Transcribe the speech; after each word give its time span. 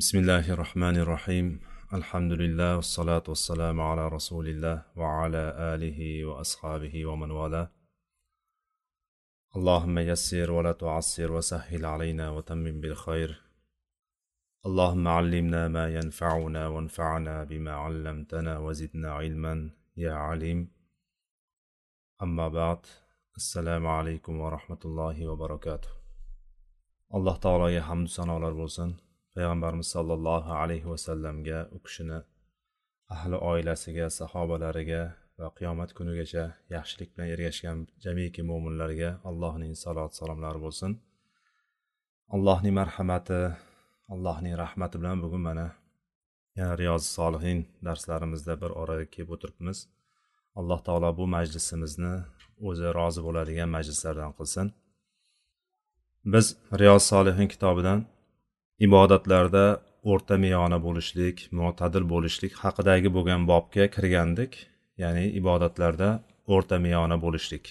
بسم 0.00 0.18
الله 0.18 0.52
الرحمن 0.52 0.96
الرحيم 0.96 1.60
الحمد 1.94 2.32
لله 2.32 2.76
والصلاة 2.76 3.22
والسلام 3.28 3.80
على 3.80 4.08
رسول 4.08 4.48
الله 4.48 4.82
وعلى 4.96 5.44
آله 5.74 6.24
وأصحابه 6.24 7.06
ومن 7.06 7.30
والاه 7.30 7.70
اللهم 9.56 9.98
يسر 9.98 10.50
ولا 10.50 10.72
تعسر 10.72 11.32
وسهل 11.32 11.84
علينا 11.84 12.30
وتمم 12.30 12.80
بالخير 12.80 13.42
اللهم 14.66 15.08
علمنا 15.08 15.68
ما 15.68 15.88
ينفعنا 15.88 16.68
وانفعنا 16.68 17.44
بما 17.44 17.72
علمتنا 17.72 18.58
وزدنا 18.58 19.12
علما 19.12 19.70
يا 19.96 20.14
عليم 20.14 20.68
أما 22.22 22.48
بعد 22.48 22.86
السلام 23.36 23.86
عليكم 23.86 24.40
ورحمة 24.40 24.82
الله 24.84 25.26
وبركاته 25.26 25.88
alloh 27.16 27.36
taologa 27.44 27.80
hamdu 27.88 28.08
sanolar 28.08 28.52
bo'lsin. 28.62 29.09
Payg'ambarimiz 29.34 29.88
sollallohu 29.96 30.50
alayhi 30.62 30.88
vasallamga 30.92 31.58
u 31.76 31.78
kishini 31.86 32.18
ahli 33.14 33.36
oilasiga 33.50 34.06
sahobalariga 34.20 35.02
va 35.40 35.48
qiyomat 35.58 35.90
kunigacha 35.98 36.44
yaxshilik 36.76 37.08
bilan 37.14 37.28
ergashgan 37.34 37.78
jamiki 38.04 38.42
mo'minlarga 38.50 39.10
allohning 39.28 39.74
salot 39.84 40.12
salomlari 40.20 40.60
bo'lsin. 40.66 40.90
Allohning 42.34 42.74
marhamati 42.80 43.40
allohning 44.14 44.54
rahmati 44.64 44.96
bilan 45.00 45.16
bugun 45.24 45.42
mana 45.48 45.66
yana 46.58 46.74
riyozi 46.82 47.08
solihin 47.18 47.58
darslarimizda 47.86 48.54
bir 48.62 48.70
oraga 48.80 49.06
kelib 49.14 49.30
o'tiribmiz. 49.34 49.78
Alloh 50.60 50.80
taolo 50.86 51.10
bu 51.20 51.24
majlisimizni 51.36 52.14
o'zi 52.68 52.86
rozi 52.98 53.20
bo'ladigan 53.26 53.68
majlislardan 53.76 54.32
qilsin. 54.38 54.66
Biz 56.32 56.46
riyoz 56.80 57.02
solihin 57.12 57.48
kitobidan 57.54 58.00
ibodatlarda 58.86 59.64
o'rta 60.10 60.36
miyona 60.44 60.78
bo'lishlik 60.86 61.36
mo'tadil 61.60 62.04
bo'lishlik 62.12 62.52
haqidagi 62.62 63.08
bo'lgan 63.16 63.42
bobga 63.50 63.84
kirgandik. 63.96 64.52
Ya'ni 65.02 65.24
ibodatlarda 65.40 66.08
o'rta 66.54 66.76
miyona 66.86 67.16
bo'lishlik. 67.24 67.64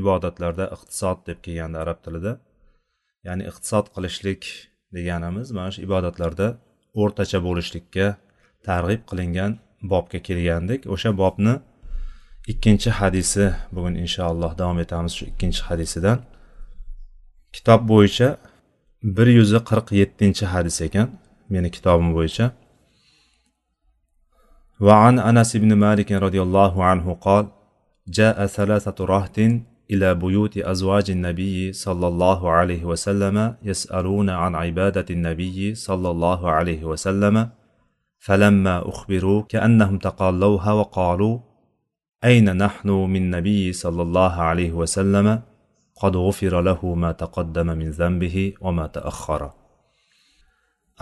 Ibodatlarda 0.00 0.64
iqtisod 0.74 1.18
deb 1.28 1.38
kelganda 1.44 1.78
arab 1.84 1.98
tilida 2.04 2.32
ya'ni 3.26 3.42
iqtisod 3.50 3.86
qilishlik 3.94 4.42
deganimiz 4.96 5.48
mana 5.56 5.70
shu 5.74 5.80
ibodatlarda 5.88 6.48
o'rtacha 7.02 7.38
bo'lishlikka 7.48 8.06
targ'ib 8.68 9.02
qilingan 9.10 9.52
bobga 9.92 10.18
kelgandik. 10.28 10.80
O'sha 10.94 11.10
bobni 11.22 11.54
ikkinchi 12.52 12.90
hadisi 13.00 13.44
bugun 13.74 13.94
inshaalloh 14.04 14.52
davom 14.60 14.78
etamiz 14.84 15.12
shu 15.18 15.24
ikkinchi 15.32 15.62
hadisidan. 15.68 16.18
Kitob 17.56 17.80
bo'yicha 17.92 18.28
bir 19.14 19.26
yuz 19.26 19.50
qirq 19.68 19.88
yettinchi 20.00 20.44
hadis 20.52 20.76
ekan 20.86 21.08
meni 21.52 21.70
kitobim 21.76 22.08
bo'yicha. 22.16 22.46
وعن 24.86 25.14
أنس 25.30 25.50
بن 25.56 25.70
مالك 25.84 26.10
رضي 26.12 26.40
الله 26.46 26.74
عنه 26.84 27.06
قال 27.26 27.44
جاء 28.18 28.46
ثلاثة 28.46 28.98
رهط 29.04 29.38
إلى 29.92 30.08
بيوت 30.14 30.54
أزواج 30.58 31.10
النبي 31.16 31.72
صلى 31.72 32.06
الله 32.12 32.50
عليه 32.50 32.82
وسلم 32.84 33.36
يسألون 33.62 34.28
عن 34.30 34.52
عبادة 34.54 35.08
النبي 35.16 35.74
صلى 35.74 36.08
الله 36.10 36.50
عليه 36.50 36.84
وسلم 36.84 37.36
فلما 38.18 38.88
أخبروا 38.88 39.42
كأنهم 39.42 39.98
تقالوها 39.98 40.72
وقالوا 40.72 41.38
أين 42.24 42.56
نحن 42.56 42.88
من 42.88 43.30
نبي 43.30 43.72
صلى 43.72 44.02
الله 44.02 44.34
عليه 44.48 44.72
وسلم 44.72 45.42
قد 46.01 46.13
غفر 46.25 46.53
له 46.61 46.95
ما 46.95 47.11
تقدم 47.11 47.67
من 47.81 47.89
ذنبه 47.99 48.53
وما 48.61 48.85
تأخر 48.87 49.41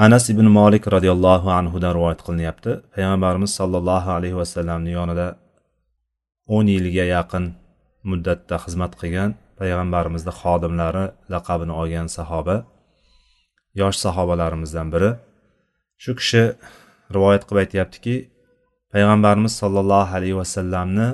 anas 0.06 0.30
ibn 0.34 0.48
molik 0.58 0.84
roziyallohu 0.96 1.48
anhudan 1.60 1.92
rivoyat 1.98 2.22
qilinyapti 2.28 2.72
payg'ambarimiz 2.96 3.52
sollallohu 3.60 4.10
alayhi 4.18 4.38
vasallamni 4.42 4.92
yonida 4.98 5.28
o'n 6.56 6.66
yilga 6.76 7.06
yaqin 7.16 7.46
muddatda 8.10 8.56
xizmat 8.64 8.94
qilgan 9.02 9.32
payg'ambarimizni 9.60 10.34
xodimlari 10.42 11.06
laqabini 11.34 11.74
olgan 11.82 12.08
sahoba 12.18 12.56
yosh 13.82 13.98
sahobalarimizdan 14.06 14.88
biri 14.94 15.12
shu 16.04 16.12
kishi 16.20 16.44
rivoyat 17.16 17.44
qilib 17.48 17.62
aytyaptiki 17.64 18.16
payg'ambarimiz 18.94 19.54
sollallohu 19.62 20.12
alayhi 20.18 20.38
vasallamni 20.42 21.08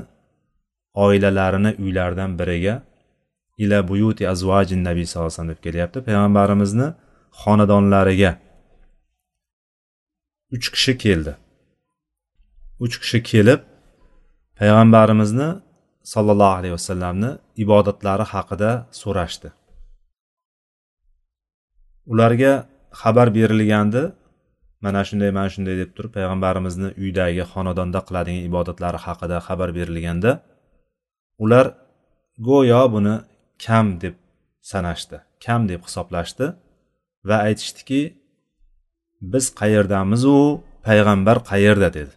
oilalarini 1.05 1.71
uylaridan 1.83 2.31
biriga 2.39 2.75
ila 3.62 3.78
buyuti 3.90 4.22
azvajin 4.32 4.80
nabiy 4.88 5.06
sallallohu 5.06 5.28
alayhi 5.28 5.38
vasallam 5.38 5.54
deb 5.54 5.62
kelyapti. 5.66 5.98
Payg'ambarimizni 6.08 6.88
xonadonlariga 7.42 8.32
uch 10.54 10.66
kishi 10.74 10.92
keldi. 11.04 11.32
Uch 12.84 12.96
kishi 13.02 13.18
kelib 13.30 13.60
payg'ambarimizni 14.60 15.48
sollallohu 16.12 16.54
alayhi 16.58 16.74
vasallamni 16.78 17.30
ibodatlari 17.64 18.24
haqida 18.32 18.70
so'rashdi. 19.00 19.48
Ularga 22.12 22.52
xabar 23.00 23.28
berilgandi 23.36 24.02
mana 24.84 25.00
shunday 25.08 25.30
mana 25.38 25.48
shunday 25.54 25.76
deb 25.82 25.90
turib 25.96 26.12
payg'ambarimizni 26.16 26.88
uydagi 27.02 27.42
xonadonda 27.52 28.00
qiladigan 28.08 28.42
ibodatlari 28.50 28.98
haqida 29.06 29.36
xabar 29.46 29.68
berilganda 29.78 30.30
ular 31.44 31.66
go'yo 32.48 32.82
buni 32.94 33.14
kam 33.64 33.86
deb 34.02 34.14
sanashdi 34.70 35.18
kam 35.44 35.60
deb 35.70 35.80
hisoblashdi 35.86 36.46
va 37.28 37.36
aytishdiki 37.48 38.00
biz 39.32 39.46
qayerdamizu 39.60 40.36
payg'ambar 40.86 41.36
qayerda 41.50 41.88
dedi. 41.98 42.14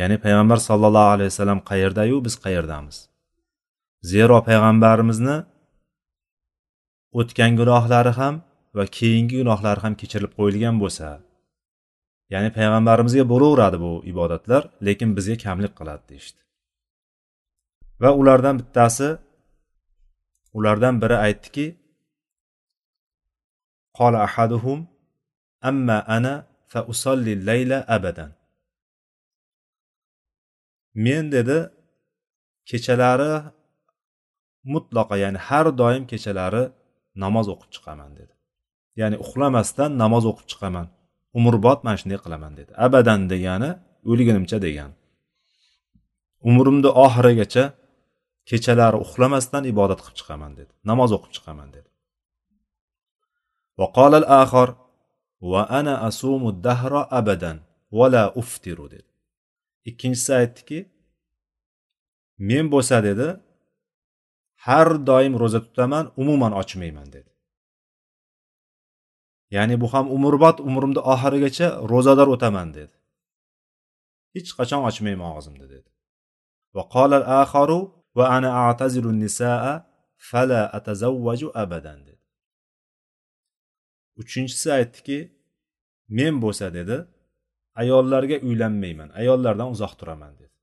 Ya'ni 0.00 0.16
payg'ambar 0.24 0.58
sollallohu 0.68 1.10
alayhi 1.16 1.30
vasallam 1.32 1.60
qayerdayu 1.70 2.16
biz 2.26 2.34
qayerdamiz. 2.44 2.96
Zero 4.10 4.36
payg'ambarimizni 4.48 5.36
o'tgan 7.20 7.52
gunohlari 7.60 8.12
ham 8.20 8.34
va 8.76 8.84
keyingi 8.98 9.34
gunohlari 9.40 9.80
ham 9.84 9.94
kechirilib 10.00 10.32
qo'yilgan 10.38 10.76
bo'lsa 10.82 11.08
ya'ni 12.34 12.50
payg'ambarimizga 12.58 13.24
bo'laveradi 13.32 13.78
bu 13.84 13.92
ibodatlar 14.12 14.62
lekin 14.86 15.10
bizga 15.16 15.36
kamlik 15.44 15.72
qiladi 15.78 16.04
deyishdi. 16.10 16.40
Va 18.02 18.10
ulardan 18.20 18.56
bittasi 18.60 19.08
ulardan 20.56 20.94
biri 21.02 21.16
aytdiki 21.26 21.66
qola 23.98 24.18
ahaduhum 24.28 24.78
amma 25.70 25.98
ana 26.16 26.34
fa 26.72 26.80
usolli 26.92 27.32
layla 27.48 27.78
abadan. 27.96 28.30
Men 31.04 31.24
dedi 31.34 31.58
kechalari 32.70 33.32
mutlaqo 34.72 35.14
ya'ni 35.24 35.38
har 35.48 35.66
doim 35.80 36.04
kechalari 36.12 36.64
namoz 37.22 37.46
o'qib 37.52 37.70
chiqaman 37.74 38.10
dedi. 38.18 38.34
Ya'ni 39.00 39.16
uxlamasdan 39.24 39.90
namoz 40.02 40.24
o'qib 40.30 40.46
chiqaman 40.52 40.86
umrbod 41.38 41.78
mana 41.84 41.96
shunday 42.00 42.18
qilaman 42.24 42.52
dedi. 42.60 42.70
Abadan 42.86 43.20
degani 43.32 43.70
o'lgunimcha 44.10 44.58
degan 44.66 44.90
umrimni 46.48 46.90
oxirigacha 47.04 47.64
kechalari 48.49 48.97
uxlamasdan 49.05 49.63
ibodat 49.71 49.99
qilib 50.03 50.17
chiqaman 50.19 50.51
dedi 50.59 50.71
namoz 50.89 51.09
o'qib 51.17 51.31
chiqaman 51.37 51.69
dedi 51.75 51.89
وقال 53.81 54.13
الآخر 54.15 54.67
وأنا 55.41 56.07
أصوم 56.07 56.49
الدهر 56.49 56.93
أبدا 57.19 57.63
ولا 57.91 58.39
أفطر 58.39 58.89
dedi 58.89 59.09
ikkinchisi 59.85 60.33
aytdiki 60.33 60.79
men 62.37 62.65
bo'lsa 62.73 62.97
dedi 63.03 63.27
har 64.65 64.89
doim 65.09 65.33
ro'za 65.41 65.59
tutaman 65.65 66.05
umuman 66.21 66.53
ochmayman 66.61 67.07
dedi 67.15 67.31
ya'ni 69.55 69.75
bu 69.81 69.87
ham 69.93 70.05
umrbod 70.15 70.57
umrimni 70.69 71.01
oxirigacha 71.13 71.67
ro'zador 71.91 72.27
o'taman 72.35 72.67
dedi 72.77 72.95
hech 74.35 74.49
qachon 74.57 74.81
ochmayman 74.89 75.29
og'zimni 75.37 75.67
dedi 75.75 75.89
وقال 76.77 77.11
الآخر 78.11 78.11
وأنا 78.15 78.49
أعتزل 78.49 79.05
النساء 79.09 79.85
فلا 80.17 80.77
أتزوج 80.77 81.41
أبدا 81.55 82.05
dedi 82.05 82.17
uchinchisi 84.15 84.71
aytdiki 84.71 85.31
men 86.09 86.41
bo'lsa 86.41 86.73
dedi 86.73 87.05
ayollarga 87.75 88.37
uylanmayman 88.47 89.09
ayollardan 89.09 89.67
uzoq 89.71 89.93
turaman 89.99 90.33
dedi 90.39 90.53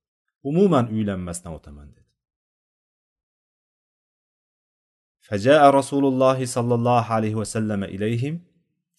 umuman 0.43 0.87
uylanmasdan 0.87 1.53
o'taman 1.53 1.89
dedi 1.97 2.05
فجاء 5.31 5.63
رسول 5.81 6.05
الله 6.13 6.39
صلى 6.57 6.75
الله 6.75 7.05
عليه 7.17 7.35
وسلم 7.35 7.85
إليهم 7.85 8.35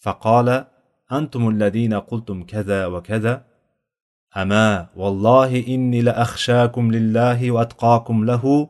فقال 0.03 0.67
أنتم 1.11 1.49
الذين 1.49 1.93
قلتم 1.93 2.43
كذا 2.43 2.85
وكذا 2.85 3.33
أما 4.37 4.87
والله 4.95 5.67
إني 5.67 6.01
لأخشاكم 6.01 6.91
لله 6.91 7.51
وأتقاكم 7.51 8.25
له 8.25 8.69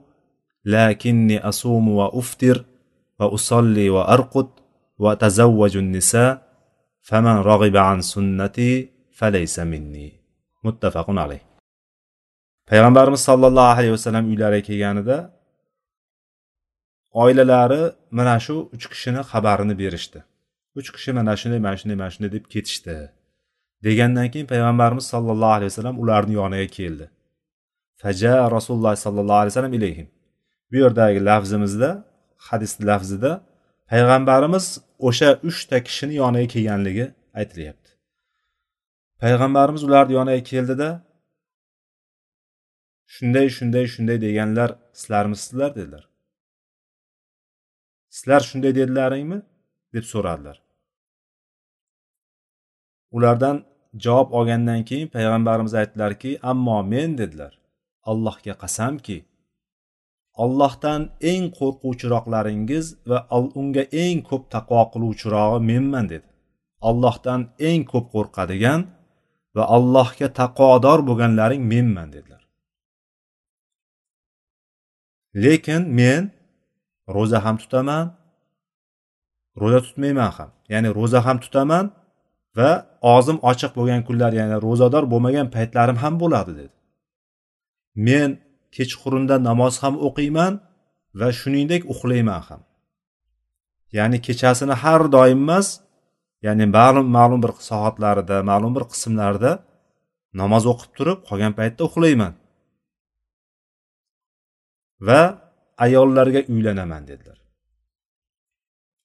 لكني 0.66 1.48
أصوم 1.48 1.89
وأفطر 1.89 2.66
وأصلي 3.19 3.89
وأرقد 3.89 4.48
وأتزوج 4.98 5.77
النساء 5.77 6.45
faman 7.10 7.38
rag'iba 7.51 7.81
an 7.92 8.00
sunnati 8.13 8.69
falaysa 9.19 9.63
minni 9.72 10.07
muttafaqun 10.66 11.18
alayh 11.24 11.42
payg'ambarimiz 12.69 13.22
sollallohu 13.30 13.72
alayhi 13.74 13.94
vasallam 13.95 14.24
uylariga 14.31 14.66
kelganida 14.68 15.18
oilalari 17.24 17.83
mana 18.18 18.36
shu 18.45 18.56
uch 18.75 18.86
kishini 18.92 19.22
xabarini 19.31 19.75
berishdi 19.81 20.19
uch 20.80 20.89
kishi 20.95 21.12
mana 21.18 21.33
shunday 21.42 21.62
mana 21.66 21.75
shunday 21.80 21.98
mana 22.01 22.12
shunday 22.13 22.31
deb 22.36 22.45
ketishdi 22.54 22.95
Degandan 23.85 24.31
keyin 24.31 24.47
payg'ambarimiz 24.47 25.06
sollallohu 25.12 25.55
alayhi 25.56 25.71
vasallam 25.73 25.97
ularni 26.03 26.32
yoniga 26.32 26.67
keldi. 26.67 27.11
Faja 27.97 28.50
rasululloh 28.50 28.97
sollallohu 28.97 29.41
alayhi 29.43 29.53
vasallam 29.53 29.73
ilayhim. 29.73 30.09
Bu 30.71 30.77
yerdagi 30.77 31.25
lafzimizda 31.25 32.05
hadis 32.37 32.81
lafzida 32.81 33.32
payg'ambarimiz 33.91 34.67
o'sha 34.99 35.31
uchta 35.49 35.77
kishini 35.87 36.15
yoniga 36.23 36.49
kelganligi 36.55 37.06
aytilyapti. 37.35 37.91
Payg'ambarimiz 39.23 39.83
ularni 39.85 40.12
yoniga 40.19 40.43
keldida 40.53 40.88
shunday 43.15 43.49
shunday 43.56 43.87
shunday 43.94 44.19
deganlar 44.26 44.71
sizlarmisizlar? 44.93 45.75
dedilar. 45.75 46.09
Sizlar 48.17 48.41
shunday 48.41 48.75
dedilaringmi? 48.75 49.43
deb 49.94 50.05
so'radilar. 50.12 50.62
Ulardan 53.11 53.69
javob 54.04 54.32
olgandan 54.32 54.84
keyin 54.88 55.08
payg'ambarimiz 55.14 55.75
aytdilarki 55.75 56.38
ammo 56.42 56.82
men 56.82 57.19
dedilar. 57.19 57.52
Allohga 58.10 58.54
qasamki 58.62 59.19
ollohdan 60.44 61.00
eng 61.32 61.44
qo'rquvchiroqlaringiz 61.58 62.87
va 63.10 63.19
unga 63.60 63.84
eng 64.04 64.19
ko'p 64.28 64.44
taqvo 64.54 64.82
qiluvchirog'i 64.92 65.60
menman 65.70 66.06
dedi. 66.12 66.28
Allohdan 66.88 67.40
eng 67.69 67.82
ko'p 67.92 68.06
qo'rqadigan 68.14 68.81
va 69.56 69.64
allohga 69.76 70.28
taqvodor 70.40 70.98
bo'lganlaring 71.08 71.62
menman 71.72 72.08
dedilar. 72.14 72.42
Lekin 75.42 75.82
men 75.98 76.22
ro'za 77.16 77.38
ham 77.44 77.56
tutaman 77.62 78.06
ro'za 79.60 79.81
tutmayman 79.87 80.31
ham. 80.37 80.50
Ya'ni 80.72 80.88
ro'za 80.98 81.20
ham 81.26 81.38
tutaman 81.44 81.87
va 82.58 82.70
og'zim 83.14 83.38
ochiq 83.50 83.73
bo'lgan 83.79 84.00
kunlar 84.08 84.32
ya'ni 84.41 84.56
ro'zador 84.67 85.05
bo'lmagan 85.12 85.47
paytlarim 85.56 85.97
ham 86.02 86.14
bo'ladi 86.23 86.52
dedi. 86.61 86.75
Men 88.06 88.31
kechqurunda 88.76 89.37
namoz 89.49 89.75
ham 89.82 89.94
o'qiyman 90.06 90.52
va 91.20 91.29
shuningdek 91.41 91.82
uxlayman 91.93 92.43
ham. 92.49 92.61
Ya'ni 93.97 94.19
kechasini 94.26 94.75
har 94.82 95.02
doim 95.17 95.41
emas 95.44 95.69
ya'ni 96.47 96.67
ma'lum 96.76 97.06
ma'lum 97.17 97.41
bir 97.44 97.52
soatlarida 97.70 98.37
ma'lum 98.50 98.73
bir 98.76 98.85
qismlarda 98.93 99.52
namoz 100.41 100.64
o'qib 100.73 100.91
turib 100.99 101.19
qolgan 101.29 101.52
paytda 101.58 101.82
uxlayman. 101.88 102.32
Va 105.06 105.23
ayollarga 105.87 106.41
uylanaman 106.52 107.02
dedilar. 107.11 107.38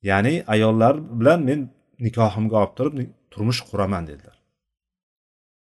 Ya'ni 0.09 0.33
ayollar 0.53 0.95
bilan 1.19 1.39
men 1.49 1.59
nikohimga 2.05 2.55
olib 2.63 2.73
turib 2.77 2.93
turmush 3.35 3.61
quraman 3.69 4.03
dedilar. 4.07 4.35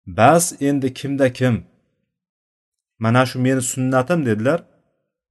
Bas 0.06 0.44
endi 0.68 0.94
kimda 0.94 1.32
kim? 1.32 1.64
Mana 2.98 3.26
shu 3.26 3.38
meni 3.38 3.62
sunnatim 3.62 4.26
dedilar. 4.26 4.60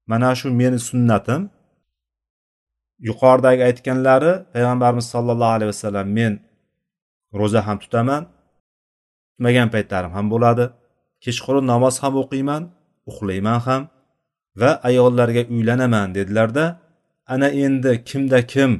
Mana 0.07 0.35
shu 0.35 0.47
meni 0.61 0.79
sunnatim. 0.89 1.41
Yuqoridagi 3.07 3.61
aytganlari 3.69 4.33
payg'ambarimiz 4.53 5.07
sollallohu 5.13 5.53
alayhi 5.57 5.71
vasallam 5.73 6.07
men 6.17 6.33
ro'za 7.39 7.61
ham 7.67 7.77
tutaman 7.83 8.23
tutmagan 9.29 9.69
paytlarim 9.75 10.11
ham 10.17 10.25
bo'ladi. 10.33 10.65
Kechqurun 11.23 11.65
namoz 11.73 11.95
ham 12.03 12.13
o'qiyman 12.21 12.63
uxlayman 13.09 13.59
ham 13.67 13.81
va 14.61 14.71
ayollarga 14.89 15.41
uylanaman 15.55 16.07
dedilarda 16.17 16.65
ana 17.33 17.47
endi 17.65 17.91
kimda 18.09 18.39
kim? 18.53 18.71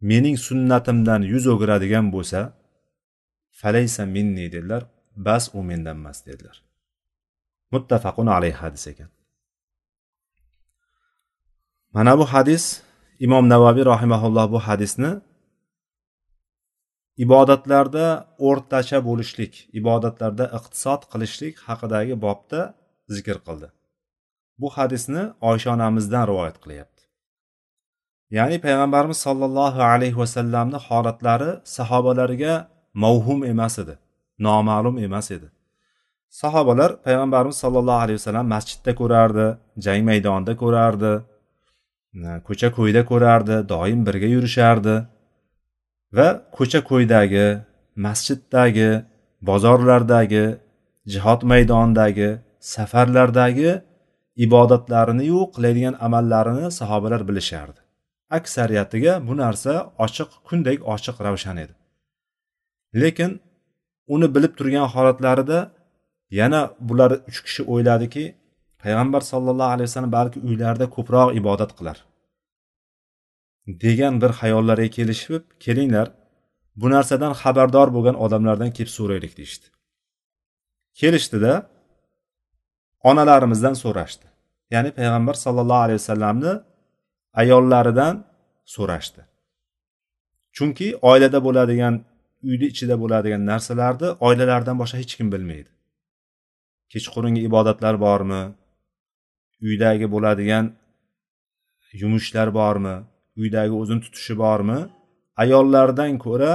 Mening 0.00 0.36
sunnatimdan 0.46 1.22
yuz 1.32 1.46
o'giradigan 1.52 2.06
bo'lsa 2.14 2.40
falaysa 3.60 4.02
minni 4.06 4.46
dedilar 4.52 4.82
bas 5.16 5.44
u 5.54 5.62
mendan 5.62 5.96
emas 5.96 6.26
dedilar. 6.26 6.56
Muttafaqun 7.72 8.26
alayhi 8.26 8.56
hadis 8.62 8.86
ekan. 8.92 9.10
Mana 11.92 12.18
bu 12.18 12.24
hadis 12.34 12.64
imom 13.26 13.44
navaviy 13.48 13.84
rahimaulloh 13.92 14.46
bu 14.54 14.58
hadisni 14.68 15.10
ibodatlarda 17.24 18.06
o'rtacha 18.48 18.98
bo'lishlik 19.08 19.52
ibodatlarda 19.80 20.44
iqtisod 20.58 21.02
qilishlik 21.12 21.54
haqidagi 21.68 22.14
bobda 22.26 22.60
zikr 23.16 23.38
qildi. 23.46 23.68
Bu 24.60 24.68
hadisni 24.76 25.22
oysha 25.50 25.70
onamizdan 25.76 26.24
rivoyat 26.30 26.56
qilyapti. 26.64 26.95
Ya'ni 28.30 28.60
payg'ambarimiz 28.60 29.18
sollallohu 29.26 29.80
alayhi 29.82 30.16
vasallamni 30.22 30.78
holatlari 30.86 31.50
sahobalarga 31.76 32.54
mavhum 32.94 33.44
emas 33.52 33.78
edi 33.78 33.94
noma'lum 34.38 34.98
emas 35.06 35.30
edi. 35.30 35.48
Sahobalar 36.40 36.90
payg'ambarimiz 37.06 37.56
sollallohu 37.64 38.00
alayhi 38.04 38.18
vasallam 38.20 38.46
masjidda 38.54 38.92
ko'rardi 39.00 39.46
jang 39.84 40.02
maydonida 40.10 40.52
ko'rardi 40.62 41.12
ko'cha 42.48 42.68
ko'yda 42.78 43.02
ko'rardi 43.10 43.56
doim 43.72 44.00
birga 44.06 44.28
yurishardi 44.34 44.96
va 46.16 46.28
ko'cha 46.56 46.80
ko'ydagi 46.90 47.46
masjiddagi 48.06 48.90
bozorlardagi 49.48 50.46
jihod 51.12 51.40
maydonidagi 51.52 52.30
safarlardagi 52.74 53.70
ibodatlarini-yu 54.44 55.40
qiladigan 55.54 55.94
amallarini 56.06 56.66
sahobalar 56.78 57.22
bilishardi. 57.28 57.85
Aksariyatiga 58.30 59.12
bu 59.28 59.36
narsa 59.36 59.72
ochiq 60.04 60.30
kundek 60.48 60.78
ochiq 60.94 61.16
ravshan 61.26 61.56
edi. 61.64 61.74
Lekin 63.00 63.40
uni 64.14 64.34
bilib 64.34 64.52
turgan 64.58 64.86
holatlarida 64.94 65.58
yana 66.30 66.60
bular 66.80 67.10
uch 67.28 67.40
kishi 67.46 67.62
o'yladiki 67.72 68.24
payg'ambar 68.82 69.22
sollallohu 69.32 69.70
alayhi 69.74 69.88
vasallam 69.88 70.12
balki 70.12 70.38
uylarida 70.48 70.86
ko'proq 70.96 71.28
ibodat 71.40 71.72
qilar. 71.78 71.98
degan 73.66 74.20
bir 74.22 74.30
xayollarga 74.40 74.88
kelishib 74.96 75.42
kelinglar 75.64 76.08
bu 76.80 76.90
narsadan 76.90 77.32
xabardor 77.42 77.88
bo'lgan 77.96 78.16
odamlardan 78.24 78.70
kelib 78.76 78.92
so'raylik 78.98 79.32
deyishdi. 79.38 79.66
Kelishdida 81.00 81.52
onalarimizdan 83.10 83.74
so'rashdi. 83.82 84.26
Ya'ni 84.74 84.90
payg'ambar 84.98 85.34
sollallohu 85.44 85.82
alayhi 85.86 86.00
vasallamni 86.02 86.52
ayollaridan 87.40 88.14
so'rashdi. 88.74 89.22
Chunki 90.56 90.86
oilada 91.10 91.38
bo'ladigan 91.46 91.94
uyni 92.48 92.66
ichida 92.72 92.94
bo'ladigan 93.02 93.42
narsalarni 93.50 94.08
oilalaridan 94.26 94.76
boshqa 94.82 94.96
hech 95.02 95.12
kim 95.18 95.28
bilmaydi. 95.34 95.70
Kechqurungi 96.92 97.40
ibodatlar 97.48 97.94
bormi? 98.06 98.42
Uydagi 99.66 100.06
bo'ladigan 100.14 100.64
yumushlar 102.00 102.48
bormi? 102.60 102.96
Uydagi 103.40 103.74
o'zini 103.80 104.00
tutishi 104.04 104.34
bormi? 104.44 104.78
Ayollardan 105.42 106.12
ko'ra 106.24 106.52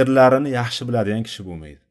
erlarini 0.00 0.50
yaxshi 0.58 0.82
biladigan 0.88 1.22
kishi 1.28 1.42
bo'lmaydi. 1.48 1.82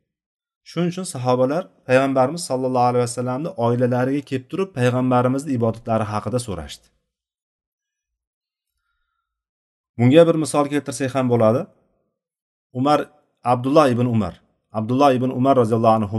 Shuning 0.69 0.89
uchun 0.93 1.05
sahobalar 1.15 1.63
payg'ambarimiz 1.87 2.43
sollallohu 2.49 2.87
alayhi 2.91 3.05
vasallamni 3.07 3.49
oilalariga 3.65 4.21
kelib 4.29 4.45
turib 4.51 4.69
payg'ambarimizni 4.79 5.51
ibodatlari 5.57 6.05
haqida 6.13 6.39
so'rashdi. 6.47 6.85
Bunga 9.97 10.21
bir 10.27 10.35
misol 10.43 10.65
keltirsak 10.73 11.15
ham 11.15 11.25
bo'ladi. 11.33 11.61
Umar 12.79 12.99
abdulloh 13.43 13.87
ibn 13.95 14.05
umar. 14.15 14.33
Abdulloh 14.79 15.11
ibn 15.17 15.29
umar 15.39 15.55
roziyallohu 15.61 15.97
anhu 15.99 16.17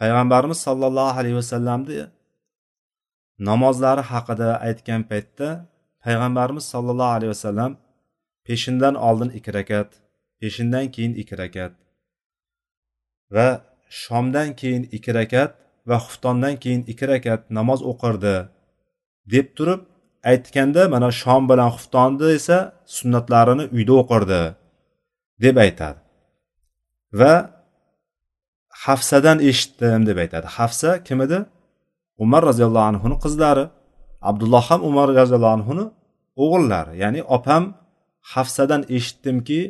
payg'ambarimiz 0.00 0.58
sollallohu 0.66 1.18
alayhi 1.20 1.36
vasallamni 1.40 2.00
namozlari 3.48 4.02
haqida 4.12 4.48
aytgan 4.66 5.02
paytda 5.10 5.48
payg'ambarimiz 6.04 6.64
sollallohu 6.72 7.14
alayhi 7.18 7.32
vasallam 7.34 7.72
peshindan 8.46 8.94
oldin 9.08 9.30
ikki 9.38 9.50
rakat 9.58 9.88
peshindan 10.40 10.86
keyin 10.94 11.12
ikki 11.22 11.34
rakat 11.42 11.72
va 13.34 13.48
shomdan 14.02 14.48
keyin 14.60 14.82
ikki 14.96 15.12
rakat 15.18 15.52
va 15.88 15.96
xuftondan 16.04 16.54
keyin 16.62 16.82
ikki 16.92 17.06
rakat 17.12 17.40
namoz 17.58 17.80
o'qirdi 17.90 18.36
deb 19.32 19.46
turib 19.56 19.80
aytganda 20.30 20.82
mana 20.94 21.08
shom 21.20 21.42
bilan 21.50 21.70
xuftonni 21.76 22.28
esa 22.38 22.58
sunnatlarini 22.96 23.64
uyda 23.76 23.92
o'qirdi 24.02 24.40
deb 25.44 25.56
aytadi. 25.64 25.98
Va 27.20 27.34
hafsadan 28.84 29.38
eshitdim 29.50 30.00
deb 30.08 30.18
aytadi. 30.24 30.46
Hafsa 30.58 30.90
kim 31.06 31.18
edi 31.26 31.38
umar 32.24 32.42
roziyallohu 32.50 32.86
anhuni 32.92 33.16
qizlari 33.24 33.64
abdulloh 34.30 34.64
ham 34.70 34.80
umar 34.90 35.06
roziyallohu 35.20 35.56
anhuni 35.58 35.84
o'g'illari. 36.44 36.92
Ya'ni 37.02 37.20
opam 37.36 37.64
hafsadan 38.34 38.82
eshitdimki 38.96 39.60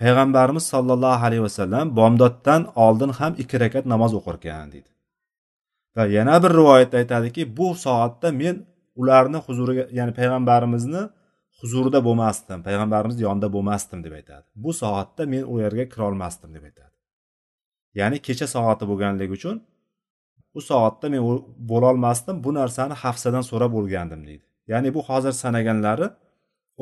payg'ambarimiz 0.00 0.64
sollallohu 0.72 1.22
alayhi 1.26 1.44
vasallam 1.48 1.86
bomdoddan 1.98 2.62
oldin 2.84 3.10
ham 3.18 3.32
ikki 3.42 3.56
rakat 3.64 3.84
namoz 3.92 4.12
o'qirkan 4.18 4.66
deydi. 4.72 4.90
Va 5.96 6.04
yana 6.16 6.36
bir 6.42 6.50
rivoyatda 6.58 6.96
aytadiki 7.02 7.42
bu 7.58 7.68
soatda 7.84 8.28
men 8.42 8.56
ularni 9.00 9.38
huzuriga 9.46 9.84
ya'ni 9.98 10.12
payg'ambarimizni 10.18 11.02
huzurida 11.58 12.00
bo'lmasdim 12.06 12.58
payg'ambarimizni 12.68 13.22
yonida 13.28 13.48
bo'lmasdim 13.56 13.98
deb 14.04 14.14
aytadi. 14.18 14.44
Bu 14.64 14.70
soatda 14.82 15.22
men 15.32 15.42
u 15.52 15.54
yerga 15.64 15.84
kirolmasdim 15.94 16.50
deb 16.56 16.64
aytadi. 16.68 16.94
Ya'ni 18.00 18.18
kecha 18.26 18.46
soati 18.54 18.84
bo'lganligi 18.90 19.32
uchun 19.38 19.56
u 20.58 20.60
soatda 20.70 21.06
men 21.14 21.22
bo'lolmasdim 21.72 22.36
bu 22.44 22.50
narsani 22.60 22.94
hafsadan 23.04 23.44
so'rab 23.50 23.72
o'rgandim 23.80 24.20
deydi. 24.28 24.44
Ya'ni 24.72 24.88
bu 24.96 25.00
hozir 25.08 25.34
sanaganlari 25.42 26.08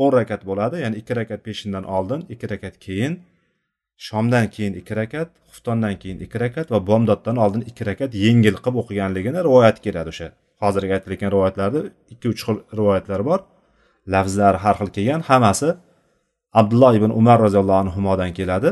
o'n 0.02 0.12
rakat 0.18 0.42
bo'ladi 0.50 0.76
ya'ni 0.84 0.96
ikki 1.00 1.16
rakat 1.20 1.40
peshindan 1.46 1.84
oldin 1.96 2.20
ikki 2.34 2.46
rakat 2.52 2.74
keyin 2.86 3.14
shomdan 4.08 4.46
keyin 4.54 4.74
ikki 4.80 4.94
rakat 5.00 5.30
xuftondan 5.50 5.94
keyin 6.02 6.18
ikki 6.24 6.38
rakat 6.44 6.66
va 6.74 6.78
bomdoddan 6.90 7.36
oldin 7.44 7.62
ikki 7.70 7.86
rakat 7.90 8.10
yengil 8.24 8.56
qilib 8.64 8.76
o'qiganligini 8.82 9.40
rivoyat 9.48 9.78
keladi 9.86 10.08
o'sha 10.14 10.28
hozirgi 10.62 10.92
aytilayotgan 10.96 11.30
rivoyatlarda 11.34 11.80
ikki 12.12 12.26
uch 12.32 12.42
xil 12.46 12.56
rivoyatlar 12.78 13.20
bor. 13.28 13.40
Lafzlari 14.12 14.58
har 14.64 14.74
xil 14.80 14.90
kelgan 14.96 15.22
hammasi 15.28 15.70
abdulloh 16.60 16.92
ibn 16.98 17.10
umar 17.20 17.38
roziyallohu 17.46 17.80
anhudan 17.84 18.30
keladi. 18.38 18.70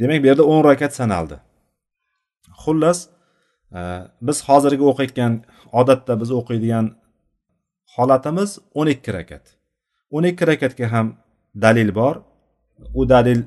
Demak 0.00 0.18
bu 0.22 0.26
yerda 0.30 0.44
o'n 0.52 0.62
rakat 0.68 0.92
sanaldi. 1.00 1.36
Xullas 2.62 2.98
e, 3.78 3.80
biz 4.26 4.38
hozirgi 4.48 4.84
o'qiyotgan 4.90 5.32
odatda 5.80 6.12
biz 6.20 6.30
o'qiydigan 6.38 6.86
holatimiz 7.94 8.50
o'n 8.78 8.88
ikki 8.94 9.10
rakat. 9.18 9.44
O'n 10.16 10.24
ikki 10.30 10.44
rakatga 10.52 10.86
ham 10.94 11.06
dalil 11.64 11.90
bor. 12.00 12.14
U 12.98 13.08
dalil 13.14 13.40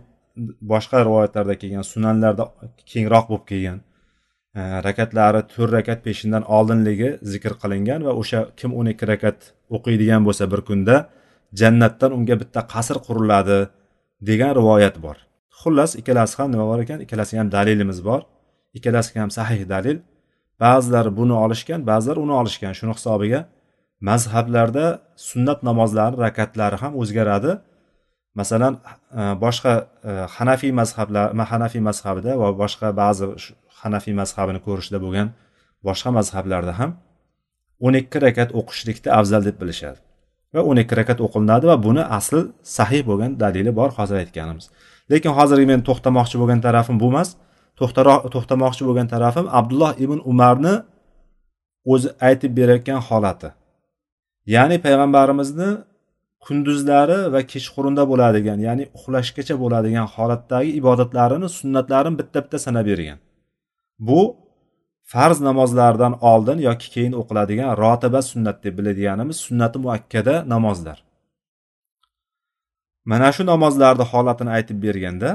boshqa 0.72 0.98
rivoyatlarda 1.08 1.56
kelgan 1.62 1.86
sunanlarda 1.94 2.44
kengroq 2.92 3.26
bo'lib 3.32 3.46
kelgan. 3.52 3.80
Rakatlari 4.56 5.42
to'rt 5.54 5.72
rakat 5.78 6.00
peshindan 6.06 6.44
oldinligi 6.58 7.10
zikr 7.34 7.54
qilingan 7.62 8.02
va 8.08 8.14
o'sha 8.22 8.40
kim 8.60 8.72
o'n 8.80 8.88
ikki 8.94 9.06
rakat 9.12 9.38
o'qiydigan 9.76 10.22
bo'lsa 10.28 10.46
bir 10.54 10.62
kunda 10.70 10.96
jannatdan 11.62 12.12
unga 12.18 12.36
bitta 12.42 12.62
qasr 12.74 12.98
quriladi 13.08 13.60
degan 14.30 14.52
rivoyat 14.60 14.96
bor. 15.06 15.18
Xullas 15.62 15.92
ikkalasi 16.02 16.36
ham 16.40 16.50
nima 16.54 16.66
bor 16.72 16.80
ekan? 16.86 17.00
Ikkalasiga 17.06 17.40
ham 17.42 17.50
dalilimiz 17.58 18.00
bor. 18.10 18.22
Ikkalasiga 18.78 19.20
ham 19.24 19.32
sahih 19.38 19.62
dalil. 19.74 19.98
Ba'zilar 20.64 21.06
buni 21.20 21.36
olishgan 21.46 21.82
ba'zilar 21.90 22.18
uni 22.26 22.34
olishgan. 22.42 22.74
Shuni 22.80 22.94
hisobiga 22.98 23.40
mazhablarda 24.10 24.86
sunnat 25.30 25.60
namozlari 25.70 26.16
rakatlari 26.26 26.78
ham 26.84 26.94
o'zgaradi. 27.02 27.52
Masalan 28.40 28.74
e, 29.20 29.22
boshqa 29.46 29.74
e, 30.10 30.12
hanafiy 30.36 30.72
mazhablar 30.80 31.26
hanafiy 31.52 31.82
mazhabida 31.90 32.32
va 32.42 32.48
boshqa 32.62 32.88
ba'zi 33.02 33.26
hanafiy 33.84 34.16
mazhabini 34.22 34.60
ko'rishda 34.68 34.98
bo'lgan 35.06 35.28
boshqa 35.88 36.10
mazhablarda 36.18 36.74
ham 36.80 36.92
o'n 37.86 37.94
ikki 38.02 38.18
rakat 38.26 38.50
o'qishlikni 38.60 39.10
afzal 39.20 39.42
deb 39.48 39.56
bilishadi 39.62 40.00
va 40.54 40.62
o'n 40.70 40.78
ikki 40.84 40.96
rakat 41.00 41.20
o'qilinadi 41.26 41.66
va 41.72 41.76
buni 41.88 42.04
asli 42.18 42.42
sahih 42.78 43.02
bo'lgan 43.10 43.32
dalili 43.44 43.72
bor 43.80 43.90
hozir 43.98 44.16
aytganimiz. 44.24 44.66
Lekin 45.12 45.32
hozirgi 45.38 45.66
men 45.72 45.82
to'xtamoqchi 45.88 46.36
bo'lgan 46.42 46.60
tarafim 46.68 46.98
bu 47.04 47.08
emas. 47.14 47.30
To'xtamoqchi 48.34 48.84
bo'lgan 48.88 49.08
tarafim 49.14 49.46
abdulloh 49.60 49.92
ibn 50.06 50.20
umarni 50.32 50.76
o'zi 51.94 52.10
aytib 52.28 52.52
berayotgan 52.60 53.00
holati. 53.08 53.50
Ya'ni 54.56 54.78
payg'ambarimizni 54.86 55.70
kunduzlari 56.46 57.20
va 57.34 57.42
kechqurunda 57.52 58.04
bo'ladigan 58.12 58.60
ya'ni 58.68 58.84
uxlashgacha 58.98 59.56
bo'ladigan 59.64 60.08
holatdagi 60.16 60.72
ibodatlarini 60.80 61.48
sunnatlarini 61.58 62.16
bitta 62.20 62.40
bitta 62.44 62.58
sanab 62.66 62.86
bergan. 62.92 63.20
Bu 64.00 64.22
farz 65.04 65.42
namozlaridan 65.42 66.14
oldin 66.32 66.58
yoki 66.68 66.88
keyin 66.96 67.14
o'qiladigan 67.22 67.78
rotiba 67.78 68.22
sunnat 68.22 68.64
deb 68.64 68.78
biladiganimiz 68.78 69.38
sunnati 69.48 69.78
muakkada 69.80 70.36
namozlar. 70.54 70.98
Mana 73.06 73.30
shu 73.36 73.44
namozlarni 73.46 74.06
holatini 74.12 74.52
aytib 74.58 74.78
berganda 74.86 75.30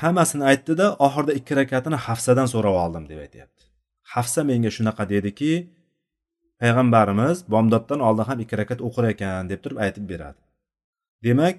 hammasini 0.00 0.44
aytdida 0.50 0.86
oxirida 1.06 1.32
ikki 1.40 1.52
rakatini 1.60 1.98
hafsadan 2.06 2.46
so'rab 2.54 2.76
oldim 2.84 3.04
deb 3.10 3.18
aytyapti. 3.24 3.62
Hafsa 4.14 4.40
menga 4.50 4.70
shunaqa 4.76 5.04
dediki 5.14 5.52
payg'ambarimiz 6.60 7.36
bomdoddan 7.52 8.00
oldin 8.08 8.24
ham 8.30 8.38
ikki 8.44 8.54
rakat 8.60 8.80
o'qir 8.86 9.04
ekan 9.12 9.42
deb 9.50 9.60
turib 9.64 9.78
aytib 9.84 10.04
beradi. 10.12 10.40
Demak 11.26 11.56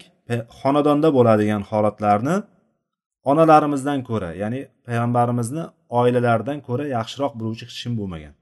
xonadonda 0.60 1.10
bo'ladigan 1.18 1.62
holatlarni 1.70 2.36
onalarimizdan 3.30 4.00
ko'ra 4.10 4.30
ya'ni 4.42 4.62
payg'ambarimizni 4.88 5.64
oilalaridan 6.00 6.60
ko'ra 6.68 6.86
yaxshiroq 6.98 7.34
biluvchi 7.40 7.66
hech 7.70 7.80
kim 7.84 7.94
bo'lmagan. 8.00 8.34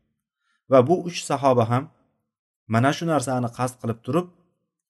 Va 0.72 0.80
bu 0.88 0.96
uch 1.08 1.20
sahoba 1.30 1.64
ham 1.72 1.84
mana 2.74 2.92
shu 2.98 3.06
narsani 3.14 3.50
qasd 3.58 3.76
qilib 3.82 4.00
turib 4.06 4.28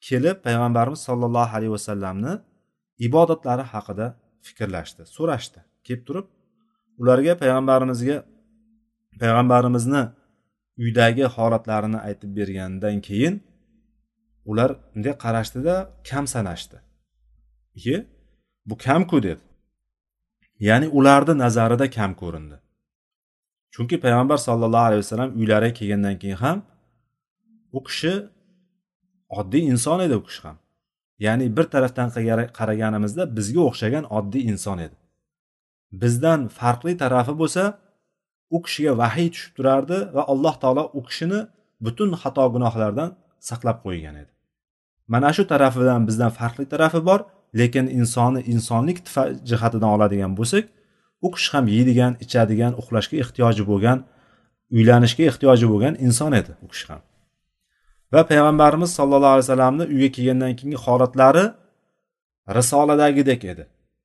kelib 0.08 0.38
payg'ambarimiz 0.46 1.02
sollallohu 1.08 1.52
alayhi 1.58 1.74
vasallamni 1.78 2.34
ibodatlari 3.08 3.66
haqida 3.74 4.06
fikrlashdi 4.48 5.04
so'rashdi. 5.16 5.60
Kelib 5.86 6.04
turib 6.08 6.28
ularga 7.02 7.34
payg'ambarimizga 7.42 8.18
payg'ambarimizni 9.22 10.04
uydagi 10.84 11.26
holatlarini 11.36 12.00
aytib 12.08 12.32
bergandan 12.40 12.98
keyin 13.08 13.36
ular 14.52 14.70
bunday 14.94 15.14
qarashdida 15.26 15.76
kam 16.10 16.26
sanashdi. 16.34 16.78
Iye 17.80 17.98
bu 18.70 18.76
kamku 18.88 19.18
dedi. 19.28 19.44
Ya'ni 20.68 20.88
ularni 20.98 21.34
nazarida 21.44 21.86
kam 21.98 22.12
ko'rindi. 22.22 22.58
Chunki 23.74 23.96
payg'ambar 24.04 24.38
sollallohu 24.48 24.88
alayhi 24.90 25.02
vasallam 25.06 25.32
uylariga 25.40 25.74
kelgandan 25.80 26.16
keyin 26.22 26.40
ham 26.44 26.58
u 27.78 27.80
kishi 27.88 28.14
oddiy 29.40 29.64
inson 29.74 30.00
edi 30.06 30.16
u 30.22 30.24
kishi 30.28 30.42
ham. 30.48 30.58
Ya'ni 31.26 31.46
bir 31.58 31.66
tarafdan 31.74 32.08
qaraganimizda 32.58 33.24
bizga 33.38 33.62
o'xshagan 33.70 34.06
oddiy 34.18 34.44
inson 34.52 34.78
edi. 34.86 34.96
Bizdan 36.02 36.42
farqli 36.60 36.94
tarafi 37.04 37.34
bo'lsa 37.42 37.64
u 38.56 38.58
kishiga 38.66 38.94
vahiy 39.02 39.30
tushib 39.34 39.54
turardi 39.58 39.98
va 40.16 40.24
alloh 40.34 40.56
taolo 40.64 40.84
u 40.98 41.02
kishini 41.08 41.40
butun 41.86 42.10
xato 42.22 42.44
gunohlardan 42.56 43.10
saqlab 43.50 43.78
qo'ygan 43.86 44.16
edi. 44.22 44.32
Mana 45.14 45.30
shu 45.36 45.44
tarafidan 45.52 46.02
bizdan 46.10 46.32
farqli 46.40 46.66
tarafi 46.74 47.02
bor. 47.10 47.20
Lekin 47.60 47.86
insonni 48.00 48.42
insonlik 48.54 48.98
jihatidan 49.50 49.90
oladigan 49.96 50.34
bo'lsak 50.40 50.66
u 51.22 51.32
kishi 51.36 51.50
ham 51.54 51.66
yeydigan 51.76 52.14
ichadigan 52.24 52.74
uxlashga 52.82 53.18
ehtiyoji 53.24 53.64
bo'lgan 53.72 54.00
uylanishga 54.78 55.24
ehtiyoji 55.32 55.66
bo'lgan 55.72 55.96
inson 56.06 56.32
edi 56.42 56.52
u 56.64 56.68
kishi 56.72 56.88
ham. 56.92 57.02
Va 58.14 58.22
payg'ambarimiz 58.32 58.92
sollallohu 59.00 59.34
alayhi 59.36 59.46
vasallamni 59.48 59.84
uyga 59.94 60.10
kelgandan 60.16 60.54
keyingi 60.60 60.80
holatlari 60.86 61.46
risoladagidek 62.58 63.42
edi. 63.52 63.64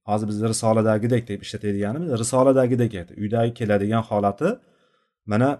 Hozir 0.08 0.26
biz 0.30 0.38
risoladagidek 0.52 1.22
deb 1.28 1.40
ishlatadiganimiz 1.44 2.10
risoladagidek 2.22 2.92
edi. 3.02 3.12
Uydagi 3.22 3.54
keladigan 3.58 4.02
holati 4.10 4.48
mana 5.30 5.50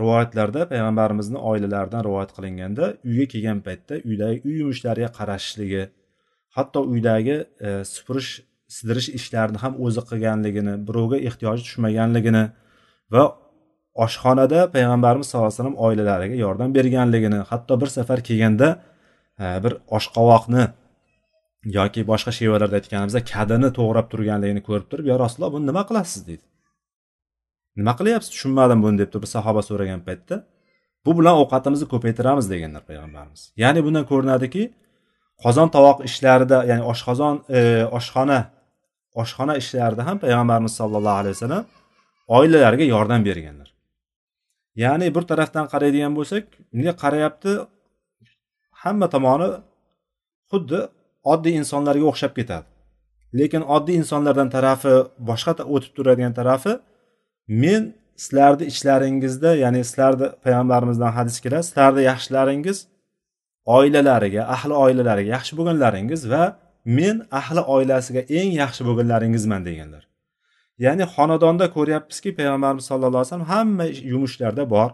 rivoyatlarda 0.00 0.60
payg'ambarimizni 0.72 1.38
oilalaridan 1.50 2.02
rivoyat 2.08 2.30
qilinganda 2.36 2.84
uyga 3.08 3.26
kelgan 3.32 3.60
paytda 3.66 3.94
uydagi 4.08 4.38
uy 4.48 4.54
yumushlariga 4.60 5.10
qarashishligi 5.18 5.82
hatto 6.56 6.80
uydagi 6.92 7.36
e, 7.66 7.68
supurish 7.94 8.30
sidirish 8.76 9.08
ishlarini 9.18 9.58
ham 9.64 9.74
o'zi 9.86 10.02
qilganligini 10.08 10.74
birovga 10.88 11.18
ehtiyoji 11.28 11.62
tushmaganligini 11.68 12.44
va 13.14 13.24
oshxonada 14.04 14.60
payg'ambarimiz 14.74 15.26
sallallohu 15.28 15.50
alayhi 15.50 15.60
vasallam 15.60 15.78
oilalariga 15.86 16.36
yordam 16.44 16.70
berganligini 16.78 17.40
hatto 17.50 17.80
bir 17.80 17.88
safar 17.96 18.18
kelganda 18.28 18.68
e, 19.42 19.46
bir 19.64 19.72
oshqovoqni 19.96 20.64
yoki 21.78 22.00
boshqa 22.10 22.32
shevalarda 22.38 22.76
aytganimizda 22.80 23.20
kadini 23.32 23.70
to'g'rab 23.78 24.06
turganligini 24.12 24.62
ko'rib 24.68 24.86
turib 24.90 25.06
yo 25.10 25.16
rasululloh 25.24 25.52
buni 25.56 25.66
nima 25.70 25.82
qilasiz? 25.88 26.20
deydi. 26.28 26.44
Nima 27.80 27.92
qilyapsiz? 27.98 28.30
Tushunmadim 28.34 28.78
buni 28.84 28.96
deb 29.02 29.10
turib 29.14 29.28
sahoba 29.36 29.62
so'ragan 29.68 30.00
paytda 30.08 30.36
bu 31.06 31.10
bilan 31.18 31.34
ovqatimizni 31.42 31.86
ko'paytiramiz 31.92 32.46
deganlar 32.52 32.82
payg'ambarimiz. 32.90 33.42
Ya'ni 33.62 33.80
bundan 33.86 34.04
ko'rinadiki 34.10 34.62
qozon 35.44 35.68
tovoq 35.76 35.98
ishlarida 36.08 36.58
ya'ni 36.70 36.84
oshqozon 36.92 37.34
e, 37.58 37.60
oshxona 37.98 38.40
oshxona 39.22 39.54
ishlarida 39.62 40.02
ham 40.08 40.16
payg'ambarimiz 40.24 40.72
sollallohu 40.80 41.18
alayhi 41.22 41.34
vasallam 41.36 41.64
oilalarga 42.38 42.84
yordam 42.94 43.20
berganlar. 43.28 43.68
Ya'ni 44.84 45.06
bir 45.16 45.24
tarafdan 45.30 45.66
qaraydigan 45.72 46.12
bo'lsak 46.18 46.44
bunga 46.72 46.94
qarayapti 47.02 47.52
hamma 48.82 49.06
tomoni 49.14 49.48
xuddi 50.50 50.80
oddiy 51.32 51.54
insonlarga 51.60 52.06
o'xshab 52.12 52.32
ketadi. 52.38 52.66
Lekin 53.38 53.62
oddiy 53.76 53.96
insonlardan 54.02 54.48
tarafi 54.56 54.94
boshqa 55.30 55.52
o'tib 55.74 55.92
turadigan 55.96 56.34
tarafi 56.40 56.72
men 57.62 57.82
sizlarni 58.24 58.64
ichlaringizda 58.72 59.50
ya'ni 59.64 59.80
sizlarni 59.88 60.26
payg'ambarimizdan 60.44 61.12
hadis 61.18 61.36
keladi 61.44 61.64
sizlarni 61.70 62.02
yaxshilaringiz 62.10 62.78
oilalariga 63.76 64.42
ahli 64.54 64.74
oilalariga 64.84 65.30
yaxshi 65.36 65.52
bo'lganlaringiz 65.58 66.22
va 66.32 66.42
men 66.98 67.16
ahli 67.40 67.62
oilasiga 67.74 68.22
eng 68.38 68.50
yaxshi 68.62 68.82
bo'lganlaringizman 68.88 69.62
deganlar. 69.68 70.02
Ya'ni 70.84 71.04
xonadonda 71.14 71.66
ko'ryapmizki 71.76 72.30
payg'ambarimiz 72.38 72.84
sallallohu 72.90 73.20
alayhi 73.22 73.30
vasallam 73.32 73.50
hamma 73.54 73.86
yumushlarda 74.12 74.64
bor. 74.74 74.90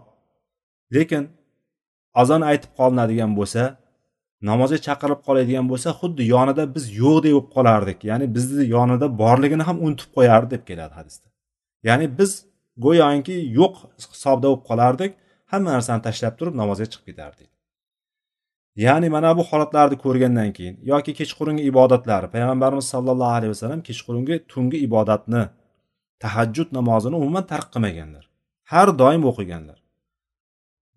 Lekin 0.96 1.22
azon 2.22 2.42
aytib 2.50 2.70
qolinadigan 2.78 3.32
bo'lsa 3.38 3.62
namozga 4.50 4.78
chaqirib 4.86 5.20
qoladigan 5.26 5.66
bo'lsa 5.72 5.88
xuddi 6.00 6.22
yonida 6.34 6.64
biz 6.74 6.84
yo'qdek 7.02 7.32
bo'lib 7.36 7.48
qolardik. 7.56 7.98
Ya'ni 8.10 8.26
bizni 8.36 8.64
yonida 8.76 9.06
borligini 9.22 9.64
ham 9.68 9.76
unutib 9.86 10.10
qo'yardi 10.16 10.48
deb 10.54 10.62
keladi 10.70 10.94
hadisda. 11.00 11.26
Ya'ni 11.88 12.06
biz 12.18 12.30
go'yoki 12.84 13.36
yo'q 13.58 13.74
hisobda 14.14 14.46
bo'lib 14.50 14.62
qolardik 14.70 15.12
hamma 15.52 15.70
narsani 15.76 16.02
tashlab 16.06 16.34
turib 16.38 16.54
namozga 16.60 16.86
chiqib 16.92 17.06
ketardik. 17.10 17.48
Ya'ni 18.76 19.08
mana 19.14 19.30
bu 19.38 19.42
holatlarni 19.50 19.96
ko'rgandan 20.04 20.50
keyin 20.56 20.74
yoki 20.92 21.12
kechqurungi 21.20 21.62
ibodatlari 21.70 22.26
payg'ambarimiz 22.34 22.86
sollallohu 22.94 23.34
alayhi 23.38 23.52
vasallam 23.54 23.80
kechqurungi 23.88 24.34
tungi 24.52 24.78
ibodatni 24.86 25.42
tahajjud 26.22 26.68
namozini 26.78 27.16
umuman 27.20 27.44
tark 27.52 27.66
qilmaganlar. 27.74 28.24
Har 28.72 28.88
doim 29.00 29.22
o'qiganlar. 29.30 29.78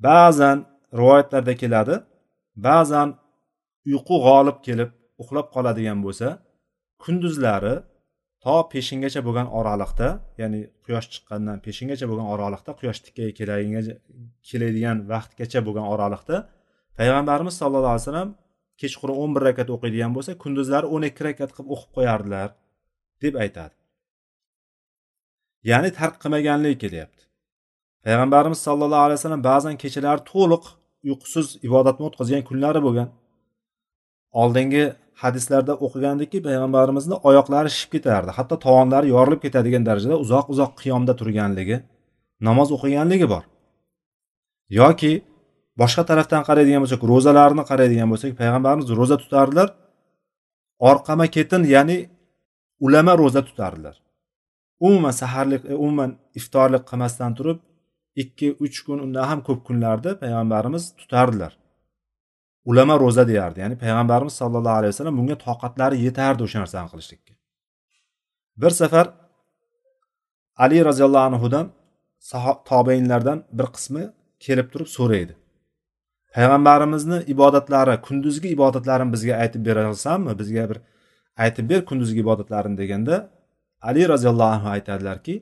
Ba'zan 0.07 0.57
rivoyatlarda 0.99 1.53
keladi 1.61 1.95
ba'zan 2.67 3.09
uyqu 3.91 4.15
g'olib 4.25 4.57
kelib 4.67 4.89
uxlab 5.21 5.47
qoladigan 5.55 5.99
bo'lsa 6.05 6.27
kunduzlari 7.03 7.75
to 8.43 8.55
peshingacha 8.73 9.21
bo'lgan 9.27 9.47
oraliqda 9.59 10.07
ya'ni 10.41 10.59
quyosh 10.85 11.07
chiqqandan 11.13 11.57
peshingacha 11.65 12.05
bo'lgan 12.09 12.27
oraliqda 12.35 12.71
quyosh 12.79 12.99
tikkaga 13.05 13.31
keladigan 14.49 14.97
vaqtgacha 15.11 15.59
bo'lgan 15.67 15.85
oraliqda 15.93 16.35
payg'ambarimiz 16.99 17.55
sallallohu 17.61 17.93
alayhi 17.95 18.05
vasallam 18.05 18.29
kechqurun 18.81 19.17
o'n 19.23 19.31
bir 19.35 19.43
rakat 19.49 19.69
o'qiydigan 19.75 20.11
bo'lsa 20.15 20.31
kunduzlari 20.43 20.87
o'n 20.95 21.03
ikki 21.09 21.21
rakat 21.29 21.49
qilib 21.55 21.69
o'qib 21.75 21.91
qo'yardilar 21.97 22.49
deb 23.23 23.33
aytadi. 23.43 23.75
Ya'ni 25.69 25.89
tark 25.99 26.15
qilmaganligi 26.23 26.77
kelyapti. 26.83 27.23
Payg'ambarimiz 28.05 28.59
sallallohu 28.67 29.05
alayhi 29.07 29.19
vasallam 29.19 29.43
ba'zan 29.51 29.75
kechalari 29.83 30.21
to'liq 30.33 30.63
uyqusiz 31.09 31.47
ibodatni 31.67 32.03
o'tkazgan 32.09 32.43
kunlari 32.49 32.79
bo'lgan. 32.87 33.09
Oldingi 34.41 34.83
hadislarda 35.23 35.73
o'qigandikki 35.85 36.39
payg'ambarimizni 36.47 37.15
oyoqlari 37.29 37.69
shishib 37.75 37.91
ketardi 37.95 38.31
hatto 38.37 38.55
tovonlari 38.65 39.07
yorilib 39.15 39.41
ketadigan 39.45 39.83
darajada 39.89 40.17
uzoq 40.25 40.45
uzoq 40.53 40.71
qiyomda 40.81 41.13
turganligi 41.19 41.77
namoz 42.47 42.69
o'qiganligi 42.77 43.27
bor. 43.33 43.43
Yoki 44.79 45.11
boshqa 45.81 46.03
tarafdan 46.09 46.43
qaraydigan 46.49 46.81
bo'lsak 46.83 47.01
ro'zalarni 47.11 47.63
qaraydigan 47.71 48.07
bo'lsak 48.13 48.31
payg'ambarimiz 48.41 48.87
ro'za 48.99 49.17
tutardilar 49.23 49.69
orqama 50.89 51.25
ketin 51.35 51.61
ya'ni 51.75 51.97
ulama 52.85 53.13
ro'za 53.21 53.41
tutardilar 53.47 53.95
umuman 54.87 55.13
saharlik 55.21 55.61
e, 55.71 55.73
umuman 55.83 56.11
iftorlik 56.39 56.83
qilmasdan 56.89 57.31
turib 57.37 57.59
ikki 58.23 58.47
uch 58.65 58.77
kun 58.85 58.99
undan 59.05 59.25
ham 59.31 59.39
ko'p 59.47 59.59
kunlarda 59.67 60.11
payg'ambarimiz 60.23 60.83
tutardilar 60.99 61.53
ulama 62.69 62.99
ro'za 62.99 63.23
deyardi 63.27 63.59
ya'ni 63.63 63.75
payg'ambarimiz 63.83 64.33
sollallohu 64.41 64.77
alayhi 64.79 64.91
vasallam 64.93 65.17
bunga 65.19 65.35
toqatlari 65.47 65.97
yetardi 66.05 66.41
o'sha 66.47 66.57
narsani 66.63 66.87
qilishlikka. 66.93 67.33
Bir 68.61 68.71
safar 68.81 69.05
ali 70.63 70.77
roziyallohu 70.89 71.25
anhudan 71.29 71.65
tobeinlardan 72.71 73.39
bir 73.57 73.67
qismi 73.75 74.03
kelib 74.45 74.67
turib 74.73 74.89
so'raydi. 74.97 75.33
Payg'ambarimizni 76.37 77.17
ibodatlari 77.33 77.95
kunduzgi 78.07 78.47
ibodatlarini 78.55 79.13
bizga 79.15 79.35
aytib 79.43 79.61
berasanmi 79.67 80.33
bizga 80.41 80.63
bir 80.71 80.79
aytib 81.43 81.65
ber 81.71 81.81
kunduzgi 81.89 82.19
ibodatlarini 82.25 82.77
deganda 82.81 83.15
ali 83.89 84.01
roziyallohu 84.13 84.51
anhu 84.57 84.69
aytadilarki 84.75 85.35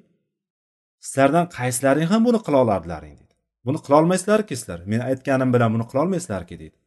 sizlardan 1.08 1.46
qaysilaring 1.58 2.08
ham 2.14 2.22
buni 2.28 2.40
qila 2.46 2.58
olardilaring 2.66 3.14
deydi 3.20 3.34
buni 3.68 3.80
qilolmaysizlarki 3.86 4.54
sizlar 4.60 4.80
men 4.92 5.02
aytganim 5.10 5.50
bilan 5.56 5.70
buni 5.76 5.86
qilolmaysizlarki 5.92 6.56
deydi 6.62 6.78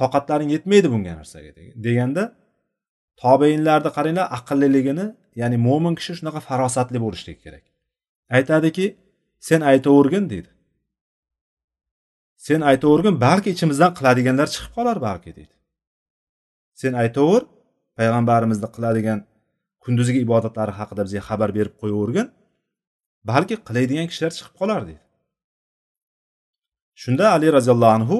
toqatlaring 0.00 0.50
yetmaydi 0.56 0.88
bunga 0.94 1.12
narsaga 1.20 1.50
deganda 1.86 2.22
tobeinlarni 3.22 3.90
qaranglar 3.96 4.26
aqlliligini 4.38 5.06
ya'ni 5.40 5.56
mo'min 5.66 5.94
kishi 5.98 6.12
shunaqa 6.18 6.40
farosatli 6.48 6.98
bo'lishligi 7.04 7.40
kerak. 7.44 7.64
Aytadiki 8.36 8.86
sen 9.48 9.60
aytavergin 9.72 10.24
deydi 10.32 10.50
sen 12.46 12.60
aytavergin 12.70 13.16
balki 13.26 13.48
ichimizdan 13.54 13.92
qiladiganlar 13.98 14.48
chiqib 14.54 14.72
qolar 14.76 14.96
balki 15.08 15.30
deydi. 15.38 15.54
Sen 16.80 16.92
aytaver 17.02 17.42
payg'ambarimizni 17.98 18.68
qiladigan 18.76 19.18
kunduzgi 19.84 20.18
ibodatlari 20.26 20.72
haqida 20.80 21.02
bizga 21.06 21.22
xabar 21.28 21.50
berib 21.58 21.74
qo'yavergin 21.82 22.26
balki 23.30 23.54
qiladigan 23.66 24.06
kishilar 24.10 24.32
chiqib 24.38 24.54
qolar 24.60 24.80
deydi. 24.88 25.02
Shunda 27.02 27.24
ali 27.36 27.48
roziyallohu 27.56 27.94
anhu 27.98 28.16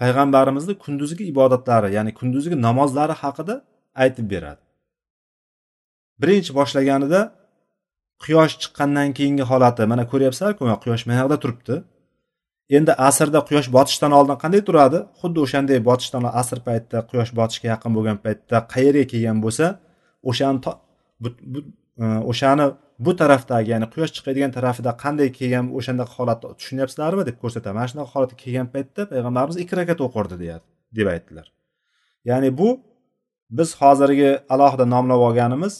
payg'ambarimizni 0.00 0.74
kunduzgi 0.84 1.24
ibodatlari 1.32 1.88
ya'ni 1.96 2.12
kunduzgi 2.20 2.56
namozlari 2.66 3.14
haqida 3.22 3.54
aytib 4.02 4.26
beradi. 4.34 4.62
Birinchi 6.22 6.52
boshlaganida 6.58 7.20
quyosh 8.24 8.54
chiqqandan 8.62 9.08
keyingi 9.18 9.44
holati 9.50 9.82
mana 9.92 10.04
ko'ryapsizlarku 10.12 10.62
quyosh 10.84 11.02
mana 11.08 11.18
yoqda 11.22 11.38
turibdi. 11.44 11.76
Endi 12.70 12.92
asrda 13.08 13.40
quyosh 13.48 13.68
botishdan 13.76 14.12
oldin 14.18 14.36
qanday 14.42 14.62
turadi? 14.68 14.98
Xuddi 15.20 15.38
o'shanday 15.44 15.78
botishdan 15.88 16.24
asr 16.40 16.58
paytida 16.68 16.98
quyosh 17.10 17.32
botishga 17.38 17.68
yaqin 17.74 17.92
bo'lgan 17.96 18.18
paytda 18.24 18.56
qayerga 18.74 19.04
kelgan 19.12 19.38
bo'lsa 19.44 19.66
o'shani 20.30 20.58
e, 22.02 22.04
o'shani 22.30 22.66
bu 23.06 23.12
tarafdagi 23.20 23.68
ya'ni 23.74 23.86
quyosh 23.94 24.12
chiqadigan 24.16 24.52
tarafida 24.56 24.92
qanday 25.04 25.28
kelgan 25.38 25.66
o'shanaqa 25.78 26.12
holatni 26.18 26.54
tushunyapsizlarmi 26.60 27.22
deb 27.28 27.36
ko'rsatadi. 27.42 27.74
Mana 27.78 27.88
shunaqa 27.92 28.10
holatga 28.14 28.36
kelgan 28.44 28.68
paytda 28.74 29.02
payg'ambarimiz 29.12 29.56
ikki 29.62 29.74
rakat 29.80 30.00
o'qirdi 30.06 30.36
deyadi 30.42 30.64
deb 30.98 31.06
aytdilar. 31.14 31.46
Ya'ni 32.30 32.50
bu 32.60 32.68
biz 33.58 33.70
hozirgi 33.80 34.30
alohida 34.54 34.84
nomlab 34.94 35.20
olganimiz 35.28 35.74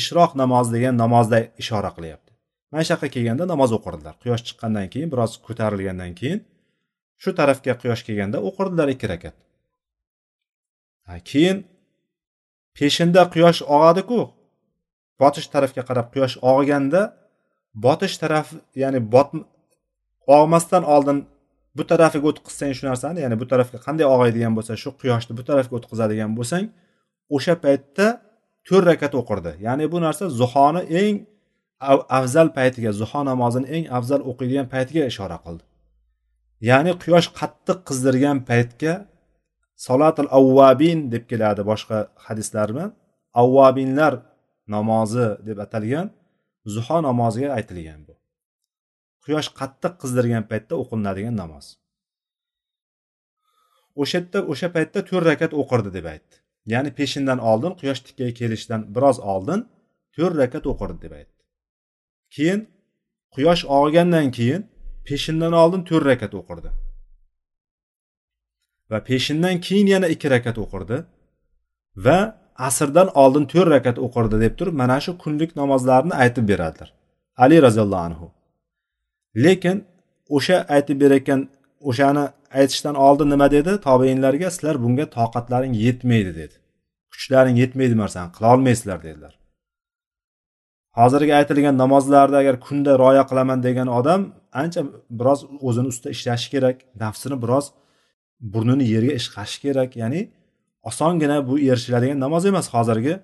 ishroq 0.00 0.30
namozi 0.42 0.70
degan 0.76 0.94
namozda 1.02 1.38
ishora 1.62 1.90
qilyapti. 1.96 2.27
Mana 2.70 2.82
shu 2.84 2.92
yoqqa 2.94 3.08
kelganda 3.14 3.44
namoz 3.52 3.70
o'qirdilar. 3.78 4.14
Quyosh 4.22 4.42
chiqqandan 4.48 4.86
keyin 4.92 5.08
biroz 5.12 5.32
ko'tarilgandan 5.46 6.12
keyin 6.20 6.40
shu 7.22 7.30
tarafga 7.40 7.74
quyosh 7.82 8.02
kelganda 8.06 8.38
o'qirdilar 8.48 8.88
ikki 8.94 9.06
rakat. 9.12 9.36
Keyin 11.30 11.56
peshinda 12.78 13.22
quyosh 13.34 13.60
og'adiku. 13.76 14.20
Botish 15.20 15.48
tarafga 15.54 15.82
qarab 15.88 16.06
quyosh 16.14 16.34
og'ganda 16.52 17.02
botish 17.84 18.16
taraf 18.22 18.46
ya'ni 18.82 19.00
bot 19.14 19.30
og'masdan 20.36 20.84
oldin 20.94 21.18
bu 21.76 21.82
tarafiga 21.90 22.26
o'tkazsang 22.30 22.72
shu 22.78 22.84
narsani 22.90 23.18
ya'ni 23.24 23.36
bu 23.40 23.46
tarafga 23.52 23.78
qanday 23.86 24.06
og'aydigan 24.14 24.52
bo'lsa 24.58 24.72
shu 24.82 24.90
quyoshni 25.00 25.32
bu 25.38 25.42
tarafga 25.48 25.74
o'tkazadigan 25.78 26.30
bo'lsang 26.38 26.64
o'sha 27.36 27.54
paytda 27.64 28.06
to'rt 28.68 28.84
rakat 28.90 29.12
o'qirdi. 29.20 29.52
Ya'ni 29.66 29.84
bu 29.92 29.98
narsa 30.06 30.24
zuhoni 30.40 30.82
eng 31.02 31.14
afzal 31.80 32.48
paytiga 32.58 32.90
zuho 33.00 33.20
namozini 33.30 33.66
eng 33.76 33.84
afzal 33.98 34.20
o'qiydigan 34.30 34.66
paytiga 34.74 35.04
ishora 35.12 35.38
qildi. 35.44 35.64
Ya'ni 36.68 36.92
quyosh 37.02 37.28
qattiq 37.38 37.78
qizdirgan 37.88 38.38
paytga 38.50 38.94
solatul 39.86 40.30
avvabin 40.38 40.98
deb 41.12 41.24
keladi 41.30 41.62
boshqa 41.70 41.98
hadislar 42.26 42.68
bilan 42.74 42.90
avvabinlar 43.42 44.12
namozi 44.74 45.26
deb 45.48 45.58
atalgan 45.66 46.06
zuho 46.74 46.96
namoziga 47.08 47.48
aytilgan 47.58 48.00
bu. 48.08 48.14
Quyosh 49.24 49.48
qattiq 49.60 49.94
qizdirgan 50.02 50.44
paytda 50.50 50.74
o'qilinadigan 50.82 51.34
namoz. 51.42 51.66
O'sha 54.00 54.18
yerda 54.18 54.38
o'sha 54.52 54.68
paytda 54.76 54.98
to'rt 55.08 55.26
rakat 55.30 55.52
o'qirdi 55.60 55.90
deb 55.98 56.06
aytdi. 56.14 56.34
Ya'ni 56.72 56.90
peshindan 56.98 57.38
oldin 57.50 57.72
quyosh 57.80 58.00
tikkaga 58.06 58.32
kelishidan 58.40 58.80
biroz 58.94 59.18
oldin 59.32 59.60
to'rt 60.16 60.34
rakat 60.42 60.64
o'qirdi 60.72 60.98
deb 61.04 61.14
aytdi. 61.20 61.37
Keyin 62.36 62.60
quyosh 63.34 63.64
og'gandan 63.78 64.30
keyin 64.36 64.62
peshindan 65.06 65.52
oldin 65.52 65.82
to'rt 65.88 66.06
rakat 66.10 66.34
o'qirdi. 66.40 66.70
Va 68.90 68.98
peshindan 69.08 69.60
keyin 69.66 69.86
yana 69.94 70.08
ikki 70.14 70.30
rakat 70.30 70.58
o'qirdi. 70.64 70.96
Va 71.96 72.18
asrdan 72.68 73.08
oldin 73.22 73.44
to'rt 73.52 73.70
rakat 73.74 73.98
o'qirdi 74.06 74.40
deb 74.44 74.54
turib 74.58 74.74
mana 74.82 74.98
shu 75.04 75.12
kunlik 75.22 75.56
namozlarni 75.60 76.14
aytib 76.22 76.48
beradilar. 76.48 76.88
Ali 77.36 77.62
roziyallohu 77.62 78.04
anhu. 78.08 78.26
Lekin 79.44 79.76
o'sha 80.36 80.56
aytib 80.74 81.00
berayotgan 81.02 81.40
o'shani 81.90 82.24
aytishdan 82.60 82.94
oldin 82.94 83.30
nima 83.30 83.50
dedi? 83.50 83.72
Tobeinlarga 83.88 84.50
sizlar 84.50 84.76
bunga 84.84 85.06
toqatlaring 85.18 85.74
yetmaydi 85.84 86.32
dedi. 86.40 86.54
Kuchlaring 87.12 87.56
yetmaydi 87.62 87.94
bu 87.96 88.00
narsani 88.04 88.32
qilolmaysizlar 88.36 89.02
dedilar. 89.02 89.37
Hozirgi 90.98 91.32
aytilgan 91.40 91.76
namozlarni 91.82 92.36
agar 92.42 92.56
kunda 92.66 92.92
rioya 93.02 93.24
qilaman 93.30 93.58
degan 93.66 93.88
odam 93.98 94.20
ancha 94.62 94.80
biroz 95.18 95.40
o'zini 95.68 95.88
ustida 95.92 96.10
ishlashi 96.16 96.48
kerak 96.54 96.76
nafsini 97.02 97.36
biroz 97.44 97.66
burnini 98.52 98.84
yerga 98.94 99.12
ishqashi 99.20 99.58
kerak. 99.64 99.90
Ya'ni 100.02 100.20
osongina 100.90 101.36
bu 101.48 101.54
erishiladigan 101.70 102.18
namoz 102.24 102.42
emas 102.50 102.66
hozirgi 102.74 103.14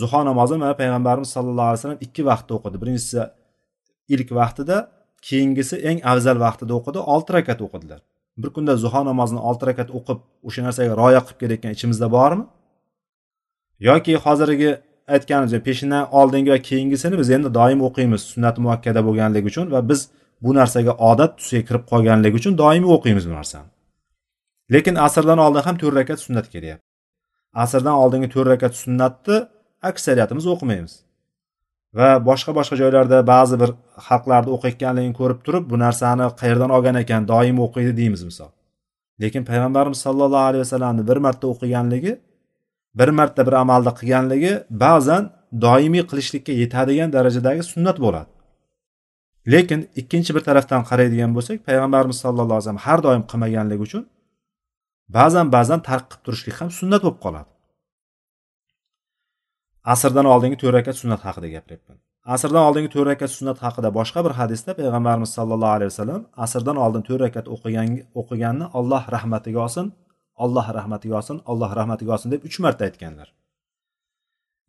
zuho 0.00 0.20
namozi 0.30 0.54
mana 0.62 0.74
payg'ambarimiz 0.80 1.30
sallallohu 1.36 1.68
alayhi 1.70 1.80
vasallam 1.80 2.00
ikki 2.06 2.22
vaqtda 2.30 2.52
o'qidi. 2.56 2.76
Birinchisi 2.82 3.20
ilk 4.14 4.28
vaqtida 4.40 4.76
keyingisi 5.28 5.76
eng 5.88 5.98
afzal 6.12 6.36
vaqtida 6.46 6.72
o'qidi 6.78 7.00
olti 7.14 7.30
rakat 7.36 7.60
o'qidilar. 7.66 8.00
Bir 8.42 8.50
kunda 8.56 8.72
zuho 8.84 9.00
namozini 9.10 9.40
olti 9.48 9.64
rakat 9.70 9.88
o'qib 9.98 10.18
o'sha 10.48 10.60
narsaga 10.66 10.92
rioya 11.00 11.20
qilib 11.26 11.38
kelayotgan 11.42 11.72
ichimizda 11.76 12.06
bormi? 12.16 12.44
Yoki 13.88 14.14
hozirgi 14.24 14.70
aytganimizdek 15.08 15.64
peshindan 15.68 16.12
oldingi 16.20 16.50
va 16.54 16.58
keyingisini 16.68 17.18
biz 17.18 17.30
endi 17.36 17.54
doim 17.58 17.80
o'qiymiz 17.88 18.22
sunnat 18.32 18.58
muakkada 18.64 19.00
bo'lganligi 19.06 19.46
uchun 19.52 19.70
va 19.74 19.88
biz 19.90 20.08
bu 20.44 20.54
narsaga 20.58 20.92
odat 21.10 21.38
tusiga 21.38 21.62
kirib 21.68 21.84
qolganligi 21.92 22.36
uchun 22.40 22.58
doimiy 22.62 22.90
o'qiymiz 22.96 23.24
bu 23.30 23.34
narsani. 23.38 23.68
Lekin 24.72 24.94
asrdan 25.06 25.38
oldin 25.44 25.62
ham 25.66 25.76
to'rt 25.82 25.96
rakat 26.00 26.20
sunnat 26.26 26.48
kelyapti 26.54 26.94
asrdan 27.54 27.94
oldingi 28.02 28.28
to'rt 28.34 28.48
rakat 28.52 28.74
sunnatni 28.82 29.36
aksariyatimiz 29.90 30.46
o'qimaymiz. 30.54 30.94
Va 31.98 32.10
boshqa 32.28 32.52
boshqa 32.58 32.76
joylarda 32.82 33.18
ba'zi 33.32 33.56
bir 33.62 33.70
xalqlarni 34.06 34.50
o'qiyotganligini 34.56 35.14
ko'rib 35.20 35.40
turib 35.46 35.64
bu 35.70 35.76
narsani 35.84 36.26
qayerdan 36.40 36.70
olgan 36.76 36.96
ekan 37.02 37.22
doim 37.32 37.58
o'qiydi 37.66 37.92
deymiz 38.00 38.22
misol. 38.30 38.50
Lekin 39.22 39.42
payg'ambarimiz 39.50 39.98
sollallohu 40.06 40.46
alayhi 40.50 40.62
vasallamni 40.66 41.02
bir 41.10 41.18
marta 41.26 41.46
o'qiganligi 41.52 42.12
bir 42.98 43.08
marta 43.18 43.46
bir 43.46 43.54
amalni 43.62 43.92
qilganligi 43.98 44.52
ba'zan 44.84 45.22
doimiy 45.64 46.04
qilishlikka 46.10 46.52
yetadigan 46.62 47.10
darajadagi 47.16 47.62
sunnat 47.72 47.96
bo'ladi. 48.04 48.30
Lekin 49.52 49.80
ikkinchi 50.00 50.30
bir 50.36 50.42
tarafdan 50.48 50.82
qaraydigan 50.90 51.30
bo'lsak 51.36 51.58
payg'ambarimiz 51.68 52.18
sallallohu 52.24 52.56
alayhi 52.56 52.64
vasallam 52.64 52.84
har 52.86 52.98
doim 53.06 53.22
qilmaganligi 53.30 53.82
uchun 53.88 54.02
ba'zan 55.16 55.46
ba'zan 55.56 55.80
tark 55.88 56.04
qilib 56.10 56.22
turishlik 56.26 56.56
ham 56.60 56.70
sunnat 56.80 57.00
bo'lib 57.04 57.20
qoladi. 57.24 57.50
Asrdan 59.94 60.26
oldingi 60.34 60.56
to'rt 60.62 60.74
rakat 60.78 60.96
sunnat 61.02 61.20
haqida 61.26 61.48
gapiryapman. 61.56 61.96
Asrdan 62.34 62.62
oldingi 62.68 62.90
to'rt 62.94 63.06
rakat 63.12 63.30
sunnat 63.36 63.58
haqida 63.64 63.88
boshqa 63.98 64.20
bir 64.26 64.32
hadisda 64.40 64.70
payg'ambarimiz 64.78 65.30
sallallohu 65.38 65.74
alayhi 65.78 65.90
vasallam 65.92 66.22
asrdan 66.44 66.76
oldin 66.84 67.02
to'rt 67.08 67.20
rakat 67.26 67.46
o'qigan 67.54 67.88
o'qiganni 68.20 68.66
alloh 68.78 69.02
rahmatiga 69.16 69.58
olsin 69.66 69.86
alloh 70.44 70.66
rahmatiga 70.78 71.14
olsin 71.20 71.36
alloh 71.50 71.70
rahmatiga 71.78 72.12
olsin 72.16 72.30
deb 72.34 72.42
uch 72.48 72.58
marta 72.64 72.84
aytganlar. 72.88 73.28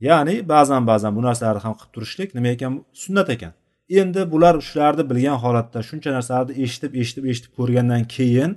Ya'ni 0.08 0.36
ba'zan 0.54 0.84
ba'zan 0.91 1.12
bu 1.17 1.21
narsalarni 1.28 1.62
ham 1.65 1.73
qilib 1.80 1.91
turishlik 1.95 2.30
nima 2.38 2.49
ekan? 2.56 2.71
Sunnat 3.04 3.30
ekan. 3.36 3.54
Endi 3.99 4.21
bular 4.34 4.56
shularni 4.67 5.04
bilgan 5.12 5.38
holatda 5.43 5.80
shuncha 5.89 6.10
narsalarni 6.17 6.54
eshitib 6.63 6.91
eshitib 7.01 7.25
eshitib 7.32 7.51
ko'rgandan 7.60 8.04
keyin 8.15 8.51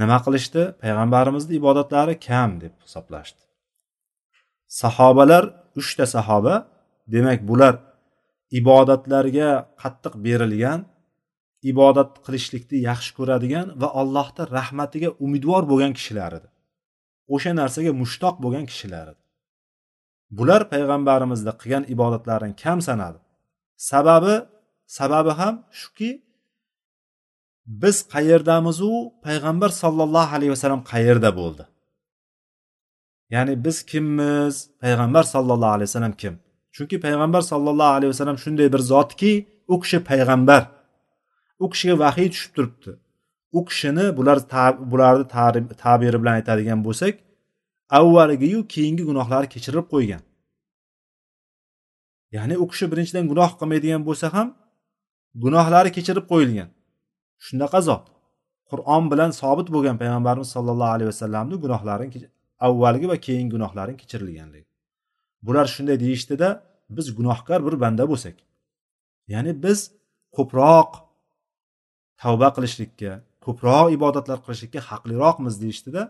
nima 0.00 0.18
qilishdi? 0.24 0.62
Payg'ambarimizni 0.82 1.52
ibodatlari 1.60 2.14
kam 2.28 2.50
deb 2.62 2.74
hisoblashdi. 2.84 3.40
Sahobalar 4.80 5.44
uchta 5.80 6.04
sahoba 6.16 6.54
demak 7.14 7.40
bular 7.50 7.74
ibodatlarga 8.60 9.50
qattiq 9.82 10.14
berilgan 10.26 10.80
ibodat 11.70 12.10
qilishlikni 12.24 12.78
yaxshi 12.88 13.10
ko'radigan 13.18 13.66
va 13.82 13.88
allohni 14.00 14.42
rahmatiga 14.56 15.10
umidvor 15.24 15.62
bo'lgan 15.70 15.92
kishilar 15.98 16.32
edi 16.38 16.48
o'sha 17.34 17.50
narsaga 17.60 17.92
mushtoq 18.02 18.34
bo'lgan 18.44 18.64
kishilar 18.70 19.06
edi 19.12 19.24
bular 20.38 20.62
payg'ambarimizni 20.72 21.52
qilgan 21.60 21.84
ibodatlarini 21.94 22.54
kam 22.62 22.78
sanadi. 22.88 23.18
Sababi 23.90 24.34
sababi 24.98 25.32
ham 25.40 25.54
shuki 25.80 26.10
biz 27.82 27.96
qayerdamizu? 28.14 28.92
Payg'ambar 29.26 29.70
sollallohu 29.82 30.30
alayhi 30.36 30.52
vasallam 30.54 30.82
qayerda 30.92 31.30
bo'ldi? 31.40 31.64
Ya'ni 33.34 33.54
biz 33.64 33.76
kimmiz? 33.90 34.54
Payg'ambar 34.84 35.24
sollallohu 35.34 35.74
alayhi 35.76 35.88
vasallam 35.90 36.14
kim? 36.22 36.34
Chunki 36.76 36.96
payg'ambar 37.06 37.42
sollallohu 37.52 37.92
alayhi 37.96 38.10
vasallam 38.14 38.38
shunday 38.44 38.68
bir 38.74 38.82
zotki 38.92 39.32
u 39.72 39.74
kishi 39.82 39.98
payg'ambar. 40.10 40.62
U 41.62 41.70
kishiga 41.72 41.94
vahiy 42.04 42.28
tushib 42.34 42.52
turibdi. 42.56 42.92
U 43.58 43.64
kishini 43.68 44.16
bular 44.16 44.38
bularni 44.92 45.26
tabiri 45.84 46.18
bilan 46.22 46.34
aytadigan 46.40 46.80
bo'lsak 46.86 47.14
avvalgiyu 47.98 48.60
keyingi 48.74 49.04
gunohlari 49.10 49.48
kechirib 49.54 49.86
qo'ygan. 49.92 50.22
Ya'ni 52.36 52.54
u 52.62 52.66
kishi 52.70 52.86
birinchidan 52.92 53.24
gunoh 53.30 53.50
qilmaydigan 53.60 54.02
bo'lsa 54.08 54.26
ham 54.34 54.48
gunohlari 55.44 55.90
kechirib 55.96 56.26
qo'yilgan. 56.32 56.68
Shunaqa 57.46 57.80
zot. 57.88 58.04
Qur'on 58.70 59.04
bilan 59.12 59.30
sobit 59.40 59.68
bo'lgan 59.74 59.96
payg'ambarimiz 60.02 60.48
sollallohu 60.54 60.92
alayhi 60.96 61.10
vasallamni 61.12 61.56
gunohlarini 61.64 62.28
avvalgi 62.66 63.06
va 63.12 63.16
keyingi 63.26 63.50
gunohlaring 63.56 63.96
kechirilganligi. 64.02 64.66
Bular 65.46 65.66
shunday 65.74 65.96
deyishdida 66.04 66.48
biz 66.96 67.06
gunohkor 67.18 67.60
bir 67.66 67.74
banda 67.84 68.04
bo'lsak. 68.12 68.36
Ya'ni 69.32 69.52
biz 69.64 69.78
ko'proq 70.36 70.90
tavba 72.24 72.48
qilishlikka 72.56 73.12
ko'proq 73.44 73.86
ibodatlar 73.96 74.38
qilishlikka 74.44 74.80
haqliroqmiz 74.90 75.54
deyishdida 75.62 76.02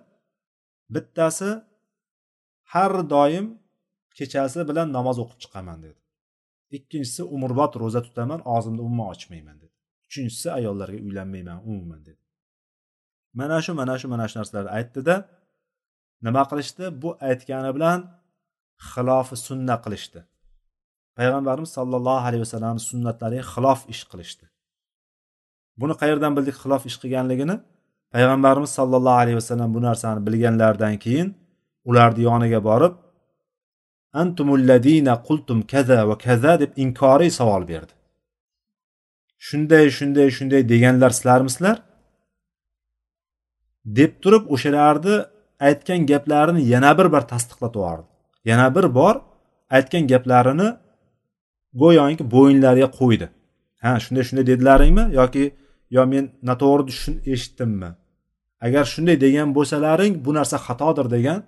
bittasi 0.95 1.51
har 2.73 2.93
doim 3.15 3.47
kechasi 4.19 4.61
bilan 4.71 4.89
namoz 4.97 5.17
o'qib 5.23 5.39
chiqaman 5.45 5.79
dedi. 5.87 6.01
Ikkinchisi 6.77 7.23
umrbod 7.37 7.73
ro'za 7.83 8.01
tutaman 8.07 8.41
og'zimni 8.55 8.83
umuman 8.87 9.09
ochmayman 9.15 9.57
dedi. 9.63 9.75
Uchinchisi 10.07 10.49
ayollarga 10.59 10.99
uylanmayman 11.07 11.59
umuman 11.71 12.01
dedi. 12.09 12.23
Mana 13.39 13.59
shu 13.65 13.73
mana 13.81 13.95
shu 14.01 14.07
mana 14.13 14.25
shu 14.31 14.37
narsalarni 14.41 14.71
aytdida 14.79 15.15
nima 16.27 16.43
qilishdi? 16.51 16.85
Bu 17.03 17.11
aytgani 17.29 17.71
bilan 17.77 17.99
xilofi 18.91 19.37
sunna 19.47 19.77
qilishdi. 19.85 20.21
Payg'ambarimiz 21.19 21.71
sollallohu 21.79 22.23
alayhi 22.29 22.43
vasallamni 22.47 22.83
sunnatlariga 22.91 23.45
xilof 23.55 23.81
ish 23.95 24.05
qilishdi. 24.11 24.45
Buni 25.81 25.95
qayerdan 26.01 26.33
bildik 26.37 26.57
xilof 26.63 26.83
ish 26.91 26.99
qilganligini? 27.03 27.57
Payg'ambarimiz 28.15 28.71
sollallohu 28.79 29.19
alayhi 29.23 29.37
vasallam 29.41 29.75
bu 29.77 29.81
narsani 29.89 30.21
bilganlaridan 30.27 30.95
keyin 31.05 31.29
ularni 31.89 32.23
yoniga 32.29 32.61
borib 32.69 32.95
antumulladina 34.23 35.15
qultum 35.29 35.59
kaza 35.73 36.09
va 36.09 36.17
kaza 36.27 36.53
deb 36.63 36.71
inkoriy 36.85 37.31
savol 37.39 37.63
berdi. 37.73 37.93
Shunday 39.47 39.85
shunday 39.99 40.29
shunday 40.37 40.63
deganlar 40.73 41.11
sizlarmisizlar? 41.11 41.77
deb 43.85 44.23
turib 44.23 44.45
o'shalarni 44.55 45.17
aytgan 45.61 46.07
gaplarini 46.07 46.63
yana 46.75 46.99
bir 46.99 47.13
bor 47.13 47.21
tasdiqlatib 47.33 47.81
yubordi. 47.81 48.07
Yana 48.45 48.75
bir 48.75 48.95
bor 48.95 49.15
aytgan 49.71 50.07
gaplarini 50.13 50.69
go'yoki 51.83 52.25
bo'yinlariga 52.35 52.89
qo'ydi. 53.01 53.27
Ha 53.83 54.01
shunday 54.05 54.25
shunday 54.29 54.47
dedilaringmi 54.47 55.05
yoki 55.21 55.45
yo 55.91 56.07
men 56.07 56.25
noto'g'ri 56.49 56.83
eshitdimmi? 57.35 57.91
Agar 58.67 58.85
shunday 58.85 59.17
degan 59.21 59.49
bo'lsalaring 59.57 60.13
bu 60.25 60.35
narsa 60.35 60.57
xatodir 60.67 61.11
degan 61.17 61.41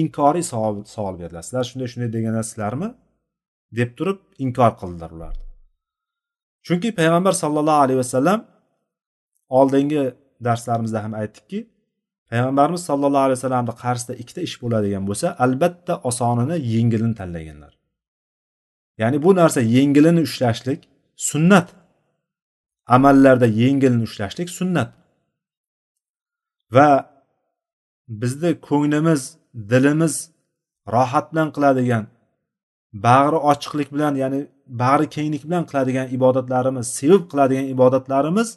inkoriy 0.00 0.42
savol 0.42 0.84
savol 0.84 1.14
berdilar 1.20 1.42
sizlar 1.42 1.64
shunday 1.70 1.88
shunday 1.92 2.10
deganasizlarmi 2.16 2.88
deb 3.78 3.90
turib 3.98 4.18
inkor 4.44 4.72
qildilar 4.80 5.10
ular 5.16 5.34
chunki 6.66 6.88
payg'ambar 7.00 7.34
sollallohu 7.42 7.80
alayhi 7.84 8.00
vasallam 8.04 8.40
oldingi 9.58 10.02
darslarimizda 10.46 11.04
ham 11.04 11.14
aytdikki 11.14 11.60
payg'ambarimiz 12.30 12.82
sollallohu 12.88 13.24
alayhi 13.26 13.38
vasallamni 13.38 13.74
qarshisida 13.82 14.14
ikkita 14.22 14.40
ish 14.48 14.56
bo'ladigan 14.62 15.04
bo'lsa 15.08 15.26
albatta 15.44 15.94
osonini 16.10 16.56
yengilini 16.74 17.14
tanlaganlar. 17.20 17.72
Ya'ni 19.00 19.18
bu 19.24 19.30
narsa 19.40 19.60
yengilini 19.76 20.20
ushlashlik 20.28 20.80
sunnat 21.30 21.68
amallarda 22.96 23.46
yengilni 23.46 24.02
ushlashlik 24.08 24.50
sunnat. 24.58 24.90
Va 26.76 26.90
bizni 28.08 28.50
ko'nglimiz 28.68 29.22
dilimiz 29.70 30.14
rohat 30.94 31.26
bilan 31.32 31.48
qiladigan 31.56 32.04
bag'ri 33.06 33.38
ochiqlik 33.50 33.88
bilan 33.94 34.14
ya'ni 34.22 34.40
bag'ri 34.82 35.06
kenglik 35.16 35.42
bilan 35.48 35.64
qiladigan 35.70 36.06
ibodatlarimiz 36.16 36.86
sevib 36.98 37.24
qiladigan 37.30 37.66
ibodatlarimiz 37.74 38.48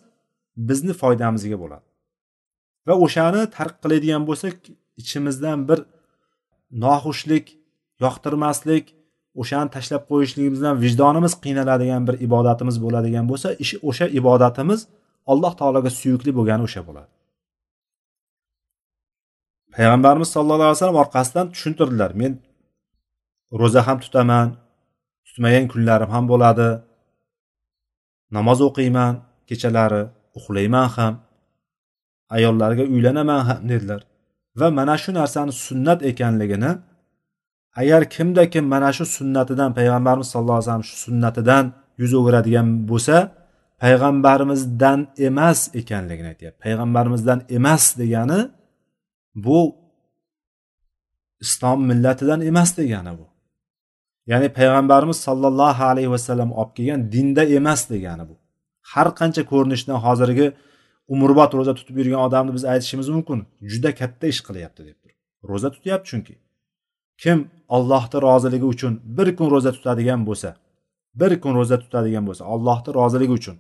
bizni 0.69 0.93
foydamizga 1.01 1.57
bo'ladi. 1.63 1.85
Va 2.87 2.93
o'shani 3.05 3.41
tark 3.57 3.75
qiladigan 3.83 4.23
bo'lsak 4.29 4.55
ichimizdan 5.01 5.59
bir 5.69 5.79
noxushlik 6.85 7.45
yoqtirmaslik 8.03 8.85
o'shani 9.41 9.69
tashlab 9.75 10.03
qo'yishligimizdan 10.09 10.75
vijdonimiz 10.83 11.33
qiynaladigan 11.43 12.03
bir 12.07 12.15
ibodatimiz 12.27 12.75
bo'ladigan 12.83 13.25
bo'lsa 13.31 13.49
ish 13.63 13.73
o'sha 13.89 14.05
ibodatimiz 14.19 14.79
alloh 15.31 15.53
taologa 15.59 15.89
suyukli 15.99 16.31
bo'lgani 16.37 16.63
o'sha 16.67 16.81
bo'ladi. 16.87 17.11
Payg'ambarimiz 19.75 20.29
sallallohu 20.35 20.67
alayhi 20.67 20.77
vasallam 20.79 21.01
orqasidan 21.03 21.45
tushuntirdilar 21.53 22.11
men 22.21 22.33
ro'za 23.61 23.81
ham 23.87 23.97
tutaman 24.03 24.47
tutmagan 25.27 25.65
kunlarim 25.73 26.09
ham 26.15 26.25
bo'ladi 26.31 26.69
namoz 28.37 28.59
o'qiyman 28.67 29.13
kechalari 29.49 30.03
uxlayman 30.37 30.87
ham 30.95 31.13
ayollarga 32.35 32.83
uylanaman 32.93 33.41
ham 33.49 33.61
dedilar. 33.71 34.01
Va 34.59 34.67
mana 34.79 34.95
shu 35.03 35.11
narsani 35.19 35.53
sunnat 35.65 35.99
ekanligini 36.11 36.71
agar 37.75 38.09
kimda 38.09 38.49
kim 38.49 38.65
mana 38.73 38.93
shu 38.93 39.05
sunnatidan 39.05 39.69
payg'ambarimiz 39.79 40.27
sallallohu 40.33 40.57
alayhi 40.57 40.67
vasallam 40.67 40.83
shu 40.89 40.97
sunnatidan 41.05 41.65
yuz 42.01 42.13
o'giradigan 42.19 42.67
bo'lsa 42.89 43.15
payg'ambarimizdan 43.83 44.99
emas 45.27 45.59
ekanligini 45.79 46.27
aytyapti. 46.33 46.59
Payg'ambarimizdan 46.65 47.39
emas 47.57 47.83
degani 48.01 48.39
bu 49.45 49.59
islom 51.45 51.79
millatidan 51.89 52.41
emas 52.41 52.77
degani 52.77 53.11
bu. 53.19 53.25
Ya'ni 54.31 54.47
payg'ambarimiz 54.59 55.17
sollallohu 55.27 55.83
alayhi 55.91 56.11
vasallam 56.15 56.49
olib 56.59 56.73
kelgan 56.77 57.01
dinda 57.13 57.43
emas 57.57 57.81
degani 57.93 58.23
bu. 58.29 58.35
Har 58.91 59.07
qancha 59.19 59.43
ko'rinishdan 59.51 59.97
hozirgi 60.05 60.47
umrbod 61.13 61.51
ro'za 61.57 61.73
tutib 61.79 61.95
yurgan 61.99 62.21
odamni 62.27 62.51
biz 62.57 62.63
aytishimiz 62.73 63.07
mumkin. 63.15 63.39
Juda 63.71 63.91
katta 63.99 64.25
ish 64.33 64.41
qilyapti 64.47 64.81
deb 64.87 64.99
ro'za 65.49 65.69
tutyapti 65.75 66.07
chunki. 66.11 66.35
Kim 67.23 67.39
ollohni 67.75 68.17
roziligi 68.27 68.67
uchun 68.73 68.93
bir 69.17 69.27
kun 69.37 69.47
ro'za 69.53 69.71
tutadigan 69.77 70.21
bo'lsa 70.29 70.49
bir 71.21 71.31
kun 71.43 71.53
ro'za 71.59 71.77
tutadigan 71.83 72.23
bo'lsa 72.27 72.43
ollohni 72.53 72.89
roziligi 72.99 73.33
uchun 73.39 73.57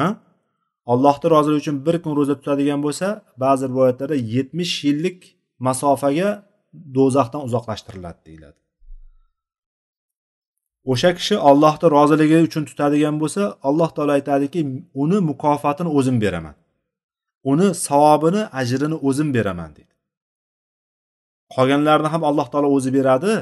ha? 0.00 0.08
Allohni 0.86 1.30
roziligi 1.30 1.60
uchun 1.64 1.86
bir 1.86 1.96
kun 2.02 2.16
ro'za 2.16 2.34
tutadigan 2.40 2.80
bo'lsa 2.86 3.06
ba'zi 3.44 3.64
rivoyatlarda 3.72 4.16
yetmish 4.34 4.74
yillik 4.86 5.18
masofaga 5.66 6.28
do'zaxdan 6.96 7.40
uzoqlashtiriladi 7.46 8.20
deyiladi. 8.28 8.58
O'sha 10.92 11.10
kishi 11.18 11.34
ollohni 11.50 11.86
roziligi 11.96 12.38
uchun 12.48 12.64
tutadigan 12.70 13.16
bo'lsa 13.22 13.42
alloh 13.68 13.90
taolo 13.96 14.12
aytadiki 14.18 14.60
uni 15.02 15.18
mukofotini 15.30 15.90
o'zim 15.98 16.16
beraman. 16.24 16.54
Uni 17.52 17.68
savobini 17.86 18.42
ajrini 18.60 18.96
o'zim 19.08 19.28
beraman 19.36 19.70
deydi. 19.76 19.93
Qolganlarini 21.54 22.08
ham 22.14 22.22
alloh 22.30 22.46
taolo 22.52 22.68
o'zi 22.76 22.90
beradi. 22.96 23.34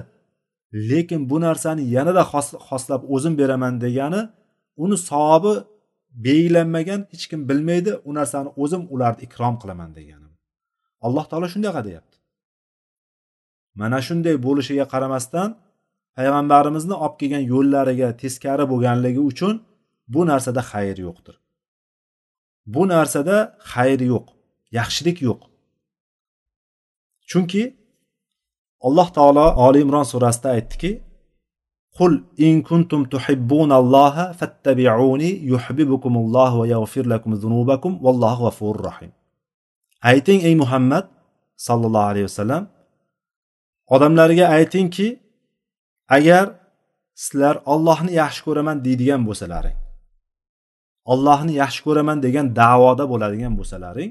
Lekin 0.90 1.20
bu 1.30 1.36
narsani 1.46 1.82
yanada 1.96 2.22
xoslab 2.68 3.02
o'zim 3.14 3.34
beraman 3.40 3.74
degani 3.84 4.20
uni 4.84 4.96
savobi 5.10 5.54
belgilanmagan 6.26 7.00
hech 7.12 7.24
kim 7.30 7.40
bilmaydi. 7.48 7.92
U 8.08 8.10
narsani 8.18 8.50
o'zim 8.62 8.82
ularni 8.94 9.20
ikrom 9.26 9.54
qilaman 9.62 9.90
degani 9.98 10.28
alloh 11.06 11.24
taolo 11.30 11.46
shundaqa 11.54 11.80
deyapti. 11.88 12.16
Mana 13.80 13.98
shunday 14.06 14.36
bo'lishiga 14.46 14.84
qaramasdan 14.92 15.48
payg'ambarimizni 16.16 16.94
olib 17.04 17.14
kelgan 17.20 17.44
yo'llariga 17.52 18.08
teskari 18.22 18.64
bo'lganligi 18.72 19.22
uchun 19.30 19.54
bu 20.14 20.20
narsada 20.30 20.60
xayr 20.72 20.96
yo'qdir. 21.06 21.36
Bu 22.74 22.82
narsada 22.94 23.36
xayr 23.72 24.00
yo'q 24.12 24.26
yaxshilik 24.78 25.18
yo'q. 25.28 25.40
Chunki 27.30 27.62
alloh 28.86 29.08
taolo 29.16 29.46
oli 29.66 29.78
imron 29.84 30.06
surasida 30.12 30.48
aytdiki 30.56 30.90
qul 31.98 32.12
in 32.46 32.54
kuntum 32.68 33.00
tuhibbunalloha 33.12 34.24
fattabi'uni 34.40 35.30
yuhibbukumulloh 35.52 36.50
va 36.60 36.66
yaghfir 36.74 37.04
lakum 37.12 37.32
zunubakum 37.42 37.92
vallohu 38.04 38.40
g'afurur 38.44 38.82
rahim. 38.90 39.12
Ayting 40.10 40.40
ey 40.48 40.54
muhammad 40.62 41.04
sallallohu 41.66 42.08
alayhi 42.12 42.26
vasallam 42.30 42.62
odamlarga 43.94 44.44
aytingki 44.56 45.08
agar 46.16 46.44
sizlar 47.22 47.54
ollohni 47.72 48.12
yaxshi 48.22 48.40
ko'raman 48.46 48.76
deydigan 48.86 49.22
bo'lsalaring 49.28 49.76
ollohni 51.12 51.52
yaxshi 51.62 51.80
ko'raman 51.86 52.18
degan 52.26 52.46
davoda 52.60 53.04
bo'ladigan 53.12 53.52
bo'lsalaring 53.58 54.10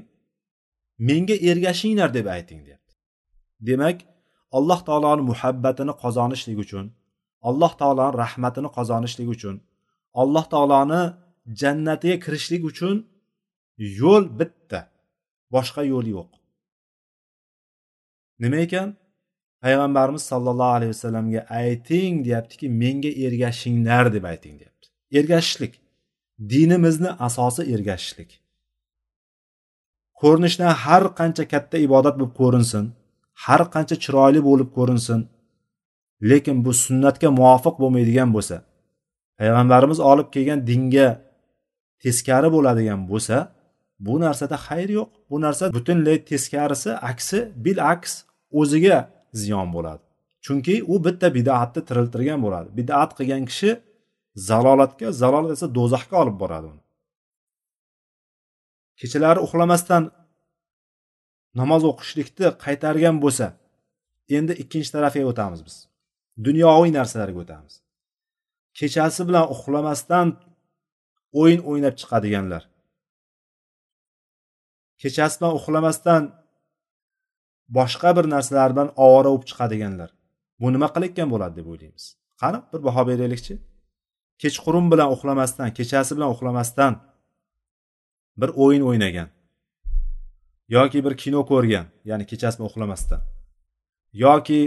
menga 1.08 1.36
ergashinglar 1.50 2.08
deb 2.14 2.26
ayting 2.36 2.60
deyapti. 2.66 2.94
Demak 3.68 3.96
alloh 4.58 4.80
taoloni 4.88 5.22
muhabbatini 5.30 5.92
qozonishlik 6.02 6.58
uchun 6.64 6.86
alloh 7.48 7.72
taoloni 7.80 8.14
rahmatini 8.22 8.68
qozonishlik 8.76 9.28
uchun 9.34 9.54
alloh 10.22 10.44
taoloni 10.54 11.02
jannatiga 11.60 12.16
kirishlik 12.24 12.62
uchun 12.70 12.96
yo'l 14.00 14.24
bitta 14.38 14.80
boshqa 15.54 15.82
yo'l 15.92 16.06
yo'q. 16.16 16.30
Nima 18.42 18.58
ekan? 18.66 18.88
Payg'ambarimiz 19.62 20.24
sollallohu 20.32 20.74
alayhi 20.78 20.92
vasallamga 20.94 21.40
ayting 21.62 22.12
deyaptiki 22.26 22.66
menga 22.82 23.10
ergashinglar 23.26 24.04
deb 24.14 24.24
ayting 24.32 24.54
deyapti. 24.60 24.86
Ergashishlik 25.18 25.72
dinimizni 26.52 27.10
asosi 27.26 27.62
ergashishlik. 27.74 28.30
Ko'rinishdan 30.20 30.72
har 30.84 31.04
qancha 31.18 31.44
katta 31.52 31.76
ibodat 31.86 32.14
bo'lib 32.18 32.34
ko'rinsin. 32.40 32.84
Har 33.44 33.62
qancha 33.74 33.96
chiroyli 34.04 34.40
bo'lib 34.48 34.68
ko'rinsin 34.76 35.20
lekin 36.30 36.56
bu 36.64 36.72
sunnatga 36.84 37.28
muvofiq 37.38 37.74
bo'lmaydigan 37.82 38.30
bo'lsa 38.36 38.56
payg'ambarimiz 39.38 39.98
olib 40.10 40.28
kelgan 40.34 40.60
dinga 40.70 41.08
teskari 42.02 42.48
bo'ladigan 42.56 43.00
bo'lsa 43.10 43.36
bu 44.06 44.14
narsada 44.20 44.56
xayr 44.66 44.88
yo'q. 44.98 45.08
Bu 45.30 45.36
narsa 45.44 45.64
butunlay 45.76 46.18
teskarisi 46.30 46.90
aksi 47.10 47.38
bil 47.64 47.78
aks 47.92 48.12
o'ziga 48.60 48.98
ziyon 49.40 49.68
bo'ladi. 49.76 50.02
Chunki 50.44 50.74
u 50.92 50.94
bitta 51.04 51.28
bidatni 51.36 51.80
tiriltirgan 51.88 52.40
bo'ladi. 52.46 52.68
Bidat 52.78 53.10
qilgan 53.18 53.44
kishi 53.50 53.70
zalolatga 54.48 55.08
zalolat 55.22 55.52
esa 55.56 55.66
do'zaxga 55.78 56.16
olib 56.22 56.36
boradi 56.42 56.66
uni. 56.72 56.82
Kechalari 59.00 59.40
uxlamasdan 59.46 60.02
namoz 61.60 61.82
o'qishlikni 61.90 62.48
qaytargan 62.64 63.16
bo'lsa 63.24 63.46
endi 64.36 64.52
ikkinchi 64.62 64.90
tarafiga 64.94 65.26
o'tamiz 65.32 65.60
biz. 65.66 65.76
Dunyoviy 66.46 66.92
narsalarga 66.98 67.38
o'tamiz. 67.44 67.74
Kechasi 68.78 69.22
bilan 69.28 69.46
uxlamasdan 69.54 70.28
o'yin 71.40 71.60
o'ynab 71.70 71.94
chiqadiganlar. 72.00 72.62
Kechasi 75.02 75.36
bilan 75.40 75.54
uxlamasdan 75.58 76.22
boshqa 77.78 78.10
bir 78.16 78.26
narsalar 78.34 78.70
bilan 78.74 78.88
ovora 79.04 79.28
bo'lib 79.32 79.44
chiqadiganlar. 79.50 80.10
Bu 80.60 80.66
nima 80.74 80.88
qilayotgan 80.94 81.28
bo'ladi 81.32 81.54
deb 81.60 81.66
o'ylaymiz. 81.72 82.04
Qani 82.40 82.58
bir 82.72 82.80
baho 82.86 83.02
beraylikchi? 83.10 83.54
Kechqurun 84.42 84.86
bilan 84.92 85.08
uxlamasdan 85.14 85.68
kechasi 85.78 86.12
bilan 86.16 86.30
uxlamasdan 86.34 86.92
bir 88.40 88.50
o'yin 88.64 88.82
o'ynagan. 88.90 89.28
Yoki 90.74 90.98
bir 91.04 91.14
kino 91.22 91.40
ko'rgan 91.50 91.86
ya'ni 92.08 92.24
kechasi 92.30 92.56
bilan 92.58 92.68
uxlamasdan 92.70 93.20
yoki 94.24 94.60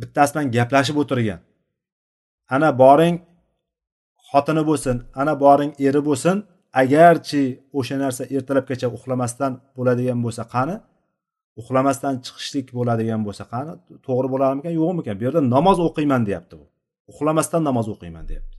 bittasi 0.00 0.30
bilan 0.34 0.46
gaplashib 0.56 0.96
o'tirgan. 1.02 1.40
Ana 2.54 2.70
boring 2.82 3.16
xotini 4.30 4.62
bo'lsin 4.70 4.96
ana 5.20 5.34
boring 5.44 5.72
eri 5.88 6.00
bo'lsin 6.08 6.36
agarchi 6.82 7.42
o'sha 7.78 7.96
narsa 8.02 8.22
ertalabgacha 8.36 8.88
uxlamasdan 8.96 9.52
bo'ladigan 9.76 10.18
bo'lsa 10.24 10.42
qani 10.54 10.76
uxlamasdan 11.60 12.14
chiqishlik 12.24 12.66
bo'ladigan 12.78 13.20
bo'lsa 13.26 13.44
qani 13.52 13.72
to'g'ri 14.06 14.28
bo'larmikan 14.34 14.72
yo'qmikan? 14.80 15.14
Bu 15.18 15.22
yerda 15.26 15.40
namoz 15.56 15.78
o'qiyman 15.86 16.22
deyapti 16.28 16.54
bu 16.60 16.66
uxlamasdan 17.12 17.62
namoz 17.68 17.86
o'qiyman 17.94 18.24
deyapti. 18.30 18.56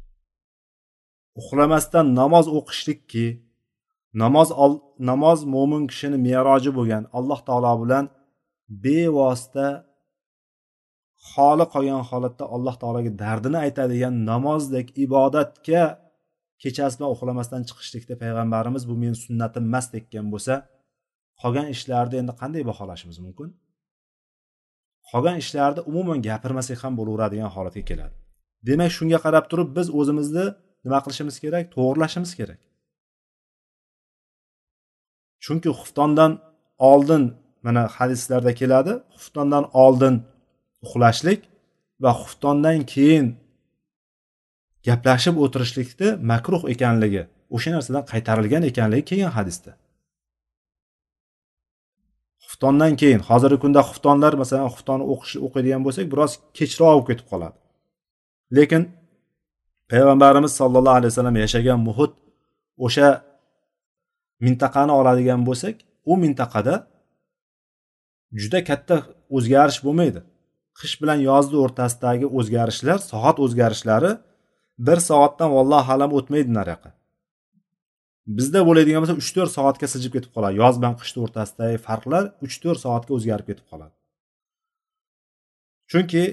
Uxlamasdan 1.42 2.06
namoz 2.20 2.46
o'qishlikki 2.58 3.26
namoz 4.24 4.50
namoz 5.10 5.40
mo'min 5.56 5.84
kishini 5.92 6.18
meroji 6.28 6.72
bo'lgan 6.78 7.04
alloh 7.18 7.40
taolo 7.48 7.74
bilan 7.84 8.06
bevosita 8.84 9.68
xoli 11.32 11.66
qolgan 11.74 12.04
holatda 12.10 12.46
alloh 12.56 12.76
taologa 12.82 13.12
dardini 13.24 13.58
aytadigan 13.66 14.14
namozdek 14.32 14.88
ibodatga 15.06 15.84
kechasi 16.62 16.96
bilan 16.98 17.10
uxlamasdan 17.16 17.62
chiqishlikda 17.70 18.16
payg'ambarimiz 18.24 18.84
bu 18.90 18.96
meni 19.04 19.18
sunnatim 19.26 19.64
emas 19.70 19.86
degan 19.96 20.28
bo'lsa 20.34 20.54
qolgan 21.42 21.68
ishlarni 21.76 22.16
endi 22.22 22.34
qanday 22.42 22.64
baholashimiz 22.70 23.18
mumkin? 23.26 23.50
Qolgan 25.10 25.38
ishlarni 25.44 25.82
umuman 25.92 26.20
gapirmasak 26.28 26.80
ham 26.84 26.94
bo'laveradigan 27.00 27.50
holatga 27.56 27.84
keladi. 27.90 28.16
Demak 28.68 28.92
shunga 28.98 29.20
qarab 29.26 29.46
turib 29.52 29.70
biz 29.78 29.88
o'zimizni 30.00 30.46
nima 30.86 31.00
qilishimiz 31.06 31.36
kerak? 31.44 31.64
To'g'irlashimiz 31.76 32.32
kerak. 32.40 32.60
Chunki 35.44 35.70
xuftondan 35.80 36.32
oldin 36.92 37.24
mana 37.66 37.82
hadislarda 37.98 38.52
keladi. 38.62 38.94
Xuftondan 39.18 39.64
oldin 39.84 40.16
uxlashlik 40.86 41.42
va 42.04 42.12
xuftondan 42.22 42.80
keyin 42.94 43.28
gaplashib 44.88 45.36
o'tirishlikni 45.44 46.10
makruh 46.32 46.64
ekanligi 46.74 47.24
o'sha 47.56 47.70
narsadan 47.76 48.04
qaytarilgan 48.12 48.64
ekanligi 48.72 49.04
kelgan 49.10 49.34
hadisda. 49.38 49.72
Xuftondan 52.46 52.94
keyin 53.02 53.22
hozirgi 53.30 53.58
kunda 53.64 53.82
xuftonlar 53.90 54.34
masalan 54.42 54.70
xuftonni 54.76 55.06
o'qish 55.14 55.36
o'qiydigan 55.46 55.82
bo'lsak 55.86 56.06
biroz 56.14 56.32
kechroq 56.58 56.90
bo'lib 56.92 57.08
ketib 57.10 57.28
qoladi. 57.32 57.58
Lekin 58.58 58.84
payg'ambarimiz 59.92 60.52
sollallohu 60.60 60.98
alayhi 61.00 61.12
vasallam 61.14 61.38
yashagan 61.44 61.80
muhit 61.88 62.12
o'sha 62.86 63.08
mintaqani 64.46 64.94
oladigan 65.00 65.42
bo'lsak 65.48 65.76
u 66.12 66.14
mintaqada 66.24 66.76
juda 68.42 68.60
katta 68.70 68.96
o'zgarish 69.38 69.80
bo'lmaydi. 69.86 70.22
Qish 70.80 70.96
bilan 71.02 71.20
yozni 71.30 71.58
o'rtasidagi 71.64 72.28
o'zgarishlar 72.40 73.00
soat 73.12 73.38
o'zgarishlari 73.46 74.12
bir 74.88 75.00
soatdan 75.10 75.50
vallohu 75.58 75.90
alam 75.96 76.12
o'tmaydi 76.20 76.52
nariyoqqa. 76.60 76.90
Bizda 78.38 78.60
bo'ladigan 78.68 79.02
bo'lsa 79.04 79.16
uch 79.22 79.30
to'rt 79.36 79.52
soatga 79.58 79.88
siljib 79.94 80.12
ketib 80.16 80.32
qoladi. 80.36 80.56
Yoz 80.62 80.76
bilan 80.80 80.96
qishni 81.02 81.20
o'rtasidagi 81.26 81.78
farqlar 81.88 82.24
uch 82.46 82.56
to'rt 82.64 82.80
soatga 82.86 83.12
o'zgarib 83.18 83.46
ketib 83.50 83.66
qoladi. 83.72 83.94
Chunki 85.92 86.24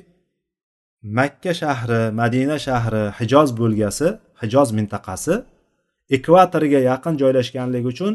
makka 1.18 1.52
shahri 1.62 2.02
madina 2.20 2.56
shahri 2.66 3.04
hijoz 3.18 3.48
bo'lgasi 3.60 4.08
hijoz 4.42 4.68
mintaqasi 4.78 5.34
ekvatorga 6.16 6.80
yaqin 6.90 7.14
joylashganligi 7.22 7.88
uchun 7.94 8.14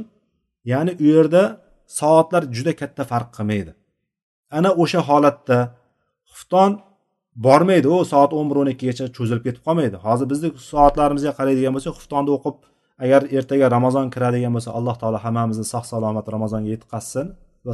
ya'ni 0.71 0.91
u 1.03 1.05
yerda 1.13 1.43
soatlar 1.99 2.43
juda 2.55 2.73
katta 2.81 3.03
farq 3.11 3.29
qilmaydi. 3.37 3.71
Ana 4.57 4.69
o'sha 4.83 5.01
holatda 5.09 5.57
xufton 6.33 6.71
bormaydi 7.45 7.87
u 7.87 8.05
soat 8.11 8.31
o'n 8.39 8.47
bir 8.49 8.57
o'n 8.61 8.69
ikkigacha 8.73 9.05
cho'zilib 9.17 9.43
ketib 9.47 9.63
qolmaydi. 9.67 9.97
Hozir 10.05 10.27
bizni 10.31 10.49
soatlarimizga 10.71 11.31
qaraydigan 11.39 11.73
bo'lsak 11.75 11.93
xuftonni 11.99 12.31
o'qib 12.37 12.57
agar 13.03 13.21
ertaga 13.37 13.65
ramazon 13.75 14.07
kiradigan 14.13 14.51
bo'lsa 14.55 14.71
alloh 14.77 14.95
taolo 15.01 15.19
hammamizni 15.25 15.65
sog' 15.73 15.87
salomat 15.93 16.25
ramazonga 16.35 16.69
yetqazsin 16.75 17.27
va 17.67 17.73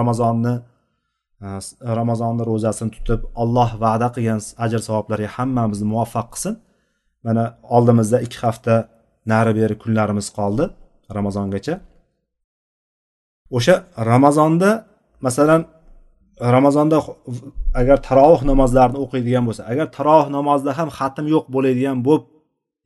ramazonni 0.00 0.54
e, 1.46 1.48
ramazonni 2.00 2.42
ro'zasini 2.50 2.90
tutib 2.96 3.20
alloh 3.42 3.70
va'da 3.84 4.08
qilgan 4.16 4.40
ajr 4.64 4.80
savoblarga 4.88 5.28
hammamizni 5.36 5.86
muvaffaq 5.92 6.28
qilsin. 6.34 6.54
Mana 7.26 7.44
oldimizda 7.76 8.18
ikki 8.26 8.38
hafta 8.44 8.74
nari 9.30 9.52
beri 9.58 9.74
kunlarimiz 9.82 10.28
qoldi 10.38 10.64
ramazongacha. 11.16 11.74
O'sha 13.56 13.74
ramazonda 14.10 14.70
masalan 15.26 15.62
ramazonda 16.56 16.98
agar 17.80 17.98
tarovih 18.08 18.42
namozlarini 18.50 18.98
o'qiydigan 19.04 19.44
bo'lsa 19.48 19.62
agar 19.72 19.86
tarovih 19.98 20.28
namozida 20.38 20.72
ham 20.78 20.88
xatm 20.98 21.26
yo'q 21.34 21.44
bo'ladigan 21.54 21.98
bo'lib 22.06 22.24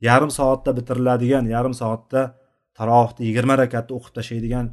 yarim 0.07 0.31
soatda 0.39 0.69
bitiriladigan 0.77 1.45
yarim 1.55 1.73
soatda 1.81 2.21
tarovihni 2.79 3.21
yigirma 3.27 3.55
rakatni 3.63 3.93
o'qib 3.97 4.13
tashlaydigan 4.17 4.65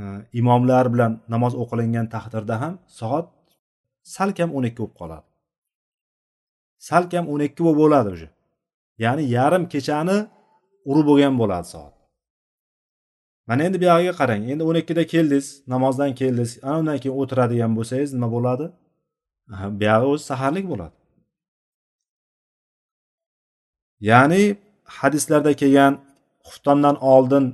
e, 0.00 0.02
imomlar 0.40 0.84
bilan 0.94 1.12
namoz 1.34 1.52
o'qilingan 1.62 2.06
taqdirda 2.14 2.54
ham 2.62 2.74
soat 3.00 3.26
salkam 4.16 4.50
o'n 4.56 4.64
ikki 4.68 4.80
bo'lib 4.82 4.96
qoladi. 5.00 5.26
Salkam 6.88 7.24
o'n 7.32 7.40
ikki 7.48 7.62
bo'lib 7.66 7.78
bo'ladi 7.82 8.08
уже 8.16 8.28
ya'ni 9.04 9.24
yarim 9.36 9.64
kechani 9.72 10.18
urib 10.90 11.06
bo'lgan 11.10 11.34
bo'ladi 11.42 11.68
soat. 11.74 11.94
Mana 13.48 13.60
endi 13.66 13.78
buyog'iga 13.82 14.14
qarang. 14.20 14.42
Endi 14.52 14.62
o'n 14.68 14.76
ikkida 14.82 15.04
keldingiz 15.12 15.46
namozdan 15.72 16.12
keldingiz. 16.20 16.52
Ana 16.68 16.76
undan 16.82 16.98
keyin 17.02 17.16
o'tiradigan 17.22 17.72
bo'lsangiz 17.78 18.10
nima 18.16 18.28
bo'ladi? 18.36 18.66
Buyog'i 19.80 20.06
o'zi 20.12 20.24
saharlik 20.30 20.66
bo'ladi. 20.72 20.94
Ya'ni 24.10 24.42
hadislarda 24.98 25.52
kelgan 25.62 25.92
xuftondan 26.48 26.96
oldin 27.14 27.44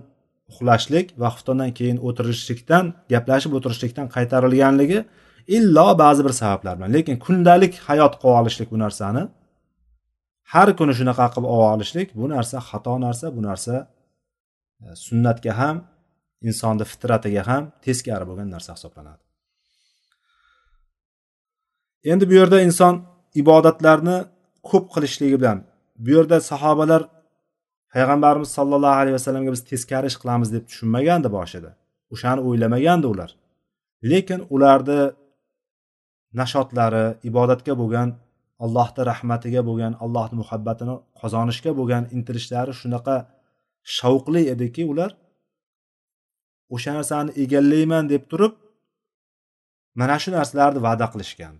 uxlashlik 0.51 1.07
va 1.21 1.29
xuftondan 1.35 1.71
keyin 1.79 1.99
o'tirishlikdan 2.09 2.85
gaplashib 3.13 3.53
o'tirishlikdan 3.59 4.07
qaytarilganligi 4.17 4.99
illo 5.57 5.89
ba'zi 6.03 6.21
bir 6.27 6.35
sabablar 6.41 6.75
bilan. 6.79 6.91
Lekin 6.97 7.17
kundalik 7.25 7.75
hayot 7.89 8.15
qilib 8.21 8.37
olishlik 8.41 8.69
bu 8.75 8.79
narsani 8.85 9.23
har 10.53 10.69
kuni 10.79 10.93
shunaqa 10.99 11.27
qilib 11.35 11.49
olishlik 11.73 12.09
bu 12.19 12.25
narsa 12.35 12.57
xato 12.69 12.95
narsa 13.07 13.27
bu 13.37 13.41
narsa 13.49 13.75
e, 14.85 14.87
sunnatga 15.07 15.53
ham 15.61 15.77
insonni 16.49 16.85
fitratiga 16.93 17.43
ham 17.51 17.63
teskari 17.85 18.25
bo'lgan 18.31 18.49
narsa 18.55 18.71
hisoblanadi. 18.77 19.23
Endi 22.11 22.25
bu 22.31 22.35
yerda 22.41 22.59
inson 22.69 22.95
ibodatlarni 23.43 24.17
ko'p 24.71 24.85
qilishligi 24.95 25.37
bilan 25.41 25.59
bu 26.05 26.09
yerda 26.17 26.37
sahobalar 26.51 27.03
payg'ambarimiz 27.95 28.51
sollallohu 28.59 28.97
alayhi 29.01 29.17
vasallamga 29.19 29.51
biz 29.57 29.63
teskari 29.71 30.07
ish 30.11 30.19
qilamiz 30.23 30.49
deb 30.55 30.65
tushunmagandi 30.71 31.29
boshida 31.37 31.71
o'shani 32.15 32.41
o'ylamagandi 32.49 33.07
ular. 33.15 33.31
Lekin 34.11 34.41
ularni 34.55 35.01
nashotlari 36.41 37.05
ibodatga 37.31 37.73
bo'lgan 37.81 38.09
allohni 38.65 39.03
rahmatiga 39.11 39.61
bo'lgan 39.69 39.93
allohni 40.05 40.37
muhabbatini 40.43 40.95
qozonishga 41.21 41.71
bo'lgan 41.79 42.05
intilishlari 42.17 42.73
shunaqa 42.81 43.17
shavqli 43.97 44.43
ediki 44.55 44.83
ular 44.93 45.11
o'sha 46.75 46.91
narsani 46.99 47.31
egallayman 47.43 48.05
deb 48.13 48.23
turib 48.31 48.55
mana 50.01 50.17
shu 50.23 50.31
narsalarni 50.39 50.81
va'da 50.87 51.07
qilishgan. 51.13 51.55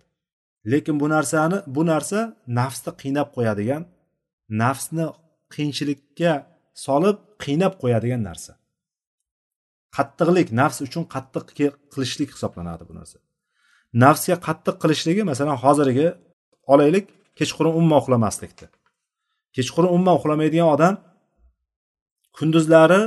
Lekin 0.71 0.95
bu 1.01 1.07
narsani 1.15 1.57
bu 1.75 1.81
narsa 1.91 2.19
nafsni 2.59 2.91
qiynab 3.01 3.27
qo'yadigan 3.35 3.83
nafsni 4.63 5.05
qiyinchilikka 5.53 6.31
solib 6.85 7.17
qiynab 7.43 7.73
qo'yadigan 7.81 8.21
narsa. 8.29 8.51
Qattiqlik 9.97 10.47
nafs 10.61 10.77
uchun 10.87 11.03
qattiq 11.13 11.43
qilishlik 11.93 12.29
hisoblanadi 12.35 12.83
bu 12.89 12.93
narsa. 12.99 13.17
Nafsga 14.03 14.35
qattiq 14.47 14.75
qilishligi 14.83 15.23
masalan 15.31 15.57
hozirgi 15.63 16.07
olaylik 16.73 17.05
kechqurun 17.39 17.73
umuman 17.79 17.97
uxlamaslikni 18.01 18.67
kechqurun 19.55 19.89
umuman 19.95 20.15
uxlamaydigan 20.19 20.69
odam 20.75 20.93
kunduzlari 22.37 23.01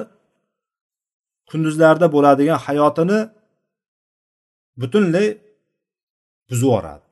kunduzlarda 1.51 2.07
bo'ladigan 2.15 2.59
hayotini 2.67 3.19
butunlay 4.81 5.27
buzib 6.51 6.67
yuboradi. 6.67 7.05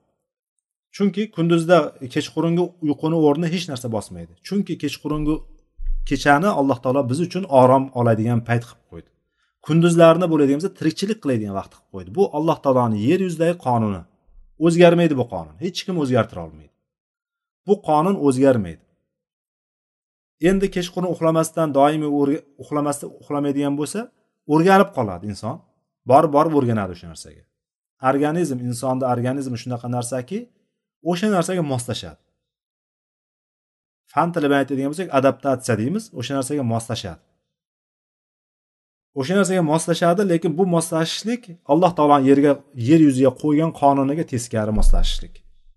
Chunki 0.97 1.23
kunduzda 1.37 1.77
kechqurungi 2.15 2.65
uyquni 2.85 3.19
o'rni 3.27 3.47
hech 3.55 3.67
narsa 3.71 3.89
bosmaydi. 3.97 4.33
Chunki 4.47 4.75
kechqurungi 4.83 5.35
kechani 6.09 6.51
alloh 6.61 6.79
taolo 6.85 7.03
biz 7.11 7.19
uchun 7.27 7.45
orom 7.61 7.85
oladigan 8.01 8.41
payt 8.49 8.63
qilib 8.69 8.85
qo'ydi. 8.91 9.09
Kunduzlarni 9.67 10.27
bo'ladigan 10.33 10.59
bo'lsa 10.61 10.73
tirikchilik 10.79 11.19
qiladigan 11.23 11.55
vaqt 11.61 11.73
qilib 11.75 11.91
qo'ydi. 11.95 12.11
Bu 12.17 12.23
alloh 12.39 12.59
taoloni 12.65 12.99
yer 13.09 13.21
yuzidagi 13.27 13.57
qonuni. 13.67 14.03
O'zgarmaydi 14.67 15.15
bu 15.21 15.25
qonun. 15.33 15.55
Hech 15.65 15.81
kim 15.87 15.97
o'zgartira 16.03 16.41
olmaydi. 16.47 16.75
Bu 17.67 17.75
qonun 17.89 18.17
o'zgarmaydi. 18.27 18.85
Endi 20.51 20.67
kechqurun 20.77 21.09
uxlamasdan 21.15 21.69
doimiy 21.79 22.11
uxlamasdan 22.63 23.09
uxlamaydigan 23.21 23.75
bo'lsa 23.81 24.01
o'rganib 24.55 24.91
qoladi 24.97 25.25
inson. 25.33 25.57
Borib 26.11 26.33
borib 26.37 26.55
o'rganadi 26.59 26.93
o'sha 26.97 27.07
narsaga. 27.13 27.43
Organizm 28.11 28.59
insonni 28.69 29.05
organizmi 29.15 29.57
shunaqa 29.63 29.89
narsaki 29.97 30.39
o'sha 31.11 31.29
narsaga 31.37 31.63
moslashadi. 31.73 32.21
Fan 34.13 34.29
tili 34.35 34.47
bilan 34.49 34.61
aytadigan 34.63 34.91
bo'lsak 34.93 35.09
adaptatsiya 35.19 35.75
deymiz. 35.81 36.05
O'sha 36.19 36.33
narsaga 36.39 36.63
moslashadi. 36.75 37.21
O'sha 39.19 39.35
narsaga 39.39 39.63
moslashadi 39.73 40.23
lekin 40.33 40.59
bu 40.59 40.67
moslashishlik 40.67 41.43
alloh 41.73 41.91
taoloni 41.99 42.25
yerga 42.31 42.53
yer 42.75 43.01
yuziga 43.07 43.31
qo'ygan 43.43 43.71
qonuniga 43.81 44.25
teskari 44.33 44.73
moslashishlik. 44.81 45.35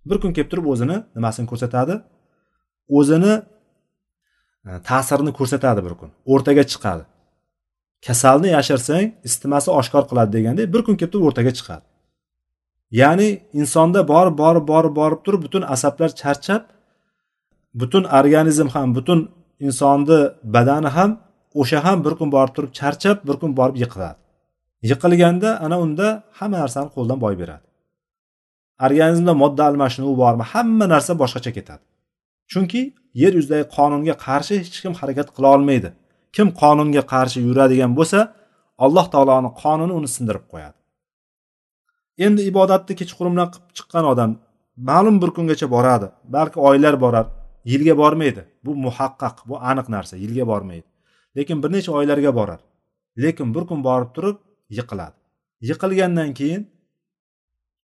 Bir 0.10 0.18
kun 0.22 0.32
kelib 0.36 0.50
turib 0.52 0.68
o'zini 0.74 0.98
nimasini 1.16 1.48
ko'rsatadi? 1.52 1.96
O'zini 2.98 3.34
e, 4.68 4.72
ta'sirini 4.90 5.32
ko'rsatadi 5.40 5.82
bir 5.86 5.94
kun. 6.00 6.10
O'rtaga 6.34 6.64
chiqadi. 6.72 7.04
Kasalni 8.08 8.50
yashirsang 8.58 9.06
isitmasi 9.28 9.70
oshkor 9.80 10.04
qiladi 10.10 10.32
degandek 10.38 10.74
bir 10.74 10.82
kun 10.86 10.96
kelib 11.00 11.12
turib 11.14 11.26
o'rtaga 11.30 11.52
chiqadi. 11.60 11.86
Ya'ni 13.02 13.30
insonda 13.60 14.00
borib 14.14 14.36
borib 14.44 14.66
borib 14.72 14.94
borib 15.00 15.20
turib 15.26 15.42
butun 15.46 15.64
asablar 15.76 16.10
charchab 16.22 16.64
butun 17.82 18.04
organizm 18.20 18.68
ham 18.76 18.96
butun 18.98 19.20
insonni 19.68 20.20
badani 20.56 20.90
ham 20.98 21.12
o'sha 21.62 21.80
ham 21.86 21.98
bir 22.06 22.14
kun 22.20 22.30
borib 22.36 22.54
turib 22.56 22.72
charchab 22.80 23.18
bir 23.28 23.36
kun 23.42 23.52
borib 23.60 23.76
yiqiladi. 23.84 24.20
Yiqilganda 24.90 25.50
ana 25.66 25.78
unda 25.86 26.08
hamma 26.40 26.58
narsani 26.64 26.90
qo'ldan 26.96 27.20
boy 27.26 27.36
beradi. 27.42 27.66
Organizmda 28.86 29.34
modda 29.42 29.64
almashinuvi 29.70 30.16
bormi 30.24 30.44
hamma 30.54 30.86
narsa 30.94 31.12
boshqacha 31.22 31.52
ketadi. 31.58 31.84
Chunki 32.52 32.82
yer 33.22 33.34
yuzidagi 33.40 33.66
qonunga 33.78 34.16
qarshi 34.26 34.54
hech 34.62 34.78
kim 34.84 34.94
harakat 35.00 35.28
qila 35.36 35.48
olmaydi. 35.56 35.90
Kim 36.36 36.48
qonunga 36.62 37.04
qarshi 37.14 37.40
yuradigan 37.48 37.92
bo'lsa 38.00 38.20
alloh 38.86 39.06
taoloni 39.14 39.50
qonuni 39.62 39.94
uni 40.00 40.10
sindirib 40.16 40.46
qo'yadi. 40.52 40.78
Endi 42.26 42.42
ibodatni 42.52 42.94
kechqurundan 43.00 43.48
qilib 43.54 43.70
chiqqan 43.78 44.06
odam 44.14 44.32
ma'lum 44.90 45.16
bir 45.22 45.30
kungacha 45.38 45.68
boradi 45.76 46.08
balki 46.36 46.58
oylar 46.70 46.96
borar 47.04 47.26
yilga 47.72 47.94
bormaydi. 48.02 48.42
Bu 48.66 48.72
muhaqqaq 48.86 49.36
bu 49.50 49.56
aniq 49.70 49.88
narsa 49.96 50.16
yilga 50.24 50.46
bormaydi. 50.52 50.88
Lekin 51.38 51.64
bir 51.64 51.72
necha 51.72 51.92
oylarga 51.92 52.36
borar. 52.36 52.62
Lekin 53.24 53.56
bir 53.56 53.64
kun 53.70 53.84
borib 53.84 54.10
turib 54.16 54.38
yiqiladi. 54.78 55.18
Yiqilgandan 55.70 56.34
keyin 56.40 56.62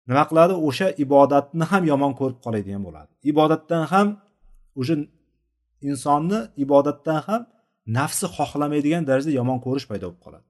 nima 0.08 0.24
qiladi? 0.30 0.54
O'sha 0.68 0.88
ibodatni 1.04 1.66
ham 1.72 1.84
yomon 1.91 2.14
ko'rib 2.20 2.39
qoladigan 2.46 2.82
bo'ladi. 2.88 3.12
Ibodatdan 3.32 3.84
ham 3.94 4.08
уже 4.82 4.94
insonni 5.89 6.39
ibodatdan 6.64 7.20
ham 7.28 7.41
nafsi 7.98 8.26
xohlamaydigan 8.38 9.04
darajada 9.10 9.32
yomon 9.39 9.58
ko'rish 9.66 9.86
paydo 9.91 10.06
bo'lib 10.10 10.22
qoladi. 10.26 10.46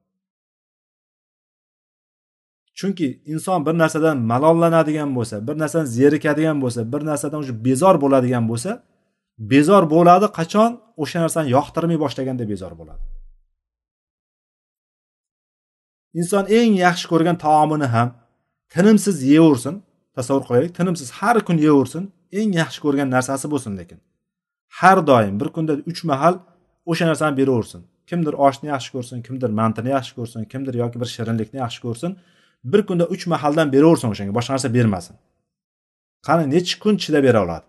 Chunki 2.80 3.08
inson 3.34 3.60
bir 3.66 3.76
narsadan 3.82 4.18
malollanadigan 4.32 5.10
bo'lsa 5.18 5.36
bir 5.48 5.56
narsadan 5.62 5.88
zerikadigan 5.98 6.58
bo'lsa 6.64 6.82
bir 6.94 7.02
narsadan 7.10 7.40
уже 7.46 7.54
bezor 7.68 7.96
bo'ladigan 8.04 8.44
bo'lsa 8.52 8.72
bezor 9.52 9.84
bo'ladi 9.96 10.28
qachon? 10.40 10.72
O'sha 11.02 11.20
narsani 11.24 11.50
yoqtirmay 11.56 11.98
boshlaganda 12.04 12.44
bezor 12.52 12.74
bo'ladi. 12.80 13.04
Inson 16.20 16.46
eng 16.60 16.74
yaxshi 16.86 17.06
ko'rgan 17.12 17.38
taomini 17.46 17.88
ham 17.96 18.10
tinimsiz 18.74 19.16
yeyversin 19.32 19.76
tasavvur 20.16 20.44
qilaylik 20.48 20.74
tinimsiz 20.80 21.10
har 21.20 21.38
kun 21.48 21.58
yeyversin 21.66 22.04
eng 22.40 22.52
yaxshi 22.62 22.80
ko'rgan 22.86 23.10
narsasi 23.16 23.48
bo'lsin 23.54 23.74
lekin. 23.80 24.00
Har 24.80 24.98
doim 25.10 25.36
bir 25.42 25.50
kunda 25.56 25.74
uch 25.92 26.02
mahal 26.12 26.36
o'sha 26.92 27.06
narsani 27.12 27.38
beraversin. 27.40 27.82
Kimdir 28.10 28.34
oshni 28.48 28.68
yaxshi 28.74 28.90
ko'rsin 28.96 29.18
kimdir 29.28 29.52
mantini 29.60 29.90
yaxshi 29.96 30.14
ko'rsin 30.18 30.42
kimdir 30.52 30.74
yoki 30.84 30.98
bir 31.02 31.10
shirinlikni 31.16 31.58
yaxshi 31.64 31.80
ko'rsin 31.86 32.12
bir 32.72 32.82
kunda 32.88 33.06
uch 33.14 33.24
mahaldan 33.34 33.68
beraversin 33.76 34.08
o'shanga 34.14 34.34
boshqa 34.38 34.52
narsa 34.56 34.70
bermasin. 34.78 35.16
Qani 36.28 36.44
necha 36.54 36.76
kun 36.84 36.96
chidab 37.04 37.24
bera 37.28 37.40
oladi? 37.46 37.66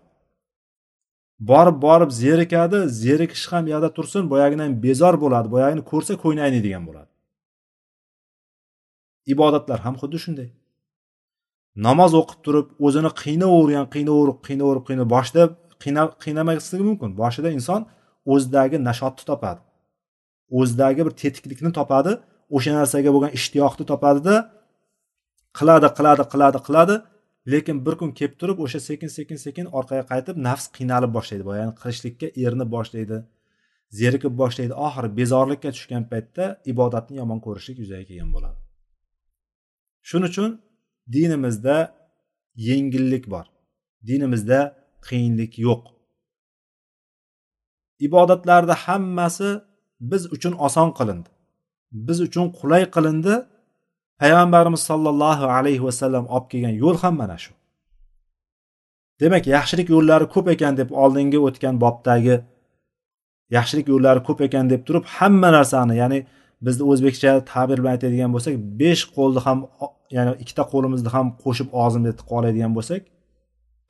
Borib 1.39 1.81
borib 1.81 2.11
zerikadi 2.11 2.89
zerikish 2.89 3.47
ham 3.51 3.67
yoqda 3.67 3.89
tursin 3.93 4.29
boyagidan 4.33 4.83
bezor 4.83 5.15
bo'ladi 5.23 5.47
boyagini 5.55 5.83
ko'rsa 5.91 6.13
ko'ngli 6.23 6.63
degan 6.67 6.83
bo'ladi. 6.87 7.11
Ibodatlar 9.33 9.79
ham 9.85 9.95
xuddi 10.01 10.17
shunday. 10.25 10.49
Namoz 11.87 12.11
o'qib 12.21 12.39
turib 12.45 12.67
o'zini 12.85 13.11
qiynavergan 13.21 13.85
qiynaverib 13.93 14.39
qiynaverib 14.47 14.83
qiynab 14.89 15.07
boshida 15.15 15.43
qiynamasligi 16.23 16.83
mumkin. 16.89 17.09
Boshida 17.21 17.49
inson 17.57 17.81
o'zidagi 18.33 18.77
nashotni 18.89 19.23
topadi. 19.31 19.61
O'zidagi 20.59 21.01
bir 21.07 21.13
tetiklikni 21.21 21.71
topadi 21.79 22.11
o'sha 22.55 22.71
narsaga 22.79 23.09
bo'lgan 23.15 23.31
ishtiyoqni 23.39 23.85
topadida 23.91 24.35
qiladi 25.57 25.87
qiladi 25.97 26.23
qiladi 26.33 26.59
qiladi. 26.67 26.95
Lekin 27.51 27.85
bir 27.85 27.95
kun 28.01 28.11
kelib 28.19 28.35
turib 28.41 28.59
o'sha 28.65 28.79
sekin 28.89 29.09
sekin 29.17 29.37
sekin 29.45 29.65
orqaga 29.77 30.03
qaytib 30.11 30.35
nafs 30.47 30.65
qiynalib 30.77 31.11
boshlaydi. 31.17 31.43
Ya'ni 31.61 31.73
qilishlikka 31.81 32.27
erinib 32.43 32.69
boshlaydi. 32.75 33.17
Zerikib 33.99 34.33
boshlaydi. 34.41 34.73
Oxiri 34.87 35.09
bezorlikka 35.19 35.69
tushgan 35.75 36.03
paytda 36.11 36.45
ibodatni 36.71 37.15
yomon 37.21 37.39
ko'rishlik 37.45 37.77
yuzaga 37.83 38.05
kelgan 38.09 38.29
bo'ladi. 38.35 38.57
Shuning 40.09 40.29
uchun 40.31 40.49
dinimizda 41.15 41.75
yengillik 42.67 43.25
bor. 43.33 43.45
Dinimizda 44.09 44.59
qiyinlik 45.07 45.53
yo'q. 45.67 45.83
Ibodatlarni 48.07 48.75
hammasi 48.85 49.49
biz 50.11 50.23
uchun 50.35 50.53
oson 50.67 50.89
qilindi. 50.97 51.29
Biz 52.07 52.17
uchun 52.27 52.45
qulay 52.59 52.83
qilindi. 52.95 53.35
Payg'ambarimiz 54.21 54.81
sollallohu 54.89 55.45
alayhi 55.57 55.83
vasallam 55.87 56.25
olib 56.35 56.47
kelgan 56.51 56.75
yo'l 56.83 56.97
ham 57.03 57.15
mana 57.21 57.37
shu. 57.43 57.51
Demak 59.21 59.43
yaxshilik 59.55 59.87
yo'llari 59.95 60.25
ko'p 60.35 60.47
ekan 60.55 60.73
deb 60.79 60.89
oldingi 61.03 61.39
o'tgan 61.47 61.75
bobdagi 61.83 62.35
yaxshilik 63.57 63.87
yo'llari 63.93 64.21
ko'p 64.27 64.39
ekan 64.47 64.65
deb 64.73 64.81
turib 64.87 65.05
hamma 65.15 65.49
narsani 65.57 65.95
ya'ni 66.01 66.19
bizni 66.65 66.83
o'zbekcha 66.91 67.31
ta'bir 67.51 67.77
bilan 67.81 67.93
aytadigan 67.97 68.31
bo'lsak 68.35 68.53
besh 68.81 69.03
qo'lni 69.15 69.39
ham 69.47 69.59
ya'ni 70.17 70.31
ikkita 70.43 70.63
qo'limizni 70.73 71.09
ham 71.15 71.27
qo'shib 71.43 71.69
og'zimizga 71.83 72.15
tiqib 72.19 72.35
oladigan 72.37 72.71
bo'lsak 72.77 73.01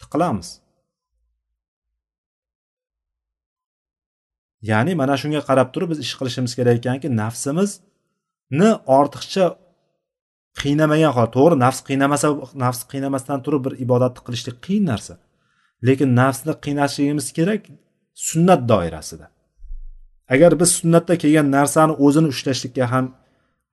tiqilamiz. 0.02 0.48
Ya'ni 4.72 4.94
mana 5.02 5.16
shunga 5.22 5.42
qarab 5.50 5.68
turib 5.74 5.90
biz 5.94 6.00
ish 6.06 6.14
qilishimiz 6.20 6.54
kerak 6.58 6.76
ekanki 6.82 7.08
nafsimizni 7.22 8.70
ortiqcha 8.98 9.46
qiynamagan 10.62 11.12
hol 11.18 11.30
to'g'ri 11.38 11.56
nafs 11.66 11.80
qiynamasa 11.88 12.28
nafs 12.64 12.82
qiynamasdan 12.92 13.40
turib 13.46 13.62
bir 13.66 13.74
ibodatni 13.86 14.22
qilishlik 14.28 14.58
qiyin 14.66 14.86
narsa. 14.92 15.14
Lekin 15.88 16.10
nafsni 16.22 16.54
qiynashligimiz 16.66 17.28
kerak 17.38 17.62
sunnat 18.28 18.62
doirasida. 18.72 19.26
Agar 20.34 20.52
biz 20.62 20.70
sunnatda 20.80 21.14
kelgan 21.24 21.48
narsani 21.58 21.94
o'zini 22.06 22.28
ushlashlikka 22.34 22.86
ham 22.94 23.06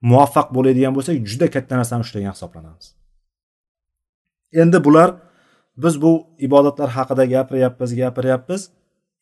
muvaffaq 0.09 0.47
bo'ladigan 0.55 0.93
bo'lsak 0.97 1.15
juda 1.31 1.47
katta 1.55 1.73
narsani 1.79 2.01
ushlagan 2.05 2.33
hisoblanamiz. 2.35 2.85
Endi 4.61 4.79
bular 4.85 5.09
biz 5.83 5.95
bu 6.03 6.11
ibodatlar 6.47 6.89
haqida 6.97 7.25
gapiryapmiz 7.33 7.91
gapiryapmiz 8.01 8.61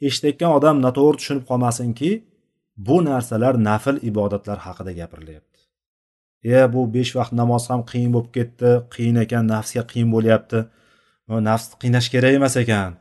eshitayotgan 0.08 0.52
odam 0.58 0.76
noto'g'ri 0.86 1.18
tushunib 1.20 1.46
qolmasinki 1.50 2.12
bu 2.88 2.98
narsalar 3.10 3.54
nafl 3.70 3.96
ibodatlar 4.10 4.58
haqida 4.66 4.92
gapirilyapti. 5.00 5.51
E 6.44 6.74
bu 6.74 6.82
besh 6.94 7.16
vaqt 7.16 7.34
namoz 7.42 7.70
ham 7.70 7.82
qiyin 7.92 8.12
bo'lib 8.16 8.32
ketdi 8.38 8.70
qiyin 8.94 9.18
ekan 9.24 9.48
nafsga 9.54 9.84
qiyin 9.92 10.10
bo'lyapti. 10.16 10.60
Nafsni 11.50 11.76
qiynash 11.82 12.08
kerak 12.14 12.34
emas 12.40 12.56
ekan. 12.64 12.92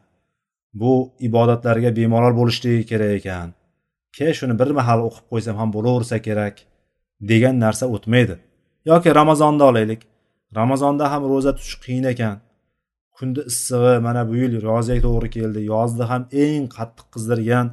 Bu 0.80 0.92
ibodatlarga 1.28 1.90
bemalol 1.98 2.34
bo'lishligi 2.40 2.84
kerak 2.90 3.12
ekan. 3.20 3.48
Ke 4.16 4.28
shuni 4.38 4.54
bir 4.60 4.70
mahal 4.78 5.00
o'qib 5.08 5.24
qo'ysam 5.32 5.56
ham 5.60 5.70
bo'laversa 5.76 6.16
kerak 6.26 6.56
degan 7.30 7.56
narsa 7.64 7.84
o'tmaydi. 7.94 8.36
Yoki 8.90 9.14
ramazonni 9.20 9.64
olaylik. 9.70 10.00
Ramazonda 10.60 11.04
ham 11.12 11.22
ro'za 11.30 11.52
tutish 11.56 11.76
qiyin 11.84 12.06
ekan. 12.12 12.36
Kunni 13.16 13.42
issig'i 13.50 13.96
mana 14.06 14.22
bu 14.28 14.34
yil 14.42 14.52
yozga 14.70 14.96
to'g'ri 15.06 15.28
keldi. 15.36 15.60
Yozni 15.72 16.04
ham 16.10 16.22
eng 16.44 16.64
qattiq 16.76 17.06
qizdirgan 17.14 17.66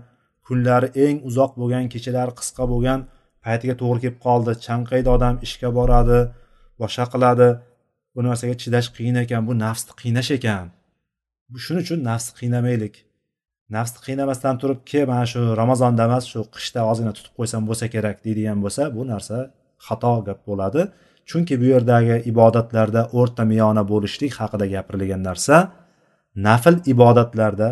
kunlari 0.48 0.90
eng 1.06 1.18
uzoq 1.30 1.52
bo'lgan 1.62 1.86
kechalari 1.94 2.34
qisqa 2.40 2.64
bo'lgan 2.74 3.00
paytiga 3.48 3.76
to'g'ri 3.82 4.00
kelib 4.04 4.20
qoldi. 4.28 4.52
Chanqaydi 4.66 5.10
odam 5.16 5.36
ishga 5.48 5.70
boradi 5.78 6.20
boshqa 6.82 7.06
qiladi. 7.14 7.50
Bu 8.16 8.20
narsaga 8.28 8.56
chidash 8.64 8.90
qiyin 8.96 9.18
ekan 9.24 9.44
bu 9.50 9.54
nafsni 9.66 9.94
qiynash 10.02 10.32
ekan. 10.38 10.66
Shuning 11.66 11.84
uchun 11.86 12.00
nafsni 12.10 12.34
qiynamaylik. 12.40 12.96
Nafsni 13.76 14.00
qiynamasdan 14.06 14.56
turib 14.62 14.80
ke 14.90 15.02
mana 15.12 15.26
shu 15.32 15.42
ramazonda 15.62 16.04
emas 16.10 16.26
shu 16.32 16.40
qishda 16.56 16.82
ozgina 16.92 17.14
tutib 17.18 17.34
qo'ysam 17.38 17.64
bo'lsa 17.70 17.86
kerak 17.94 18.18
deydigan 18.26 18.58
bo'lsa 18.64 18.82
bu 18.96 19.02
narsa 19.12 19.38
xato 19.88 20.14
gap 20.28 20.40
bo'ladi. 20.50 20.82
Chunki 21.30 21.54
bu 21.62 21.66
yerdagi 21.74 22.16
ibodatlarda 22.32 23.02
o'rta 23.20 23.44
miyona 23.52 23.84
bo'lishlik 23.92 24.34
haqida 24.40 24.66
gapirilgan 24.74 25.22
narsa 25.30 25.56
nafl 26.48 26.76
ibodatlarda 26.94 27.70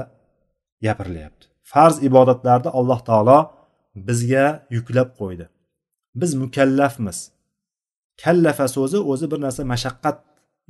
gapirilyapti. 0.85 1.45
Farz 1.71 1.95
ibodatlarni 2.09 2.69
alloh 2.79 2.99
taolo 3.09 3.39
bizga 4.07 4.45
yuklab 4.75 5.09
qo'ydi. 5.19 5.45
Biz 6.15 6.31
mukallafmiz. 6.35 7.31
Kallafa 8.23 8.67
so'zi 8.67 8.97
o'zi 9.11 9.31
bir 9.31 9.39
narsa 9.45 9.61
mashaqqat 9.73 10.17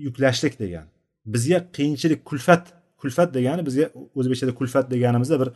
yuklashlik 0.05 0.59
degani 0.59 0.89
bizga 1.25 1.59
qiyinchilik 1.75 2.21
kulfat 2.29 2.63
kulfat 3.01 3.29
degani 3.37 3.65
bizga 3.65 3.85
o'zbekchada 4.19 4.53
kulfat 4.59 4.85
deganimizda 4.93 5.35
bir 5.41 5.49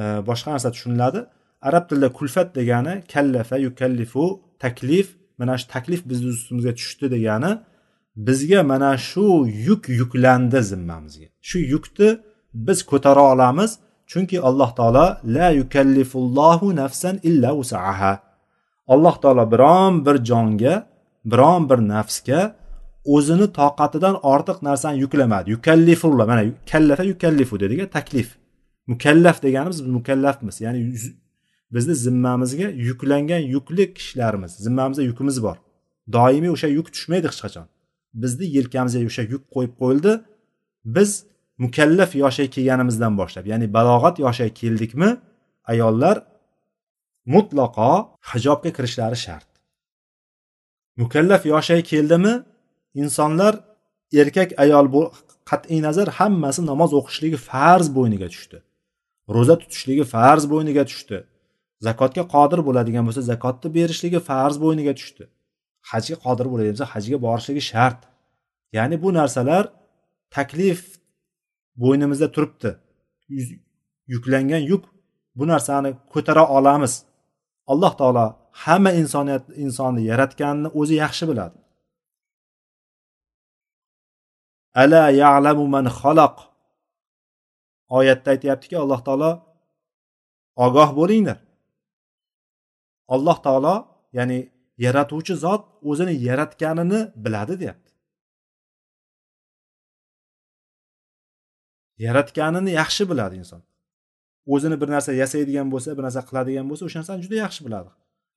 e, 0.00 0.02
boshqa 0.28 0.48
narsa 0.54 0.68
tushuniladi. 0.74 1.20
Arab 1.68 1.84
tilida 1.88 2.08
kulfat 2.18 2.48
degani 2.58 2.94
kallafa 3.12 3.56
yukallifu 3.66 4.24
taklif 4.58 5.06
mana 5.38 5.54
shu 5.58 5.66
taklif 5.74 6.00
bizni 6.10 6.28
ustimizga 6.36 6.72
tushdi 6.80 7.06
degani 7.16 7.50
bizga 8.16 8.60
mana 8.62 8.90
shu 9.08 9.24
yuk 9.68 9.88
yuklandi 10.00 10.60
zimmamizga. 10.70 11.26
Shu 11.48 11.58
yukni 11.58 12.08
biz 12.66 12.78
ko'tara 12.90 13.22
olamiz 13.32 13.70
chunki 14.10 14.36
alloh 14.48 14.70
taolo 14.78 15.06
la 15.36 15.48
yukallifullohu 15.60 16.66
nafsan 16.76 17.14
illa 17.28 17.50
usaha 17.62 18.12
alloh 18.92 19.16
taolo 19.22 19.44
biron 19.52 20.06
bir 20.06 20.16
jonga 20.30 20.74
biron 21.24 21.62
bir 21.70 21.78
nafsga 21.92 22.40
o'zini 23.04 23.46
toqatidan 23.60 24.14
ortiq 24.32 24.58
narsani 24.68 24.96
yuklamadi. 25.04 25.50
Yukallifulloh 25.50 26.26
mana 26.26 26.44
kallafa 26.70 27.04
yukallifu 27.12 27.60
dedik 27.60 27.92
taklif. 27.92 28.28
Mukallaf 28.86 29.42
deganimiz 29.42 29.84
biz 29.84 29.90
mukallafmiz. 29.98 30.60
Ya'ni 30.60 30.80
bizni 31.74 31.94
zimmamizga 31.94 32.68
yuklangan 32.88 33.42
yukli 33.54 33.94
kishilarimiz 33.94 34.52
zimmamizda 34.64 35.02
yukimiz 35.02 35.42
bor. 35.42 35.56
Doimiy 36.12 36.50
o'sha 36.56 36.68
yuk 36.78 36.86
tushmaydi 36.94 37.26
hech 37.30 37.40
qachon. 37.44 37.66
Bizni 38.22 38.46
yelkamizga 38.56 39.00
o'sha 39.10 39.22
yuk 39.32 39.42
qo'yib 39.54 39.72
qo'yildi. 39.80 40.12
Biz 40.96 41.10
mukallaf 41.64 42.10
yoshga 42.22 42.46
kelganimizdan 42.54 43.12
boshlab 43.20 43.46
ya'ni 43.52 43.66
balog'at 43.76 44.16
yoshiga 44.24 44.50
keldikmi 44.60 45.10
ayollar 45.72 46.16
mutlaqo 47.26 47.90
hijobga 48.30 48.70
kirishlari 48.76 49.16
shart. 49.16 49.50
Mukallaf 51.00 51.42
yoshga 51.52 51.82
keldimi? 51.92 52.34
Insonlar 53.02 53.54
erkak 54.20 54.50
ayol 54.64 54.86
bu 54.94 55.02
qat'iy 55.50 55.80
nazar 55.86 56.08
hammasi 56.18 56.60
namoz 56.70 56.90
o'qishligi 56.98 57.38
farz 57.50 57.86
bo'yniga 57.96 58.28
tushdi. 58.34 58.58
Ro'za 59.34 59.54
tutishligi 59.62 60.04
farz 60.14 60.44
bo'yniga 60.52 60.84
tushdi. 60.90 61.18
Zakotga 61.86 62.24
qodir 62.34 62.60
bo'ladigan 62.66 63.04
bo'lsa 63.06 63.22
zakotni 63.32 63.68
berishligi 63.76 64.20
farz 64.30 64.56
bo'yniga 64.64 64.92
tushdi. 64.98 65.24
Hajga 65.90 66.16
qodir 66.24 66.46
bo'ladigan 66.50 66.74
bo'lsa 66.76 66.88
hajga 66.94 67.18
borishligi 67.26 67.62
shart. 67.70 68.00
Ya'ni 68.76 68.96
bu 69.02 69.08
narsalar 69.18 69.64
taklif 70.36 70.80
bo'ynimizda 71.82 72.28
turibdi. 72.34 72.70
Yuklangan 74.14 74.62
yuk 74.72 74.82
bu 75.38 75.44
narsani 75.52 75.90
ko'tara 76.12 76.44
olamiz. 76.56 76.94
Alloh 77.72 77.92
taolo 78.00 78.26
hamma 78.64 78.90
insoniyat 79.00 79.44
insonni 79.64 80.02
yaratganini 80.10 80.68
o'zi 80.80 80.94
yaxshi 81.04 81.24
biladi. 81.30 81.58
Ala 84.82 85.02
ya'lamu 85.22 85.64
man 85.74 85.86
xaloq 85.98 86.36
oyatda 87.98 88.28
aytyaptiki 88.34 88.76
alloh 88.84 89.00
taolo 89.06 89.30
ogoh 90.66 90.90
bo'linglar. 90.98 91.38
Alloh 93.14 93.38
taolo 93.46 93.74
ya'ni 94.18 94.38
yaratuvchi 94.84 95.34
zot 95.44 95.62
o'zini 95.90 96.14
yaratganini 96.28 97.00
biladi 97.24 97.54
deyapti. 97.62 97.90
Yaratganini 102.06 102.70
yaxshi 102.80 103.04
biladi 103.10 103.36
inson. 103.42 103.62
O'zini 104.52 104.76
bir 104.82 104.88
narsa 104.94 105.10
yasaydigan 105.22 105.68
bo'lsa 105.74 105.90
bir 105.98 106.04
narsa 106.06 106.22
qiladigan 106.28 106.66
bo'lsa 106.70 106.82
o'sha 106.88 106.98
narsani 107.00 107.20
juda 107.26 107.36
yaxshi 107.44 107.60
biladi. 107.66 107.90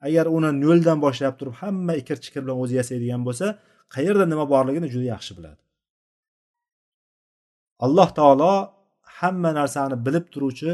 Agar 0.08 0.26
uni 0.38 0.50
noldan 0.64 0.98
boshlab 1.06 1.36
turib 1.40 1.56
hamma 1.62 1.94
ikir 2.02 2.18
chikir 2.26 2.42
bilan 2.46 2.58
o'zi 2.64 2.74
yasaydigan 2.82 3.22
bo'lsa 3.28 3.46
qayerda 3.96 4.26
nima 4.34 4.46
borligini 4.54 4.88
juda 4.94 5.08
yaxshi 5.14 5.34
biladi. 5.38 5.62
Alloh 7.86 8.10
taolo 8.20 8.54
hamma 9.20 9.52
narsani 9.60 9.96
bilib 10.06 10.26
turuvchi 10.34 10.74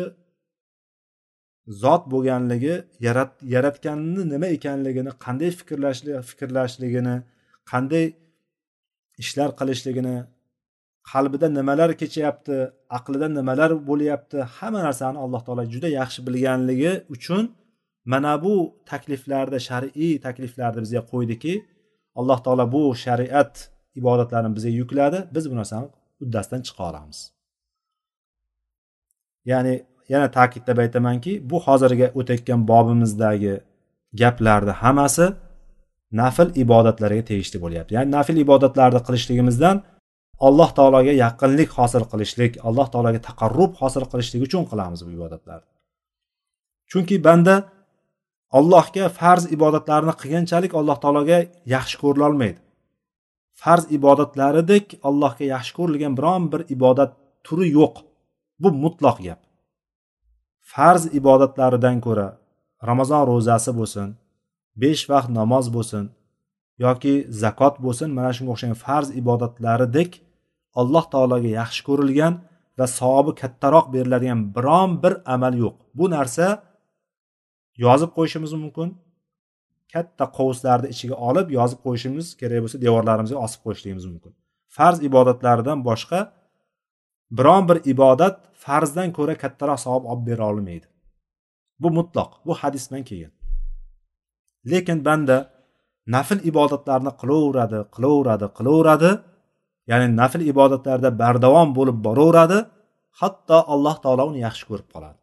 zot 1.83 2.03
bo'lganligi 2.13 2.75
yarat 3.07 3.31
yaratganni 3.55 4.23
nima 4.33 4.47
ekanligini 4.57 5.11
qanday 5.25 5.51
fikrlashligini 6.29 7.15
qanday 7.71 8.05
ishlar 9.23 9.49
qilishligini 9.59 10.15
qalbida 11.11 11.47
nimalar 11.57 11.89
kechyapti 12.01 12.55
aqlida 12.97 13.27
nimalar 13.39 13.71
bo'lyapti 13.89 14.37
hamma 14.55 14.79
narsani 14.87 15.17
alloh 15.23 15.41
taolo 15.45 15.63
juda 15.73 15.89
yaxshi 15.99 16.19
bilganligi 16.27 16.93
uchun 17.15 17.43
mana 18.11 18.33
bu 18.43 18.53
takliflarda 18.91 19.57
shar'iy 19.67 20.13
takliflarni 20.25 20.79
bizga 20.85 21.01
qo'ydiki 21.11 21.53
alloh 22.19 22.39
taolo 22.45 22.65
bu 22.75 22.81
shariat 23.05 23.53
ibodatlarni 23.99 24.49
bizga 24.57 24.71
yukladi 24.81 25.19
biz 25.35 25.43
bu 25.51 25.55
narsani 25.61 25.87
uddasidan 26.23 26.61
chiqa 26.67 26.83
olamiz. 26.89 27.19
Ya'ni 29.51 29.73
yana 30.13 30.27
ta'kidlab 30.37 30.77
aytamanki 30.85 31.31
bu 31.49 31.57
hozirgi 31.65 32.07
o'tayotgan 32.19 32.61
bobimizdagi 32.71 33.53
gaplarni 34.21 34.73
hammasi 34.81 35.25
nafl 36.21 36.47
ibodatlarga 36.63 37.23
tegishli 37.29 37.57
bo'lyapti. 37.63 37.91
Ya'ni 37.97 38.09
nafl 38.17 38.37
ibodatlarni 38.45 38.99
qilishligimizdan 39.07 39.75
alloh 40.47 40.69
taologa 40.77 41.13
yaqinlik 41.25 41.69
hosil 41.77 42.03
qilishlik 42.11 42.53
alloh 42.67 42.87
taologa 42.93 43.19
taqarrub 43.29 43.71
hosil 43.81 44.03
qilishlik 44.11 44.41
uchun 44.47 44.63
qilamiz 44.71 44.99
bu 45.05 45.11
ibodatlarni 45.17 45.67
chunki 46.91 47.15
banda 47.27 47.55
allohga 48.57 49.05
farz 49.19 49.43
ibodatlarni 49.55 50.13
qilganchalik 50.21 50.71
alloh 50.79 50.97
taologa 51.03 51.39
yaxshi 51.75 51.95
ko'rilolmaydi. 52.03 52.59
Farz 53.61 53.85
ibodatlaridek 53.97 54.85
allohga 55.09 55.45
yaxshi 55.53 55.73
ko'rilgan 55.77 56.13
biron 56.19 56.43
bir 56.53 56.61
ibodat 56.75 57.11
turi 57.45 57.67
yo'q. 57.79 57.95
Bu 58.61 58.69
mutloq 58.83 59.17
gap. 59.27 59.41
Farz 60.73 61.03
ibodatlaridan 61.19 61.97
ko'ra 62.05 62.27
ramazon 62.89 63.23
ro'zasi 63.31 63.71
bo'lsin 63.79 64.07
besh 64.81 65.03
vaqt 65.11 65.29
namoz 65.39 65.65
bo'lsin 65.75 66.03
yoki 66.77 67.13
zakot 67.43 67.75
bo'lsin 67.85 68.09
mana 68.17 68.31
shunga 68.35 68.51
o'xshagan 68.55 68.77
farz 68.85 69.09
ibodatlaridek 69.21 70.11
alloh 70.81 71.05
taologa 71.13 71.49
yaxshi 71.59 71.81
ko'rilgan 71.87 72.33
va 72.77 72.85
savobi 72.99 73.31
kattaroq 73.41 73.85
beriladigan 73.95 74.41
biron 74.55 74.91
bir 75.03 75.13
amal 75.33 75.53
yo'q. 75.63 75.75
Bu 75.99 76.05
narsa 76.15 76.45
yozib 77.85 78.11
qo'yishimiz 78.17 78.53
mumkin. 78.63 78.89
Katta 79.93 80.25
qovuslarni 80.37 80.87
ichiga 80.93 81.15
olib 81.29 81.47
yozib 81.57 81.79
qo'yishimiz 81.85 82.25
kerak 82.39 82.59
bo'lsa 82.63 82.77
devorlarimizga 82.85 83.37
osib 83.45 83.61
qo'yishligimiz 83.65 84.05
mumkin. 84.11 84.33
Farz 84.75 84.97
ibodatlaridan 85.09 85.79
boshqa 85.89 86.19
biron 87.37 87.63
bir 87.69 87.77
ibodat 87.93 88.35
farzdan 88.63 89.09
ko'ra 89.17 89.35
kattaroq 89.43 89.79
savob 89.85 90.03
olib 90.11 90.25
bera 90.29 90.43
olmaydi. 90.51 90.87
Bu 91.81 91.89
mutloq 91.97 92.31
bu 92.45 92.53
hadis 92.61 92.83
bilan 92.89 93.03
kelgan. 93.09 93.33
Lekin 94.71 95.05
banda 95.05 95.37
nafl 96.15 96.39
ibodatlarni 96.49 97.11
qilaveradi 97.21 97.79
qilaveradi 97.95 98.47
qilaveradi. 98.57 99.11
Ya'ni 99.91 100.07
nafl 100.21 100.41
ibodatlarda 100.51 101.09
bardavom 101.21 101.69
bo'lib 101.77 101.97
boraveradi. 102.07 102.59
Hatto 103.19 103.57
alloh 103.73 103.95
taolo 104.03 104.23
uni 104.31 104.39
yaxshi 104.47 104.65
ko'rib 104.69 104.87
qoladi. 104.93 105.19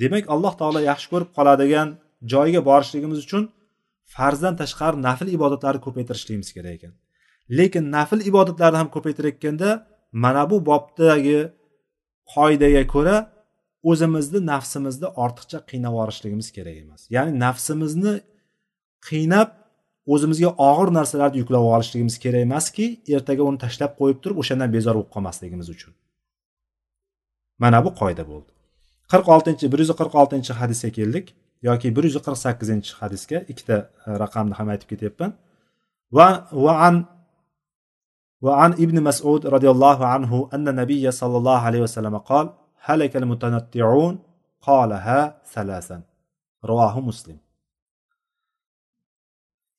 Demak 0.00 0.24
alloh 0.34 0.54
taolo 0.60 0.80
yaxshi 0.90 1.08
ko'rib 1.12 1.30
qoladigan 1.36 1.88
joyga 2.32 2.60
borishligimiz 2.68 3.18
uchun 3.26 3.42
farzdan 4.14 4.54
tashqari 4.60 4.96
nafl 5.08 5.28
ibodatlarni 5.36 5.80
ko'paytirishligimiz 5.86 6.50
kerak 6.56 6.72
ekan. 6.78 6.92
Lekin 7.58 7.84
nafl 7.96 8.20
ibodatlarni 8.30 8.78
ham 8.82 8.88
ko'paytirayotganda 8.94 9.70
mana 10.24 10.42
bu 10.50 10.56
bobdagi 10.70 11.40
qoidaga 12.34 12.82
ko'ra 12.94 13.16
o'zimizni 13.90 14.40
nafsimizni 14.52 15.08
ortiqcha 15.24 15.58
qiynab 15.70 15.92
yuborishligimiz 15.96 16.48
kerak 16.56 16.76
emas. 16.84 17.00
Ya'ni 17.16 17.32
nafsimizni 17.44 18.14
qiynab 19.09 19.49
o'zimizga 20.13 20.49
og'ir 20.69 20.89
narsalarni 20.97 21.37
yuklab 21.41 21.63
olishligimiz 21.75 22.15
kerak 22.23 22.41
emaski 22.47 22.85
ertaga 23.17 23.43
uni 23.49 23.59
tashlab 23.65 23.91
qo'yib 23.99 24.19
turib 24.23 24.37
o'shandan 24.43 24.69
bezor 24.75 24.93
bo'lib 24.97 25.11
qolmasligimiz 25.15 25.67
uchun 25.75 25.93
mana 27.63 27.79
bu 27.85 27.89
qoida 28.01 28.23
bo'ldi 28.31 28.51
qirq 29.11 29.27
oltinchi 29.35 29.71
bir 29.71 29.79
yuz 29.83 29.91
qirq 29.99 30.13
oltinchi 30.21 30.53
hadisga 30.61 30.89
keldik 30.97 31.25
yoki 31.69 31.87
bir 31.95 32.03
yuz 32.09 32.17
qirq 32.25 32.39
sakkizinchi 32.45 32.91
hadisga 33.01 33.37
ikkita 33.51 33.77
e, 34.07 34.09
raqamni 34.23 34.53
ham 34.59 34.67
aytib 34.73 34.87
ketyapman 34.93 35.31
va 36.17 36.27
va 36.65 36.75
an 36.89 36.97
وعن 38.47 38.71
ابن 38.73 38.97
مسعود 39.09 39.41
رضي 39.55 39.69
الله 39.75 40.05
عنه 40.13 40.31
أن 40.55 40.67
النبي 40.67 41.11
صلى 41.11 41.37
الله 41.37 41.59
عليه 41.67 41.81
وسلم 41.81 42.17
قال 42.17 42.45
هلك 42.87 43.13
المتنطعون 43.21 44.19
قالها 44.61 45.19
ثلاثا 45.53 46.01
رواه 46.65 46.99
مسلم 46.99 47.37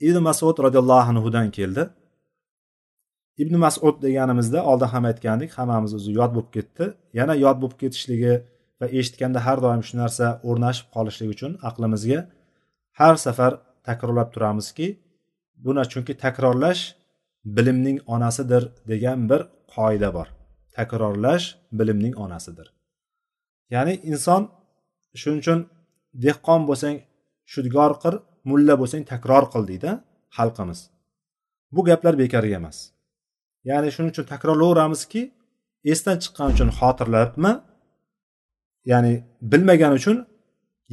ibn 0.08 0.18
masud 0.30 0.58
roziyallohu 0.66 1.10
anhudan 1.12 1.48
keldi. 1.58 1.84
Ibn 3.44 3.54
masud 3.66 3.96
deganimizda 4.06 4.60
oldin 4.70 4.90
ham 4.94 5.04
aytgandik 5.12 5.52
hammamiz 5.58 5.92
o'zi 5.98 6.12
yod 6.20 6.32
bo'lib 6.36 6.50
ketdi. 6.56 6.86
Yana 7.20 7.34
yod 7.46 7.58
bo'lib 7.62 7.76
ketishligi 7.82 8.34
va 8.80 8.88
eshitganda 9.00 9.40
har 9.48 9.58
doim 9.66 9.82
shu 9.88 9.96
narsa 10.02 10.26
o'rnashib 10.50 10.88
qolishligi 10.96 11.32
uchun 11.36 11.52
aqlimizga 11.70 12.20
har 13.00 13.16
safar 13.26 13.52
takrorlab 13.88 14.30
turamizki 14.36 14.88
buni 15.66 15.84
chunki 15.92 16.14
takrorlash 16.24 16.82
bilimning 17.56 17.98
onasidir 18.16 18.64
degan 18.92 19.20
bir 19.30 19.42
qoida 19.76 20.10
bor. 20.18 20.28
Takrorlash 20.78 21.46
bilimning 21.80 22.16
onasidir. 22.26 22.68
Ya'ni 23.74 23.94
inson 24.12 24.42
shuning 25.22 25.40
uchun 25.44 25.60
dehqon 26.26 26.62
bo'lsang 26.70 26.96
shudgor 27.54 27.92
qil 28.04 28.16
mulla 28.50 28.74
bo'lsang 28.82 29.04
takror 29.12 29.44
qil 29.54 29.64
deydi 29.72 29.92
xalqimiz. 30.38 30.80
Bu 31.76 31.82
gaplar 31.90 32.14
bekorga 32.24 32.56
emas. 32.62 32.78
Ya'ni 33.70 33.90
shuning 33.96 34.12
uchun 34.14 34.26
takrorlayveramizki 34.34 35.22
esdan 35.94 36.18
chiqqan 36.24 36.48
uchun 36.54 36.70
xotirlabmi 36.80 37.52
ya'ni 38.92 39.14
bilmagan 39.52 39.94
uchun 40.00 40.18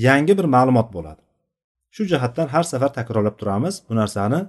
yangi 0.06 0.32
bir 0.38 0.46
ma'lumot 0.56 0.88
bo'ladi. 0.96 1.22
Shu 1.94 2.02
jihatdan 2.12 2.46
har 2.54 2.64
safar 2.72 2.90
takrorlab 2.98 3.36
turamiz 3.40 3.74
bu 3.88 3.92
narsani. 4.00 4.40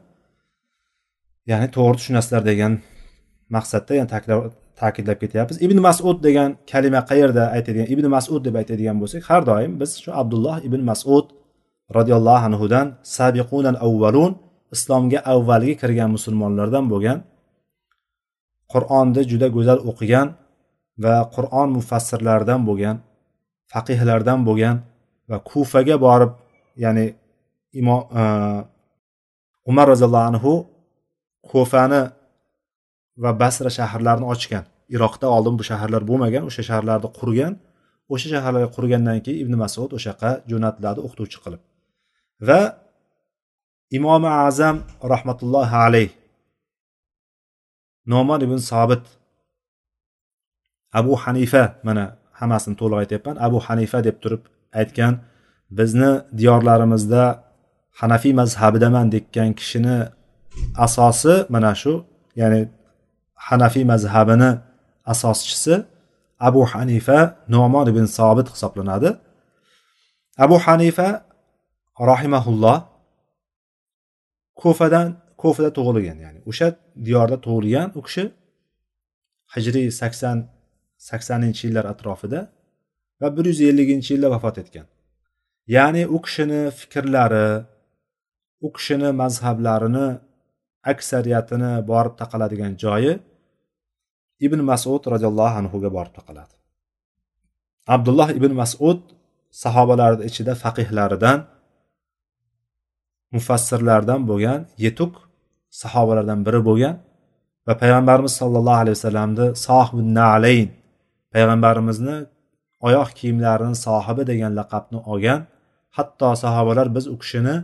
Ya'ni 1.51 1.67
to'g'ri 1.75 1.97
tushunasizlar 1.99 2.43
degan 2.51 2.73
maqsadda 3.55 3.93
yani 3.99 4.09
ta'kidlab 4.81 5.17
ketyapmiz. 5.23 5.57
Ibn 5.65 5.77
masud 5.87 6.17
degan 6.27 6.49
kalima 6.71 7.01
qayerda 7.09 7.43
aytadigan 7.55 7.87
ibn 7.93 8.05
masud 8.15 8.41
deb 8.47 8.55
aytadigan 8.61 8.97
bo'lsak 9.01 9.21
har 9.29 9.41
doim 9.51 9.71
biz 9.81 9.91
shu 10.03 10.09
abdulloh 10.21 10.57
ibn 10.67 10.81
masud 10.91 11.25
roziyallohu 11.97 12.43
anhudan 12.49 12.87
sabiqunal 13.17 13.79
avvalun 13.87 14.31
islomga 14.75 15.19
avvalgi 15.33 15.73
kirgan 15.81 16.09
musulmonlardan 16.15 16.85
bo'lgan 16.91 17.19
qur'onni 18.73 19.21
juda 19.31 19.47
go'zal 19.55 19.79
o'qigan 19.91 20.27
va 21.03 21.15
qur'on 21.35 21.69
mufassirlaridan 21.77 22.61
bo'lgan 22.69 22.95
faqihlardan 23.71 24.39
bo'lgan 24.47 24.75
va 25.29 25.37
kufaga 25.49 25.95
borib 26.05 26.31
ya'ni 26.83 27.05
imom 27.81 28.01
e, 28.19 28.21
umar 29.69 29.85
roziyallohu 29.93 30.27
anhu 30.31 30.53
kufani 31.49 32.01
va 33.23 33.31
basra 33.41 33.69
shaharlarini 33.79 34.27
ochgan. 34.33 34.63
Iroqda 34.95 35.27
oldin 35.35 35.55
bu 35.59 35.63
shaharlar 35.69 36.01
bo'lmagan 36.09 36.43
o'sha 36.49 36.63
shaharlarni 36.69 37.09
qurgan. 37.19 37.53
O'sha 38.13 38.27
shaharlarga 38.33 38.69
qurgandan 38.77 39.17
keyin 39.25 39.39
ibn 39.43 39.53
masud 39.63 39.89
o'sha 39.97 40.09
yoqqa 40.11 40.31
jo'natiladi 40.51 40.99
o'qituvchi 41.05 41.39
qilib 41.45 41.61
va 42.41 42.61
imomi 43.97 44.29
azam 44.47 44.75
rahmatullohi 45.13 45.75
alayh 45.85 46.09
nomon 48.11 48.39
ibn 48.47 48.57
sobit 48.71 49.03
abu 50.99 51.13
hanifa 51.23 51.63
mana 51.87 52.03
hammasini 52.39 52.75
to'liq 52.81 52.97
aytyapman 53.03 53.35
abu 53.47 53.57
hanifa 53.67 53.97
deb 54.07 54.15
turib 54.23 54.43
aytgan 54.79 55.13
bizni 55.77 56.11
diyorlarimizda 56.39 57.23
hanafiy 57.99 58.33
mazhabidaman 58.41 59.07
degan 59.15 59.49
kishini 59.59 59.97
asosi 60.85 61.33
mana 61.53 61.71
shu 61.81 61.93
ya'ni 62.41 62.61
hanafiy 63.47 63.85
mazhabini 63.93 64.49
asoschisi 65.11 65.75
abu 66.47 66.61
hanifa 66.71 67.19
nomon 67.53 67.85
ibn 67.91 68.05
sobit 68.17 68.47
hisoblanadi. 68.53 69.09
Abu 70.37 70.55
hanifa 70.65 71.07
rahimaulloh 72.11 72.77
ko'fadan 74.61 75.07
ko'fada 75.43 75.69
tug'ilgan 75.77 76.17
ya'ni 76.25 76.39
o'sha 76.49 76.67
diyorda 77.07 77.37
tug'ilgan 77.45 77.87
u 77.99 78.01
kishi 78.07 78.23
hijriy 79.53 79.87
sakson 80.01 80.37
saksoninchi 81.09 81.63
yillar 81.67 81.85
atrofida 81.93 82.39
va 83.21 83.27
bir 83.35 83.45
yuz 83.51 83.59
elliginchi 83.69 84.09
yilda 84.13 84.29
vafot 84.35 84.57
etgan. 84.63 84.87
Ya'ni 85.75 86.03
u 86.15 86.17
kishini 86.25 86.61
fikrlari 86.79 87.47
u 88.65 88.67
kishini 88.75 89.09
mazhablarini 89.21 90.07
aksariyatini 90.91 91.71
borib 91.91 92.13
taqaladigan 92.21 92.73
joyi 92.83 93.13
ibn 94.45 94.59
masud 94.71 95.01
roziyallohu 95.13 95.55
anhuga 95.61 95.89
borib 95.97 96.13
taqaladi. 96.19 96.53
Abdulloh 97.95 98.29
ibn 98.39 98.51
masud 98.61 98.99
sahobalarni 99.63 100.23
ichida 100.29 100.53
faqihlaridan 100.63 101.37
mufassirlardan 103.35 104.21
bo'lgan 104.29 104.59
yetuk 104.85 105.13
sahobalardan 105.81 106.39
biri 106.47 106.61
bo'lgan 106.69 106.95
va 107.67 107.73
payg'ambarimiz 107.81 108.33
sollallohu 108.41 108.79
alayhi 108.83 108.97
vasallamni 108.97 109.45
sohibi 109.67 110.01
nalayn 110.19 110.69
payg'ambarimizni 111.33 112.17
oyoq 112.87 113.09
kiyimlarini 113.19 113.75
sohibi 113.85 114.23
degan 114.31 114.51
laqabni 114.59 114.99
olgan 115.11 115.39
hatto 115.97 116.29
sahobalar 116.43 116.87
biz 116.95 117.05
u 117.13 117.15
kishini 117.21 117.55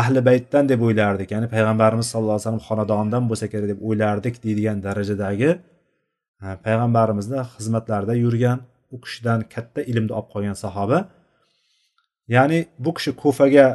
ahli 0.00 0.20
baytdan 0.28 0.64
deb 0.72 0.80
o'ylardik. 0.86 1.28
Ya'ni 1.34 1.48
payg'ambarimiz 1.54 2.06
sallallohu 2.10 2.36
alayhi 2.36 2.46
vasallam 2.46 2.64
xonadonidan 2.68 3.24
bo'lsa 3.30 3.46
kerak 3.52 3.68
deb 3.72 3.80
o'ylardik 3.88 4.34
deydigan 4.44 4.78
darajadagi 4.86 5.50
e, 6.44 6.46
payg'ambarimizni 6.66 7.40
xizmatlarida 7.54 8.14
yurgan 8.24 8.58
u 8.94 8.96
kishidan 9.04 9.40
katta 9.54 9.80
ilmni 9.90 10.12
olib 10.18 10.28
qolgan 10.34 10.56
sahoba. 10.64 10.98
Ya'ni 12.34 12.58
bu 12.84 12.90
kishi 12.96 13.10
kufaga 13.22 13.66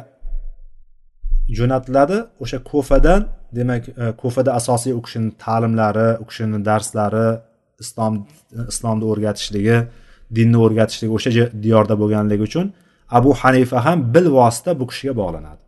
jo'natiladi. 1.56 2.18
O'sha 2.42 2.58
ko'fadan 2.70 3.20
demak 3.58 3.82
e, 3.88 3.92
ko'fada 4.22 4.50
asosiy 4.60 4.92
u 4.98 5.00
kishini 5.06 5.30
ta'limlari 5.44 6.08
u 6.22 6.24
kishini 6.30 6.58
darslari 6.68 7.28
islom 7.82 8.14
islomni 8.72 9.04
o'rgatishligi 9.12 9.78
dinni 10.36 10.58
o'rgatishligi 10.64 11.12
o'sha 11.18 11.30
diyorda 11.64 11.94
bo'lganligi 12.02 12.42
uchun 12.48 12.66
abu 13.18 13.30
hanifa 13.40 13.78
ham 13.86 13.98
bilvosita 14.14 14.70
bu 14.80 14.84
kishiga 14.90 15.14
bog'lanadi. 15.20 15.62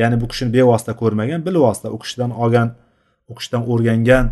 Ya'ni 0.00 0.16
bu 0.22 0.26
kishini 0.32 0.50
bevosita 0.56 0.92
ko'rmagan 1.00 1.40
bilvosita 1.46 1.88
u 1.96 1.98
kishidan 2.02 2.30
olgan 2.42 2.68
u 3.30 3.32
kishidan 3.38 3.62
o'rgangan 3.72 4.26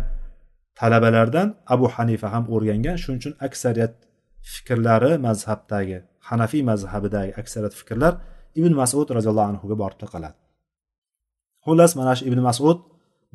talabalardan 0.79 1.47
abu 1.73 1.85
hanifa 1.95 2.27
ham 2.33 2.43
o'rgangan. 2.55 2.95
Shuning 3.01 3.19
uchun 3.21 3.33
aksariyat 3.47 3.93
fikrlari 4.53 5.11
mazhabdagi 5.27 5.97
hanafiy 6.29 6.63
mazhabidagi 6.71 7.31
aksariyat 7.41 7.73
fikrlar 7.79 8.13
ibn 8.59 8.73
masud 8.81 9.07
roziyallohu 9.17 9.49
anhuga 9.51 9.75
borib 9.83 9.99
taqaladi. 10.03 10.40
Xullas 11.65 11.91
mana 11.99 12.13
shu 12.17 12.23
ibn 12.29 12.39
masud 12.49 12.77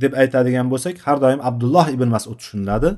deb 0.03 0.13
aytadigan 0.23 0.67
bo'lsak 0.73 0.95
har 1.05 1.17
doim 1.25 1.41
abdulloh 1.49 1.87
ibn 1.97 2.09
masud 2.17 2.37
tushuniladi 2.41 2.91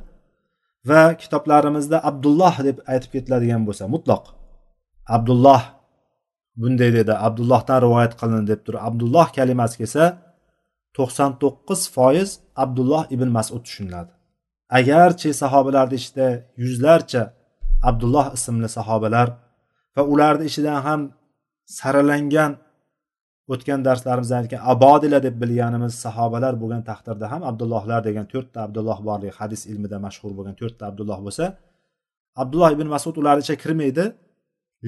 va 0.88 1.02
kitoblarimizda 1.22 1.98
abdulloh 2.10 2.54
deb 2.68 2.76
aytib 2.92 3.10
ketiladigan 3.14 3.62
bo'lsa 3.68 3.84
mutloq 3.94 4.24
abdulloh 5.16 5.62
bunday 6.60 6.90
dedi 6.98 7.14
abdullohdan 7.26 7.78
rivoyat 7.86 8.12
qilindi 8.20 8.46
deb 8.52 8.60
turib 8.66 8.80
abdulloh 8.88 9.26
kalimasi 9.36 9.74
kelsa 9.80 10.04
to'qson 10.96 11.30
to'qqiz 11.42 11.80
foiz 11.94 12.30
abdulloh 12.64 13.02
ibn 13.14 13.28
masud 13.36 13.60
tushuniladi. 13.66 14.12
Agarchi 14.78 15.30
sahobalarni 15.42 15.96
ichida 16.00 16.28
yuzlarcha 16.62 17.22
abdulloh 17.90 18.26
ismli 18.36 18.68
sahobalar 18.78 19.28
va 19.94 20.02
ularni 20.12 20.44
ichidan 20.50 20.78
ham 20.86 21.00
saralangan 21.78 22.52
o'tgan 23.52 23.80
darslarimizda 23.86 24.34
aytgan 24.40 24.60
abodila 24.72 25.18
deb 25.26 25.34
bilganimiz 25.42 25.94
sahobalar 26.04 26.54
bo'lgan 26.62 26.82
taqdirda 26.90 27.26
ham 27.32 27.42
abdullohlar 27.50 28.00
degan 28.08 28.26
to'rtta 28.32 28.58
abdulloh 28.66 28.98
borligi 29.08 29.32
hadis 29.40 29.62
ilmida 29.72 29.98
mashhur 30.06 30.30
bo'lgan 30.38 30.54
to'rtta 30.60 30.82
abdulloh 30.90 31.18
bo'lsa 31.26 31.44
abdulloh 32.42 32.70
ibn 32.76 32.86
masud 32.94 33.14
ularni 33.20 33.42
ichiga 33.44 33.58
kirmaydi 33.64 34.04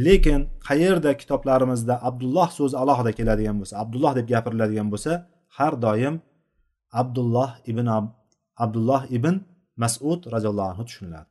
lekin 0.06 0.40
qayerda 0.68 1.10
kitoblarimizda 1.20 1.94
abdulloh 2.08 2.48
so'zi 2.58 2.76
alohida 2.82 3.10
keladigan 3.18 3.56
bo'lsa 3.60 3.74
abdulloh 3.82 4.12
deb 4.18 4.26
gapiriladigan 4.32 4.88
bo'lsa 4.92 5.12
har 5.58 5.72
doim 5.86 6.14
abdulloh 7.00 7.50
ibn 7.70 7.86
abdulloh 8.64 9.02
ibn 9.16 9.34
masud 9.82 10.20
roziyallohu 10.34 10.70
anhu 10.72 10.84
tushuniladi 10.88 11.30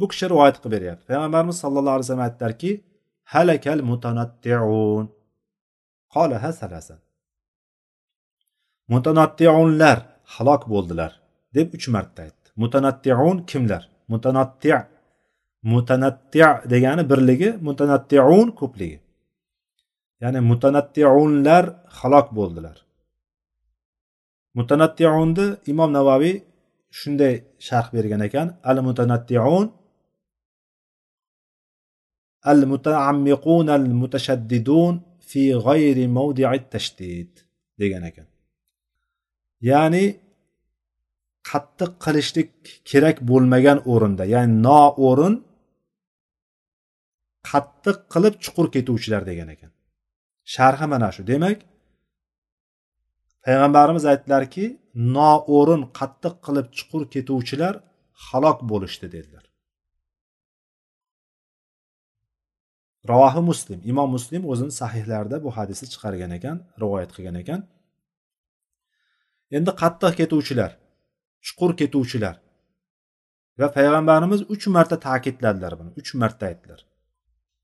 bu 0.00 0.04
kishi 0.08 0.26
rivoyat 0.32 0.56
qilib 0.62 0.72
beryapti. 0.76 1.04
Payg'ambarimiz 1.10 1.56
sallallohu 1.62 1.94
alayhi 1.96 2.06
vasallam 2.06 2.26
aytdilarki 2.28 2.70
halakal 3.34 3.80
mutanattiun 3.90 5.04
qolaha 6.14 6.50
salasan 6.60 7.00
mutanattiunlar 8.92 9.98
halok 10.34 10.62
bo'ldilar 10.72 11.12
deb 11.56 11.68
uch 11.76 11.86
marta 11.94 12.18
aytdi. 12.26 12.48
Mutanattiun 12.62 13.36
kimlar? 13.50 13.82
Mutanatti 14.12 14.70
mutanatti 15.72 16.40
degani 16.72 17.02
birligi 17.10 17.50
mutanattiun 17.66 18.48
ko'pligi. 18.60 18.98
Ya'ni 20.22 20.40
mutanattiunlar 20.50 21.64
halok 21.98 22.28
bo'ldilar. 22.38 22.76
Mutanattiunni 24.58 25.46
imom 25.72 25.90
navaviy 25.98 26.36
shunday 26.98 27.34
sharh 27.66 27.88
bergan 27.94 28.22
ekan 28.28 28.48
al 28.70 28.78
mutanattiun 28.86 29.66
al 32.50 32.60
mutaammiqun 32.72 33.66
al 33.76 33.86
mutashaddidun 34.00 34.94
fi 35.30 35.42
g'ayri 35.66 36.06
mavdi'i 36.18 36.58
tashdid 36.72 37.32
degan 37.80 38.02
ekan 38.10 38.28
ya'ni 39.70 40.04
qattiq 41.50 41.92
qilishlik 42.04 42.50
kerak 42.90 43.16
bo'lmagan 43.30 43.78
o'rinda 43.92 44.24
ya'ni 44.34 44.54
noo'rin 44.68 45.34
qattiq 47.50 47.98
qilib 48.12 48.34
chuqur 48.44 48.66
ketuvchilar 48.74 49.22
degan 49.30 49.48
ekan 49.54 49.70
sharhi 50.54 50.86
mana 50.92 51.08
shu 51.16 51.22
demak 51.32 51.58
payg'ambarimiz 53.44 54.04
aytdilarki 54.12 54.64
noo'rin 55.16 55.82
qattiq 55.98 56.34
qilib 56.46 56.66
chuqur 56.76 57.02
ketuvchilar 57.14 57.74
halok 58.26 58.58
bo'lishdi 58.70 59.06
dedilar 59.16 59.44
ravohi 63.12 63.42
muslim 63.50 63.78
imom 63.90 64.08
muslim 64.16 64.42
o'zini 64.52 64.72
sahihlarida 64.80 65.36
bu 65.44 65.50
hadisni 65.56 65.86
chiqargan 65.92 66.30
ekan 66.38 66.56
rivoyat 66.82 67.10
qilgan 67.16 67.36
ekan. 67.42 67.60
Endi 69.56 69.70
qattiq 69.82 70.12
ketuvchilar 70.20 70.70
chuqur 71.46 71.70
ketuvchilar 71.80 72.36
va 73.60 73.68
payg'ambarimiz 73.76 74.40
uch 74.54 74.64
marta 74.76 74.96
ta'kidladilar 75.06 75.72
buni 75.78 75.90
uch 76.00 76.10
marta 76.20 76.42
aytdilar. 76.50 76.80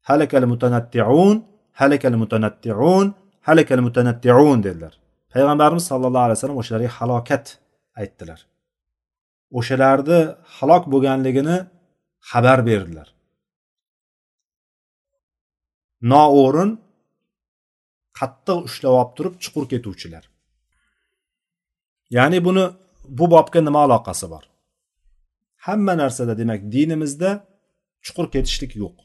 Halakal 0.08 0.44
mutanattiun 0.52 1.36
halakal 1.80 2.16
mutanattiun 2.22 3.06
halakal 3.48 3.80
mutanattiun 3.86 4.58
dedilar. 4.66 4.94
Payg'ambarimiz 5.32 5.84
sallallohu 5.90 6.24
alayhi 6.26 6.38
vasallam 6.38 6.58
o'shalarga 6.62 6.90
halokat 6.98 7.44
aytdilar. 8.00 8.40
O'shalarni 9.58 10.20
halok 10.56 10.84
bo'lganligini 10.92 11.56
xabar 12.30 12.58
berdilar. 12.68 13.08
Noo'rin 16.10 16.70
qattiq 18.18 18.58
ushlab 18.68 18.94
olib 19.00 19.12
turib 19.16 19.34
chuqur 19.42 19.64
ketuvchilar. 19.72 20.24
Ya'ni 22.16 22.38
buni 22.46 22.64
bu 23.18 23.24
bobga 23.34 23.60
nima 23.68 23.80
aloqasi 23.86 24.26
bor? 24.32 24.44
Hamma 25.66 25.94
narsada 26.02 26.32
demak 26.40 26.60
dinimizda 26.74 27.30
chuqur 28.04 28.26
ketishlik 28.34 28.72
yo'q. 28.82 28.96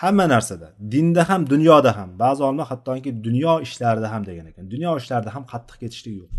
Hamma 0.00 0.26
narsada 0.34 0.68
dinda 0.92 1.22
ham 1.30 1.40
dunyoda 1.52 1.90
ham 1.98 2.10
ba'zi 2.22 2.40
olimlar 2.46 2.66
hattoki 2.72 3.10
dunyo 3.26 3.54
ishlarida 3.66 4.08
ham 4.12 4.22
degan 4.28 4.46
ekan 4.50 4.64
dunyo 4.74 4.90
ishlarida 5.00 5.30
ham 5.36 5.44
qattiq 5.52 5.76
ketishlik 5.82 6.14
yo'q. 6.20 6.30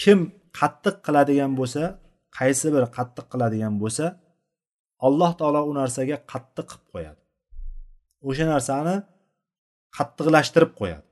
Kim 0.00 0.18
qattiq 0.58 0.96
qiladigan 1.06 1.52
bo'lsa 1.60 1.82
qaysi 2.38 2.66
bir 2.74 2.84
qattiq 2.96 3.26
qiladigan 3.32 3.74
bo'lsa 3.82 4.04
alloh 5.06 5.30
taolo 5.40 5.60
u 5.70 5.72
narsaga 5.80 6.16
qattiq 6.32 6.66
qilib 6.70 6.86
qo'yadi. 6.94 7.23
O'sha 8.28 8.44
narsani 8.54 8.94
qattiqlashtirib 9.96 10.72
qo'yadi. 10.80 11.06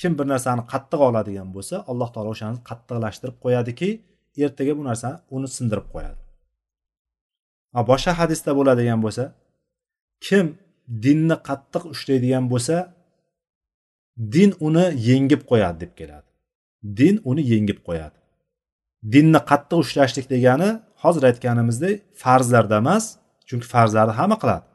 Kim 0.00 0.12
bir 0.18 0.26
narsani 0.32 0.62
qattiq 0.72 1.00
oladigan 1.08 1.48
bo'lsa 1.56 1.76
alloh 1.90 2.08
taolo 2.14 2.30
o'shani 2.36 2.58
qattiqlashtirib 2.68 3.36
qo'yadiki 3.44 3.88
ertaga 4.46 4.72
bu 4.78 4.82
narsani 4.90 5.16
uni 5.36 5.48
sindirib 5.56 5.88
qo'yadi. 5.94 6.20
Boshqa 7.90 8.12
hadisda 8.20 8.50
bo'ladigan 8.58 9.00
bo'lsa 9.04 9.24
kim 10.26 10.46
dinni 11.04 11.36
qattiq 11.48 11.82
ushlaydigan 11.94 12.44
bo'lsa 12.52 12.76
din 14.34 14.50
uni 14.66 14.86
yengib 15.08 15.42
qo'yadi 15.50 15.78
deb 15.82 15.92
keladi. 16.00 16.28
Din 16.98 17.14
uni 17.30 17.42
yengib 17.52 17.80
qo'yadi. 17.88 18.18
Dinni 19.14 19.40
qattiq 19.50 19.78
ushlashlik 19.84 20.26
degani 20.34 20.70
hozir 21.02 21.22
aytganimizdek 21.30 21.94
farzlarda 22.22 22.76
emas 22.82 23.04
chunki 23.48 23.66
farzlarni 23.74 24.14
hamma 24.20 24.36
qiladi. 24.42 24.67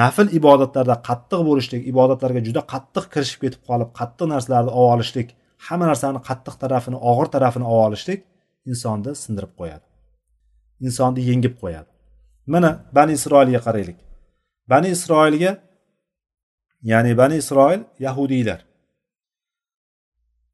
Nafl 0.00 0.26
ibodatlarda 0.38 0.96
qattiq 1.08 1.40
bo'lishlik 1.48 1.82
ibodatlarga 1.92 2.40
juda 2.48 2.62
qattiq 2.72 3.04
kirishib 3.14 3.40
ketib 3.44 3.62
qolib 3.68 3.90
qattiq 3.98 4.26
narsalarni 4.34 4.72
olib 4.82 4.92
olishlik 4.94 5.28
hamma 5.66 5.86
narsani 5.90 6.20
qattiq 6.28 6.54
tarafini 6.62 6.98
og'ir 7.10 7.28
tarafini 7.34 7.66
olib 7.76 7.86
olishlik 7.86 8.20
insonni 8.70 9.12
sindirib 9.24 9.52
qo'yadi. 9.60 9.84
Insonni 10.86 11.20
yengib 11.30 11.54
qo'yadi. 11.62 11.90
Mana 12.52 12.70
bani 12.96 13.12
isroilga 13.18 13.60
qaraylik. 13.66 13.98
Bani 14.72 14.88
isroilga 14.96 15.52
ya'ni 16.90 17.12
bani 17.20 17.36
isroil 17.42 17.80
yahudiylar. 18.06 18.60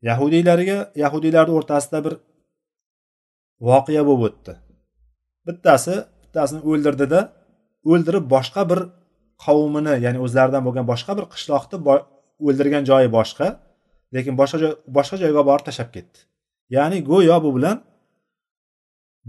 Yahudiylarga 0.09 0.78
yahudiylarni 1.03 1.53
o'rtasida 1.59 1.99
bir 2.07 2.14
voqea 3.68 4.03
bo'lib 4.09 4.24
o'tdi. 4.28 4.53
Bittasi 5.47 5.95
bittasini 6.22 6.61
o'ldirdida 6.70 7.20
o'ldirib 7.91 8.24
boshqa 8.34 8.62
bir 8.70 8.80
qavmini 9.45 9.95
ya'ni 10.05 10.18
o'zlaridan 10.24 10.62
bo'lgan 10.66 10.84
boshqa 10.93 11.12
bir 11.18 11.24
qishloqni 11.34 11.76
o'ldirgan 12.47 12.82
joyi 12.91 13.09
boshqa 13.18 13.47
lekin 14.14 14.32
boshqa 14.41 14.57
joy 14.62 14.72
boshqa 14.97 15.16
joyga 15.22 15.43
borib 15.49 15.64
tashlab 15.68 15.91
ketdi. 15.97 16.18
Ya'ni 16.76 16.99
go'yo 17.11 17.36
bu 17.45 17.51
bilan 17.57 17.76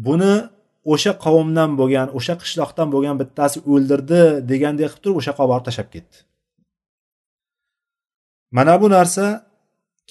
buni 0.05 0.33
o'sha 0.93 1.11
qavmdan 1.25 1.69
bo'lgan 1.79 2.07
o'sha 2.17 2.33
qishloqdan 2.41 2.87
bo'lgan 2.93 3.15
bittasi 3.21 3.57
o'ldirdi 3.73 4.21
degandek 4.51 4.87
qilib 4.89 5.01
turib 5.03 5.17
o'sha 5.19 5.31
yoqqa 5.31 5.45
borib 5.51 5.65
tashlab 5.67 5.89
ketdi. 5.95 6.17
Mana 8.57 8.73
bu 8.81 8.87
narsa 8.95 9.25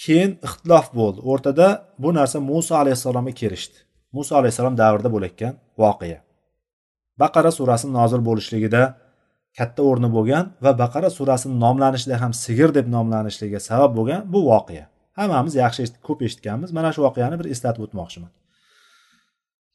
keyin 0.02 0.30
ixtilof 0.46 0.86
bo'ldi. 0.98 1.18
O'rtada 1.30 1.66
bu 2.02 2.10
narsa 2.18 2.38
muso 2.50 2.72
alayhissalomga 2.82 3.34
kelishdi. 3.40 3.76
Muso 4.16 4.32
alayhissalom 4.40 4.74
davrida 4.82 5.08
bo'layotgan 5.14 5.54
voqea. 5.82 6.18
Baqara 7.22 7.50
surasi 7.58 7.86
nozil 7.98 8.20
bo'lishligida 8.28 8.82
katta 9.58 9.82
o'rni 9.90 10.08
bo'lgan 10.16 10.44
va 10.64 10.72
baqara 10.82 11.08
surasini 11.18 11.54
nomlanishida 11.64 12.16
ham 12.22 12.32
sigir 12.44 12.70
deb 12.78 12.86
nomlanishligiga 12.96 13.60
sabab 13.68 13.92
bo'lgan 13.98 14.20
bu 14.32 14.40
voqea. 14.50 14.84
Hammamiz 15.18 15.54
yaxshi 15.64 15.82
ko'p 16.06 16.20
eshitganmiz. 16.26 16.70
Mana 16.78 16.90
shu 16.94 17.00
voqeani 17.06 17.36
bir 17.40 17.46
eslatib 17.54 17.82
o'tmoqchiman. 17.86 18.30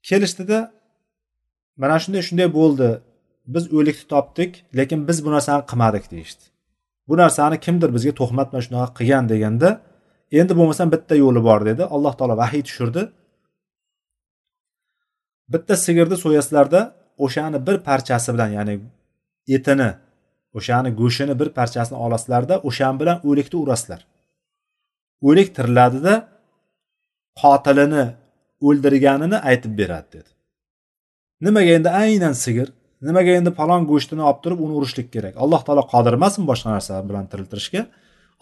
Kelishdida 0.09 0.59
mana 1.81 1.97
shunday 2.03 2.23
shunday 2.27 2.49
bo'ldi. 2.59 2.89
Biz 3.53 3.63
o'likni 3.77 4.05
topdik 4.13 4.51
lekin 4.79 4.99
biz 5.07 5.17
bu 5.25 5.29
narsani 5.35 5.63
qilmadik 5.71 6.05
deyishdi. 6.13 6.43
Bu 7.09 7.13
narsani 7.21 7.57
kimdir 7.65 7.89
bizga 7.95 8.13
tuhmat 8.19 8.47
bilan 8.51 8.63
shunaqa 8.67 8.89
qilgan 8.99 9.25
deganda 9.33 9.69
endi 10.39 10.53
bo'lmasam 10.59 10.87
bitta 10.95 11.13
yo'li 11.23 11.41
bor 11.47 11.61
dedi. 11.69 11.83
Alloh 11.95 12.13
taolo 12.19 12.35
vahiy 12.43 12.63
tushirdi. 12.67 13.03
Bitta 15.53 15.73
sigirni 15.85 16.17
so'yasizlarda 16.25 16.81
o'shani 17.25 17.59
bir 17.67 17.75
parchasi 17.87 18.29
bilan 18.35 18.51
ya'ni 18.57 18.75
etini 19.57 19.89
o'shani 20.57 20.89
go'shtini 20.99 21.33
bir 21.41 21.49
parchasini 21.57 21.97
olasizlarda 22.05 22.55
o'shan 22.67 22.95
bilan 23.01 23.17
o'likni 23.29 23.57
urasizlar. 23.63 24.01
O'lik 25.27 25.49
tiriladida 25.55 26.13
qotilini 27.41 28.05
o'ldirganini 28.67 29.37
aytib 29.49 29.73
beradi 29.79 30.07
dedi. 30.15 30.29
Nimaga 31.45 31.71
endi 31.77 31.89
aynan 32.03 32.35
sigir? 32.43 32.67
Nimaga 33.07 33.31
endi 33.39 33.51
palon 33.59 33.81
go'shtini 33.91 34.23
olib 34.29 34.39
turib 34.43 34.59
uni 34.65 34.73
urishlik 34.79 35.07
kerak? 35.15 35.33
Alloh 35.43 35.61
taolo 35.67 35.83
qodir 35.93 36.13
emasmi 36.19 36.45
boshqa 36.51 36.69
narsa 36.75 36.93
bilan 37.09 37.25
tiriltirishga? 37.31 37.81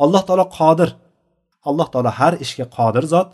Alloh 0.03 0.23
taolo 0.27 0.45
qodir. 0.59 0.89
Alloh 1.69 1.87
taolo 1.93 2.11
har 2.19 2.33
ishga 2.45 2.65
qodir 2.77 3.05
zot. 3.13 3.29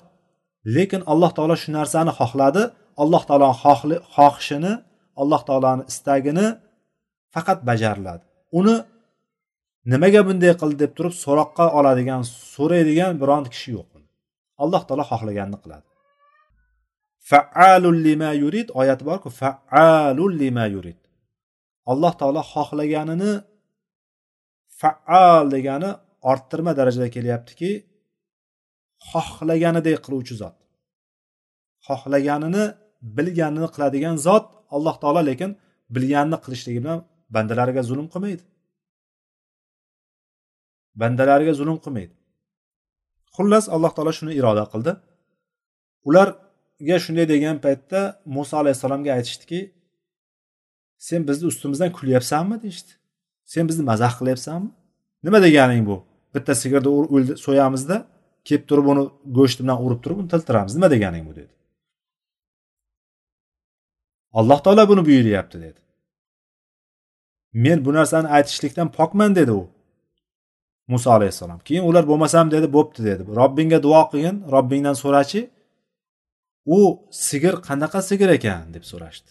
Lekin 0.75 1.01
alloh 1.11 1.31
taolo 1.37 1.55
shu 1.61 1.69
narsani 1.77 2.11
xohladi. 2.19 2.63
Alloh 3.03 3.23
taolo 3.29 3.47
xohishini 4.15 4.73
alloh 5.21 5.41
taoloni 5.49 5.83
istagini 5.91 6.47
faqat 7.37 7.59
bajariladi. 7.69 8.23
Uni 8.59 8.75
nimaga 9.91 10.21
bunday 10.27 10.53
qildi 10.61 10.77
deb 10.83 10.91
turib 10.97 11.13
so'roqqa 11.23 11.65
oladigan 11.77 12.21
so'raydigan 12.55 13.13
biron 13.21 13.45
kishi 13.53 13.69
yo'q 13.77 13.89
alloh 14.63 14.81
taolo 14.87 15.03
xohlaganini 15.11 15.57
qiladi. 15.63 15.87
Faalul 17.29 17.99
lima 18.07 18.31
yurid 18.43 18.67
oyati 18.81 19.03
borku 19.09 19.29
faalul 19.41 20.33
lima 20.43 20.65
yurid. 20.75 20.99
Alloh 21.91 22.13
taolo 22.19 22.41
xohlaganini 22.53 23.31
faal 24.79 25.45
degani 25.55 25.89
orttirma 26.31 26.71
darajada 26.79 27.07
kelyaptiki 27.15 27.71
xohlaganidek 29.11 29.97
qiluvchi 30.05 30.33
zot. 30.41 30.57
Xohlaganini 31.87 32.63
bilganini 33.17 33.67
qiladigan 33.75 34.15
zot 34.27 34.45
alloh 34.75 34.95
taolo 35.03 35.21
lekin 35.29 35.51
bilganini 35.95 36.37
qilishligi 36.43 36.79
bilan 36.83 36.99
bandalariga 37.35 37.83
zulm 37.89 38.07
qilmaydi. 38.13 38.43
Bandalariga 41.01 41.53
zulm 41.59 41.77
qilmaydi. 41.85 42.13
Xullas 43.35 43.65
alloh 43.75 43.91
taolo 43.95 44.11
shuni 44.19 44.33
iroda 44.39 44.63
qildi. 44.73 44.91
Ularga 46.09 46.97
shunday 47.05 47.25
degan 47.33 47.57
paytda 47.65 47.99
muso 48.35 48.53
alayhissalomga 48.61 49.11
aytishdiki 49.17 49.59
sen 51.07 51.21
bizni 51.27 51.45
ustimizdan 51.51 51.91
kulyapsanmi? 51.97 52.55
deyishdi. 52.63 52.91
Sen 53.53 53.63
bizni 53.69 53.83
mazax 53.91 54.13
qilyapsanmi? 54.19 54.69
Nima 55.25 55.39
deganing 55.47 55.83
bu? 55.89 55.97
Bitta 56.35 56.53
sigirni 56.61 57.37
so'yamizda 57.45 57.97
kelib 58.47 58.65
turib 58.69 58.85
uni 58.91 59.03
go'shti 59.37 59.61
bilan 59.63 59.77
urib 59.85 59.99
turib 60.03 60.17
uni 60.21 60.29
tiltiramiz. 60.33 60.73
Nima 60.77 60.89
deganing 60.95 61.23
bu? 61.29 61.33
dedi. 61.39 61.53
Alloh 64.39 64.59
taolo 64.65 64.83
buni 64.91 65.01
buyuryapti 65.09 65.57
dedi. 65.65 65.79
Men 67.63 67.77
bu 67.85 67.91
narsani 67.97 68.27
aytishlikdan 68.37 68.87
pokman 68.97 69.35
dedi 69.39 69.51
u. 69.51 69.63
Muso 70.87 71.11
alayhissalom. 71.11 71.59
Keyin 71.67 71.83
ular 71.89 72.03
bo'lmasam 72.11 72.51
dedi 72.55 72.67
bo'pti 72.77 73.01
dedi. 73.09 73.23
Robbingga 73.39 73.79
duo 73.85 74.01
qilgin 74.11 74.35
robbingdan 74.53 74.95
so'rachi 75.03 75.41
u 76.77 76.79
sigir 77.27 77.55
qanaqa 77.67 77.99
sigir 78.09 78.29
ekan 78.37 78.63
deb 78.75 78.83
so'rashdi. 78.91 79.29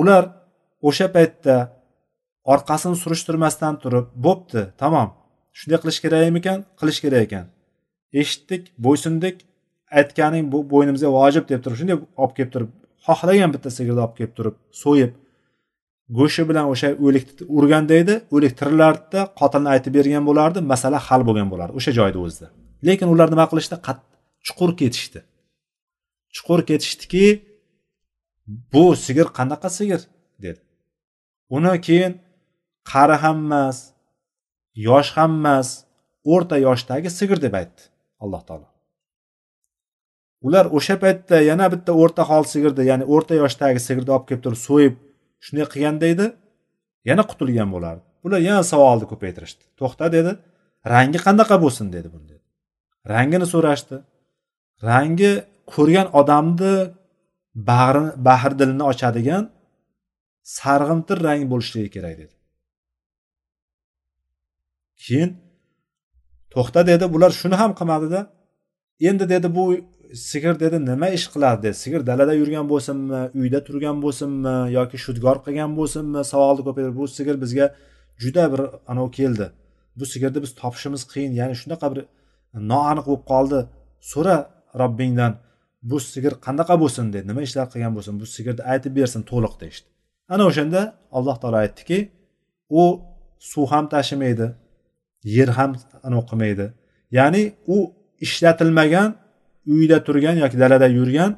Ular 0.00 0.22
o'sha 0.88 1.06
paytda 1.16 1.56
orqasini 2.52 2.96
surishtirmasdan 3.02 3.74
turib 3.82 4.06
bo'pti 4.26 4.62
tamom 4.82 5.08
shunday 5.58 5.78
qilish 5.82 6.00
kerak 6.04 6.20
ekan 6.40 6.58
qilish 6.80 7.00
kerak 7.04 7.22
ekan. 7.26 7.46
Eshitdik 8.20 8.62
bo'ysundik 8.86 9.36
aytganing 9.98 10.44
bu 10.52 10.58
bo'ynimizga 10.72 11.10
vojib 11.18 11.44
deb 11.50 11.60
turib 11.64 11.76
shunday 11.80 11.96
olib 12.22 12.34
kelib 12.38 12.52
turib 12.54 12.70
xohlagan 13.06 13.50
bitta 13.54 13.70
sigirni 13.76 14.00
olib 14.04 14.14
kelib 14.18 14.34
turib 14.38 14.56
so'yib 14.82 15.12
go'shti 16.18 16.42
bilan 16.50 16.66
o'sha 16.72 16.88
o'likni 17.06 17.46
urganda 17.58 17.94
edi 18.02 18.14
o'lik 18.34 18.52
tirilardida 18.60 19.20
qotilni 19.40 19.68
aytib 19.74 19.92
bergan 19.98 20.24
bo'lardi 20.28 20.58
masala 20.72 20.98
hal 21.08 21.22
bo'lgan 21.28 21.48
bo'lardi 21.52 21.74
o'sha 21.78 21.92
joyda 21.98 22.18
o'zida. 22.26 22.46
Lekin 22.88 23.08
ular 23.14 23.28
nima 23.34 23.46
qilishdi? 23.50 23.76
Chuqur 24.46 24.70
ketishdi. 24.80 25.20
Chuqur 26.36 26.60
ketishdiki 26.70 27.26
bu 28.72 28.84
sigir 29.04 29.26
qanaqa 29.38 29.68
sigir? 29.78 30.00
dedi. 30.44 30.60
Uni 31.56 31.74
keyin 31.86 32.12
qari 32.92 33.16
ham 33.24 33.36
emas 33.46 33.78
yosh 34.88 35.10
ham 35.16 35.32
emas 35.40 35.68
o'rta 36.32 36.56
yoshdagi 36.66 37.10
sigir 37.18 37.38
deb 37.44 37.54
aytdi 37.60 37.82
alloh 38.24 38.42
taolo. 38.48 38.68
Ular 40.46 40.66
o'sha 40.78 40.96
paytda 41.04 41.36
yana 41.50 41.66
bitta 41.74 41.92
o'rta 42.02 42.22
hol 42.30 42.44
sigirni 42.52 42.82
ya'ni 42.90 43.04
o'rta 43.14 43.34
yoshdagi 43.42 43.80
sigirni 43.86 44.10
olib 44.16 44.26
kelib 44.28 44.42
turib 44.46 44.60
so'yib 44.68 44.94
shunday 45.46 45.66
qilganda 45.72 46.06
edi 46.14 46.26
yana 47.08 47.22
qutulgan 47.30 47.68
bo'lardi. 47.74 48.04
Bular 48.22 48.40
yana 48.48 48.62
savolni 48.72 49.06
ko'paytirishdi. 49.12 49.62
To'xta 49.80 50.06
dedi. 50.16 50.32
Rangi 50.92 51.18
qanaqa 51.26 51.56
bo'lsin 51.64 51.86
dedi 51.96 52.08
buni 52.14 52.26
dedi. 52.32 52.44
Rangini 53.12 53.46
so'rashdi. 53.54 53.96
Rangi 54.90 55.32
ko'rgan 55.72 56.08
odamni 56.20 56.74
bag'rini 57.70 58.10
bahr 58.28 58.52
dilini 58.60 58.84
ochadigan 58.90 59.44
sarg'imtir 60.58 61.18
rang 61.26 61.42
bo'lishligi 61.52 61.90
kerak 61.96 62.14
dedi. 62.22 62.34
Keyin 65.04 65.30
to'xta 66.54 66.80
dedi. 66.90 67.04
Bular 67.14 67.30
shuni 67.40 67.56
ham 67.62 67.72
qilmadida. 67.78 68.20
Endi 69.08 69.24
dedi 69.34 69.48
bu 69.56 69.64
sigir 70.14 70.60
dedi 70.60 70.86
nima 70.90 71.08
ish 71.08 71.26
qiladi 71.34 71.62
dedi. 71.62 71.74
Sigir 71.74 72.06
dalada 72.06 72.34
yurgan 72.40 72.66
bo'lsinmi 72.72 73.20
uyda 73.40 73.60
turgan 73.66 73.96
bo'lsinmi 74.04 74.54
yoki 74.78 74.98
shudgor 75.04 75.36
qilgan 75.46 75.72
bo'lsinmi 75.78 76.20
savolni 76.32 76.62
ko'paytirib 76.66 76.96
bu 77.02 77.08
sigir 77.08 77.36
bizga 77.44 77.66
juda 78.22 78.44
bir 78.52 78.60
anavi 78.92 79.10
keldi. 79.18 79.46
Bu 79.98 80.04
sigirni 80.12 80.42
biz 80.44 80.52
topishimiz 80.62 81.02
qiyin. 81.12 81.32
Ya'ni 81.40 81.54
shunaqa 81.62 81.86
bir 81.92 82.00
noaniq 82.70 83.04
bo'lib 83.10 83.24
qoldi. 83.32 83.58
So'ra 84.12 84.36
robbingdan 84.80 85.32
bu 85.90 85.96
sigir 86.12 86.32
qanaqa 86.46 86.74
bo'lsin 86.82 87.06
dedi. 87.14 87.24
Nima 87.30 87.42
ishlar 87.48 87.66
qilgan 87.72 87.92
bo'lsin 87.96 88.14
bu 88.20 88.26
sigirni 88.36 88.62
aytib 88.72 88.92
bersin 88.98 89.22
to'liq 89.30 89.54
deyishdi. 89.62 89.86
Ana 90.34 90.44
o'shanda 90.50 90.80
alloh 91.16 91.36
taolo 91.42 91.58
aytdiki 91.64 91.98
u 92.80 92.82
suv 93.50 93.66
ham 93.72 93.84
tashimaydi 93.94 94.46
yer 95.36 95.48
ham 95.58 95.70
anavi 96.06 96.24
qilmaydi. 96.30 96.66
Ya'ni 97.18 97.42
u 97.74 97.78
ishlatilmagan 98.26 99.08
uyida 99.72 99.98
turgan 100.06 100.36
yoki 100.42 100.56
dalada 100.62 100.88
yurgan 100.98 101.30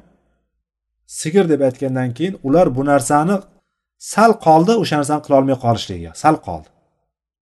sigir 1.19 1.45
deb 1.51 1.61
aytgandan 1.67 2.09
keyin 2.17 2.35
ular 2.47 2.67
bu 2.77 2.81
narsani 2.91 3.35
sal 4.13 4.31
qoldi 4.45 4.73
o'sha 4.81 4.95
narsani 5.01 5.21
qilolmay 5.25 5.57
qolishligiga 5.65 6.11
sal 6.23 6.35
qoldi. 6.47 6.69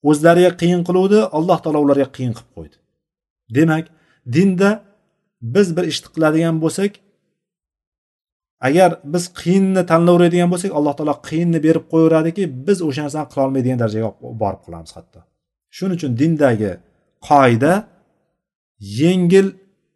O'zlariga 0.09 0.51
qiyin 0.61 0.81
qiluvdi 0.87 1.19
alloh 1.37 1.57
taolo 1.63 1.79
ularga 1.85 2.07
qiyin 2.15 2.33
qilib 2.37 2.51
qo'ydi. 2.57 2.75
Demak 3.57 3.85
dinda 4.35 4.69
biz 5.53 5.67
bir 5.77 5.85
ishni 5.91 6.07
qiladigan 6.15 6.55
bo'lsak 6.63 6.91
agar 8.67 8.89
biz 9.13 9.23
qiyinni 9.39 9.81
tanlayveradigan 9.91 10.49
bo'lsak 10.53 10.71
alloh 10.77 10.93
taolo 10.97 11.15
qiyinni 11.29 11.59
berib 11.67 11.85
qo'yaveradiki 11.91 12.43
biz 12.67 12.77
o'sha 12.87 13.01
narsani 13.05 13.27
qilolmaydigan 13.31 13.79
darajaga 13.83 14.09
borib 14.41 14.61
qolamiz 14.65 14.91
hatto. 14.97 15.19
Shuning 15.75 15.95
uchun 15.99 16.11
dindagi 16.21 16.71
qoida 17.29 17.73
yengil 19.01 19.47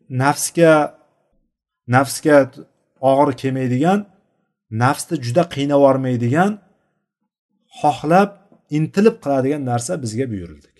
nafsga 0.09 0.73
nafsga 1.95 2.35
og'ir 3.09 3.29
kelmaydigan 3.41 3.99
nafsni 4.83 5.15
juda 5.25 5.43
qiynab 5.55 5.79
yubormaydigan 5.81 6.51
xohlab 7.79 8.29
intilib 8.77 9.15
qiladigan 9.23 9.61
narsa 9.71 9.93
bizga 10.03 10.25
buyurildi 10.31 10.73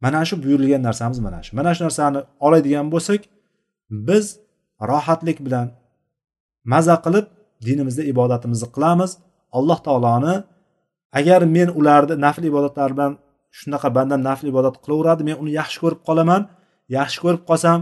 mana 0.00 0.24
shu 0.24 0.42
buyurilgan 0.42 0.82
narsamiz 0.82 1.18
mana 1.18 1.42
shu. 1.42 1.56
Mana 1.56 1.70
shu 1.74 1.84
narsani 1.84 2.20
oladigan 2.46 2.86
bo'lsak 2.94 3.22
biz 4.08 4.24
rohatlik 4.90 5.38
bilan 5.46 5.66
maza 6.72 6.96
qilib 7.04 7.26
dinimizda 7.66 8.02
ibodatimizni 8.12 8.68
qilamiz. 8.74 9.10
Alloh 9.58 9.78
taoloni 9.86 10.34
agar 11.18 11.40
men 11.56 11.68
ularni 11.78 12.14
nafl 12.26 12.42
ibodatlar 12.50 12.90
bilan 12.96 13.12
shunaqa 13.58 13.88
bandam 13.96 14.20
nafl 14.28 14.46
ibodat 14.52 14.76
qilaveradi 14.84 15.22
men 15.28 15.36
uni 15.42 15.52
yaxshi 15.60 15.78
ko'rib 15.82 16.00
qolaman 16.08 16.42
yaxshi 16.98 17.18
ko'rib 17.24 17.42
qolsam 17.50 17.78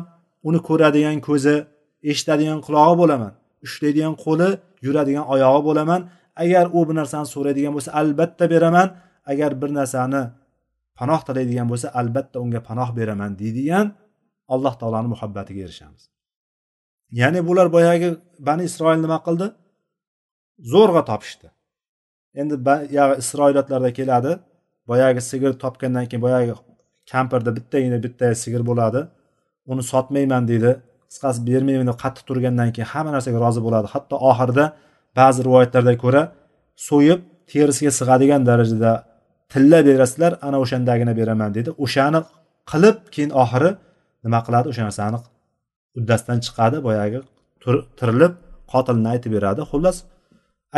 uni 0.48 0.60
ko'radigan 0.68 1.18
ko'zi 1.28 1.54
eshitadigan 2.10 2.60
qulog'i 2.66 2.94
bo'laman. 3.02 3.32
Ushlaydigan 3.66 4.14
qo'li 4.24 4.48
yuradigan 4.86 5.26
oyog'i 5.34 5.62
bo'laman. 5.68 6.00
Agar 6.42 6.64
u 6.76 6.80
bir 6.88 6.94
narsani 7.00 7.28
so'raydigan 7.34 7.72
bo'lsa 7.76 7.90
albatta 8.00 8.44
beraman. 8.54 8.88
Agar 9.32 9.50
bir 9.62 9.70
narsani 9.78 10.22
panoh 10.98 11.20
tilaydigan 11.26 11.66
bo'lsa 11.72 11.88
albatta 12.00 12.36
unga 12.44 12.60
panoh 12.68 12.88
beraman 12.98 13.30
deydigan 13.40 13.86
alloh 14.54 14.74
taoloni 14.80 15.08
muhabbatiga 15.14 15.60
erishamiz. 15.66 16.02
Ya'ni 17.20 17.40
bular 17.48 17.66
boyagi 17.76 18.08
bani 18.48 18.62
isroil 18.68 19.00
nima 19.04 19.18
qildi? 19.26 19.46
Zo'rg'a 20.72 21.02
topishdi. 21.10 21.48
Endi 22.40 22.54
isroilotlarda 23.22 23.90
keladi. 23.98 24.32
Boyagi 24.90 25.20
sigir 25.30 25.52
topgandan 25.62 26.06
keyin 26.10 26.22
boyagi 26.26 26.54
kampirda 27.12 27.50
bittagina 27.56 27.98
bitta 28.06 28.34
sigir 28.42 28.62
bo'ladi. 28.70 29.00
Uni 29.70 29.82
sotmayman 29.92 30.42
deydi. 30.50 30.70
Qisqasi 31.10 31.38
bermayman 31.48 31.86
deb 31.90 31.98
qattiq 32.04 32.24
turgandan 32.28 32.68
keyin 32.74 32.88
hamma 32.92 33.10
narsaga 33.16 33.38
rozi 33.44 33.60
bo'ladi. 33.66 33.86
Hatto 33.94 34.16
oxirida 34.30 34.64
ba'zi 35.18 35.40
rivoyatlarda 35.46 35.94
ko'ra 36.04 36.22
so'yib 36.88 37.20
terisiga 37.50 37.92
sig'adigan 37.98 38.42
darajada 38.50 38.92
tilla 39.52 39.78
berasizlar 39.88 40.32
ana 40.46 40.56
o'shandagina 40.64 41.12
beraman 41.20 41.50
deydi. 41.56 41.70
O'shani 41.84 42.20
qilib 42.70 42.96
keyin 43.14 43.32
oxiri 43.42 43.70
nima 44.24 44.40
qiladi? 44.46 44.66
O'sha 44.72 44.82
narsani 44.88 45.18
uddasidan 45.98 46.38
chiqadi 46.46 46.76
boyagi 46.86 47.18
tirilib 47.98 48.32
qotilni 48.72 49.08
aytib 49.14 49.30
beradi. 49.36 49.60
Xullas 49.70 49.96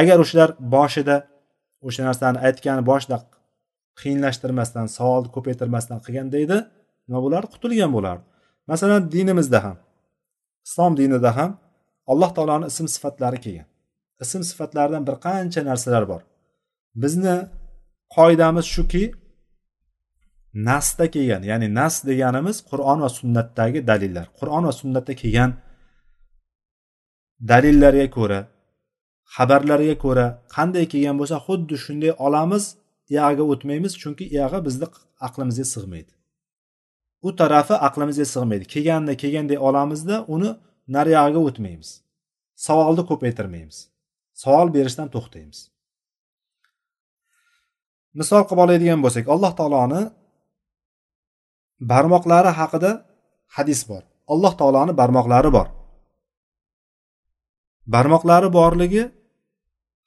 agar 0.01 0.17
o'shalar 0.25 0.51
boshida 0.75 1.17
o'sha 1.89 2.03
narsani 2.09 2.39
aytgani 2.47 2.83
boshida 2.91 3.17
qiyinlashtirmasdan 4.01 4.87
savolni 4.97 5.29
ko'paytirmasdan 5.37 5.99
qilganda 6.05 6.37
edi 6.45 6.59
nima 7.09 7.21
bo'lardi? 7.25 7.49
Qutulgan 7.55 7.91
bo'lardi. 7.97 8.25
Masalan 8.71 9.03
dinimizda 9.15 9.59
ham 9.65 9.77
islom 10.67 10.93
dinida 11.01 11.31
ham 11.39 11.51
alloh 12.11 12.31
taoloni 12.37 12.67
ism 12.73 12.87
sifatlari 12.95 13.39
kelgan. 13.45 13.69
Ism 14.25 14.43
sifatlaridan 14.51 15.03
bir 15.09 15.17
qancha 15.27 15.61
narsalar 15.71 16.05
bor. 16.13 16.23
Bizni 17.03 17.37
qoidamiz 18.17 18.67
shuki 18.77 19.05
nasda 20.69 21.07
kelgan 21.15 21.43
ya'ni 21.51 21.69
nas 21.79 21.95
deganimiz 22.09 22.57
qur'on 22.71 22.99
va 23.05 23.11
sunnatdagi 23.19 23.81
dalillar. 23.91 24.27
Qur'on 24.39 24.63
va 24.69 24.73
sunnatda 24.81 25.15
kelgan 25.23 25.51
dalillarga 27.51 28.07
ko'ra 28.17 28.41
xabarlarga 29.37 29.97
ko'ra 30.05 30.27
qanday 30.57 30.85
kelgan 30.93 31.17
bo'lsa 31.21 31.37
xuddi 31.47 31.75
shunday 31.85 32.13
olamiz 32.27 32.65
uyog'iga 33.11 33.45
o'tmaymiz 33.53 33.93
chunki 34.03 34.25
uyog'i 34.35 34.59
bizni 34.67 34.87
aqlimizga 35.27 35.67
sig'maydi. 35.75 36.13
U 37.27 37.29
tarafi 37.41 37.75
aqlimizga 37.89 38.27
sig'maydi. 38.35 38.65
Kelganda 38.75 39.13
kelganday 39.23 39.59
olamizda 39.69 40.17
uni 40.35 40.51
nariyog'iga 40.97 41.41
o'tmaymiz. 41.49 41.91
Savolni 42.67 43.03
ko'paytirmaymiz. 43.11 43.79
Savol 44.43 44.69
berishdan 44.77 45.09
to'xtaymiz. 45.15 45.59
Misol 48.19 48.43
qilib 48.49 48.63
oladigan 48.65 49.01
bo'lsak 49.05 49.25
alloh 49.35 49.53
taoloni 49.61 50.03
barmoqlari 51.91 52.51
haqida 52.61 52.91
hadis 53.57 53.81
bor. 53.91 54.03
Alloh 54.33 54.53
taoloni 54.61 54.93
barmoqlari 55.01 55.51
bor. 55.57 55.69
Barmoqlari 57.95 58.49
borligi 58.59 59.05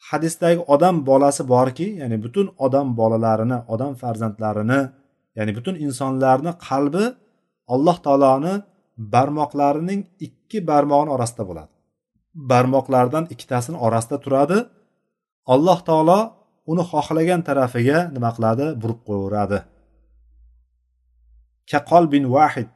hadisdagi 0.09 0.61
odam 0.73 0.95
bolasi 1.09 1.43
borki 1.53 1.87
ya'ni 2.01 2.17
butun 2.23 2.47
odam 2.65 2.87
bolalarini 2.99 3.57
odam 3.73 3.93
farzandlarini 4.01 4.79
ya'ni 5.37 5.51
butun 5.57 5.75
insonlarni 5.85 6.51
qalbi 6.67 7.03
alloh 7.73 7.97
taoloni 8.05 8.53
barmoqlarining 9.13 10.01
ikki 10.27 10.59
barmog'ini 10.69 11.11
orasida 11.15 11.43
bo'ladi. 11.49 11.71
Barmoqlardan 12.51 13.25
ikkitasini 13.33 13.77
orasida 13.85 14.17
turadi. 14.25 14.57
Alloh 15.53 15.79
taolo 15.89 16.19
uni 16.71 16.83
xohlagan 16.91 17.41
tarafiga 17.47 17.99
nima 18.15 18.29
qiladi? 18.35 18.65
Burib 18.81 18.99
qo'yaveradi 19.07 19.59
bin 22.13 22.23
vahid 22.35 22.69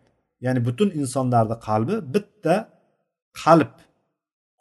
ya'ni 0.45 0.59
butun 0.67 0.89
insonlarni 1.01 1.55
qalbi 1.67 1.95
bitta 2.13 2.55
qalb 3.43 3.73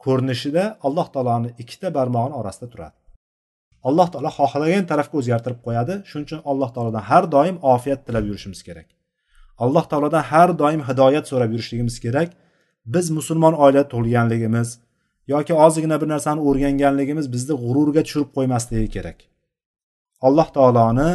ko'rinishida 0.04 0.64
alloh 0.86 1.06
taoloni 1.14 1.48
ikkita 1.62 1.88
barmog'ini 1.96 2.34
orasida 2.40 2.66
turadi. 2.72 2.96
Alloh 3.88 4.08
taolo 4.12 4.30
xohlagan 4.38 4.84
tarafga 4.90 5.16
o'zgartirib 5.20 5.60
qo'yadi. 5.66 5.94
Shuning 6.08 6.26
uchun 6.28 6.40
alloh 6.50 6.70
taolodan 6.74 7.04
har 7.10 7.24
doim 7.34 7.56
ofiyat 7.74 8.00
tilab 8.06 8.24
yurishimiz 8.30 8.60
kerak. 8.68 8.88
Alloh 9.64 9.84
taolodan 9.90 10.24
har 10.30 10.48
doim 10.62 10.80
hidoyat 10.88 11.24
so'rab 11.30 11.50
yurishligimiz 11.54 11.96
kerak. 12.04 12.28
Biz 12.94 13.06
musulmon 13.18 13.54
oilada 13.64 13.88
tug'ilganligimiz 13.92 14.68
yoki 15.32 15.54
ozgina 15.64 15.96
bir 16.02 16.08
narsani 16.14 16.40
o'rganganligimiz 16.48 17.26
bizni 17.34 17.54
g'ururga 17.62 18.02
tushirib 18.06 18.30
qo'ymasligi 18.36 18.88
kerak. 18.96 19.18
Alloh 20.26 20.48
taoloni 20.56 21.10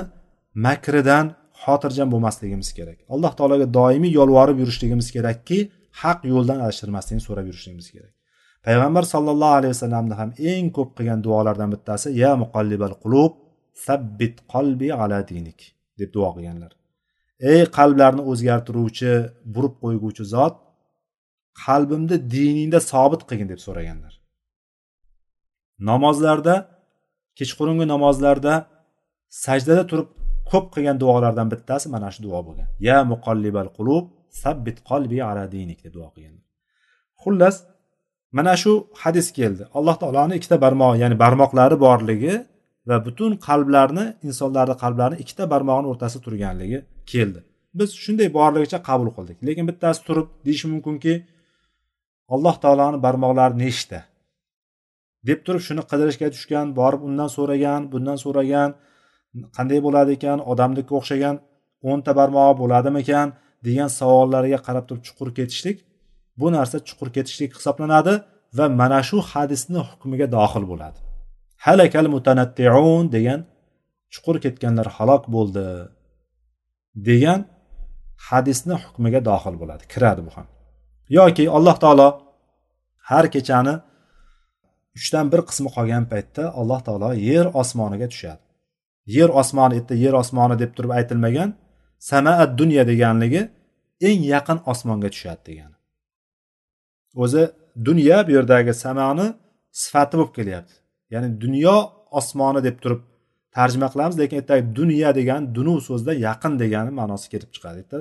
makridan 0.67 1.25
xotirjam 1.63 2.07
bo'lmasligimiz 2.13 2.69
kerak. 2.77 2.97
Alloh 3.13 3.33
taologa 3.39 3.67
doimiy 3.79 4.11
yolvorib 4.19 4.57
yurishligimiz 4.61 5.07
kerakki 5.15 5.57
haq 6.01 6.19
yo'ldan 6.33 6.57
adashtirmaslikni 6.63 7.23
so'rab 7.27 7.45
yurishligimiz 7.49 7.87
kerak. 7.95 8.13
Payg'ambar 8.65 9.03
sollallohu 9.13 9.53
alayhi 9.59 9.73
vasallamni 9.75 10.15
ham 10.21 10.29
eng 10.51 10.67
ko'p 10.77 10.89
qilgan 10.97 11.19
duolardan 11.25 11.69
bittasi 11.73 12.07
ya 12.21 12.31
muqallibal 12.43 12.95
qulub 13.03 13.31
sabbit 13.87 14.35
qalbi 14.53 14.87
ala 15.01 15.19
dinik 15.31 15.59
deb 15.99 16.09
duo 16.15 16.29
qilganlar. 16.35 16.71
Ey 17.51 17.61
qalblarni 17.77 18.21
o'zgartiruvchi 18.31 19.11
burib 19.55 19.75
qo'yguvchi 19.83 20.23
zot 20.35 20.55
qalbimni 21.63 22.17
diningda 22.35 22.79
sobit 22.91 23.21
qilgin 23.29 23.49
deb 23.53 23.59
so'raganlar. 23.65 24.13
Namozlarda 25.89 26.55
kechqurungi 27.39 27.85
namozlarda 27.93 28.53
sajdada 29.45 29.83
turib 29.91 30.09
ko'p 30.51 30.65
qilgan 30.73 30.97
duolardan 31.03 31.47
bittasi 31.53 31.85
mana 31.95 32.07
shu 32.13 32.19
duo 32.25 32.39
bo'lgan. 32.47 32.67
Ya 32.87 32.97
muqallibal 33.11 33.69
qulub 33.77 34.05
sabbit 34.43 34.77
qalbi 34.89 35.17
ala 35.29 35.43
dinik 35.55 35.79
deb 35.85 35.93
duo 35.97 36.07
qilganlar. 36.15 36.45
Xullas 37.23 37.55
mana 38.37 38.53
shu 38.61 38.71
hadis 39.03 39.27
keldi. 39.37 39.63
Alloh 39.77 39.95
taoloni 40.01 40.33
ikkita 40.39 40.57
barmog'i 40.65 40.97
ya'ni 41.03 41.15
barmoqlari 41.23 41.77
borligi 41.85 42.33
va 42.89 42.97
butun 43.05 43.31
qalblarni 43.47 44.05
insonlarni 44.27 44.75
qalblarini 44.83 45.17
ikkita 45.23 45.43
barmog'ini 45.53 45.87
o'rtasida 45.91 46.21
turganligi 46.25 46.79
keldi. 47.11 47.39
Biz 47.79 47.89
shunday 48.03 48.29
borligicha 48.39 48.79
qabul 48.89 49.09
qildik. 49.17 49.37
Lekin 49.47 49.65
bittasi 49.69 49.99
turib 50.07 50.27
deyishi 50.45 50.67
mumkinki 50.73 51.13
alloh 52.33 52.55
taoloni 52.63 52.97
barmoqlari 53.05 53.55
nechta? 53.63 53.99
Deb 55.27 55.39
turib 55.45 55.63
shuni 55.67 55.83
qidirishga 55.91 56.27
tushgan 56.35 56.67
borib 56.79 57.01
undan 57.07 57.29
so'ragan 57.37 57.81
bundan 57.93 58.17
so'ragan 58.23 58.69
qanday 59.57 59.79
bo'ladi 59.85 60.11
ekan 60.17 60.37
odamnikiga 60.51 60.95
o'xshagan 60.99 61.35
o'nta 61.89 62.11
barmog'i 62.19 62.55
bo'ladimikan 62.61 63.27
degan 63.67 63.89
savollarga 63.99 64.59
qarab 64.67 64.85
turib 64.89 65.03
chuqur 65.07 65.29
ketishlik 65.37 65.77
bu 66.39 66.47
narsa 66.55 66.77
chuqur 66.87 67.09
ketishlik 67.15 67.51
hisoblanadi 67.57 68.13
va 68.57 68.65
mana 68.81 68.99
shu 69.09 69.17
hadisni 69.31 69.79
hukmiga 69.89 70.27
dohil 70.37 70.63
bo'ladi. 70.71 70.99
Halakal 71.65 72.07
mutanattiun 72.15 73.05
degan 73.15 73.39
chuqur 74.13 74.35
ketganlar 74.43 74.87
halok 74.97 75.23
bo'ldi 75.35 75.65
degan 77.07 77.39
hadisni 78.27 78.75
hukmiga 78.83 79.19
dohil 79.29 79.55
bo'ladi. 79.61 79.83
Kiradi 79.93 80.21
bu 80.27 80.31
ham. 80.35 80.47
Yoki 81.17 81.43
alloh 81.57 81.75
taolo 81.83 82.09
har 83.09 83.25
kechani 83.35 83.75
uchdan 84.97 85.25
bir 85.31 85.41
qismi 85.49 85.69
qolgan 85.75 86.03
paytda 86.11 86.43
alloh 86.59 86.79
taolo 86.87 87.09
yer 87.29 87.45
osmoniga 87.61 88.07
tushadi. 88.13 88.41
Yer 89.17 89.29
osmoni 89.41 89.73
yerda 89.79 89.95
yer 90.03 90.13
osmoni 90.21 90.55
deb 90.61 90.71
turib 90.77 90.91
aytilmagan 90.99 91.49
samaat 92.11 92.49
dunyo 92.59 92.83
deganligi 92.91 93.41
eng 94.09 94.21
yaqin 94.33 94.57
osmonga 94.71 95.09
tushadi 95.15 95.41
degani. 95.49 95.78
O'zi 97.15 97.51
dunyo 97.87 98.27
bu 98.27 98.31
yerdagi 98.37 98.73
samoni 98.73 99.27
sifati 99.71 100.17
bo'lib 100.17 100.33
kelyapti. 100.37 100.73
Ya'ni 101.13 101.41
dunyo 101.41 101.75
osmoni 102.19 102.63
deb 102.63 102.77
turib 102.83 103.01
tarjima 103.55 103.87
qilamiz 103.93 104.15
lekin 104.19 104.37
yerdagi 104.41 104.75
dunyo 104.79 105.09
degan 105.19 105.41
dunu 105.55 105.81
so'zida 105.87 106.13
yaqin 106.27 106.53
degani 106.63 106.91
ma'nosi 106.99 107.27
kelib 107.33 107.49
chiqadi 107.55 107.77
yerda 107.81 107.99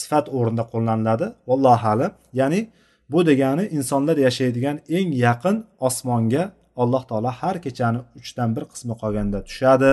sifat 0.00 0.26
o'rnida 0.38 0.64
qo'llaniladi 0.72 1.26
vallohu 1.48 1.86
alam. 1.94 2.12
Ya'ni 2.40 2.60
bu 3.12 3.18
degani 3.30 3.64
insonlar 3.76 4.16
yashaydigan 4.26 4.76
eng 4.98 5.08
yaqin 5.26 5.56
osmonga 5.88 6.44
alloh 6.82 7.02
taolo 7.10 7.30
har 7.40 7.56
kechani 7.66 8.00
uchdan 8.20 8.48
bir 8.56 8.64
qismi 8.72 8.94
qolganda 9.02 9.38
tushadi. 9.48 9.92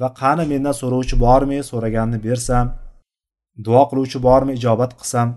Va 0.00 0.08
qani 0.22 0.44
mendan 0.52 0.74
so'rovchi 0.82 1.16
bormi 1.26 1.58
so'raganini 1.70 2.18
bersam 2.28 2.66
duo 3.66 3.82
qiluvchi 3.90 4.18
bormi 4.28 4.52
ijobat 4.58 4.92
qilsam 5.00 5.28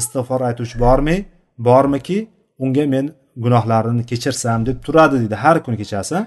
istig'for 0.00 0.40
aytuvchi 0.48 0.78
bormi? 0.80 1.16
Bormiki 1.58 2.18
unga 2.58 2.86
men 2.94 3.10
gunohlarini 3.36 4.04
kechirsam 4.10 4.66
deb 4.66 4.78
turadi 4.86 5.20
deydi. 5.22 5.34
Har 5.44 5.62
kuni 5.64 5.76
kechasi. 5.82 6.26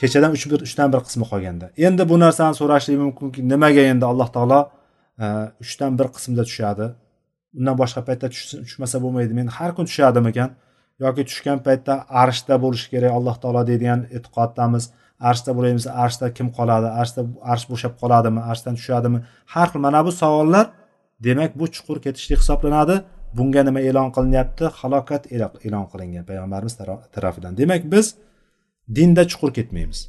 Kechadan 0.00 0.32
uch 0.36 0.44
bir 0.50 0.60
uchdan 0.66 0.88
bir 0.92 1.00
qismi 1.06 1.24
qolganda. 1.30 1.66
Endi 1.86 2.02
bu 2.10 2.16
narsani 2.24 2.54
so'rashlik 2.60 2.98
mumkinki 3.04 3.40
nimaga 3.52 3.82
endi 3.92 4.04
alloh 4.12 4.28
taolo 4.36 4.60
e, 5.24 5.26
uchdan 5.64 5.98
bir 5.98 6.08
qismda 6.16 6.42
tushadi? 6.48 6.86
Undan 7.58 7.76
boshqa 7.82 8.00
paytda 8.08 8.26
tushmasa 8.34 8.96
bo'lmaydi. 9.04 9.32
Men 9.38 9.46
har 9.56 9.70
kun 9.76 9.84
tushadimikan 9.90 10.50
yoki 11.04 11.22
tushgan 11.30 11.58
paytda 11.66 11.94
arshda 12.22 12.54
bo'lishi 12.64 12.88
kerak 12.94 13.12
alloh 13.18 13.36
taolo 13.42 13.62
deydigan 13.70 14.00
e'tiqoddamiz. 14.16 14.84
Arshda 15.30 15.50
bo'laymiz 15.56 15.86
arshda 16.04 16.26
kim 16.36 16.48
qoladi? 16.58 16.88
Arshda 17.00 17.22
arsh 17.52 17.66
bo'shab 17.72 17.92
qoladimi? 18.02 18.40
Arshdan 18.50 18.74
tushadimi? 18.80 19.18
Har 19.54 19.68
xil 19.72 19.80
mana 19.86 20.00
bu 20.06 20.12
savollar 20.22 20.66
demak 21.26 21.58
bu 21.58 21.66
chuqur 21.74 21.98
ketishlik 22.04 22.38
hisoblanadi. 22.42 22.96
Bunga 23.36 23.62
nima 23.68 23.80
e'lon 23.88 24.08
qilinyapti? 24.16 24.64
Halokat 24.80 25.22
e'lon 25.66 25.86
qilingan 25.92 26.24
payg'ambarimiz 26.30 26.74
tarafidan. 27.14 27.52
Demak 27.60 27.82
biz 27.92 28.06
dinda 28.96 29.22
chuqur 29.30 29.50
ketmaymiz. 29.58 30.00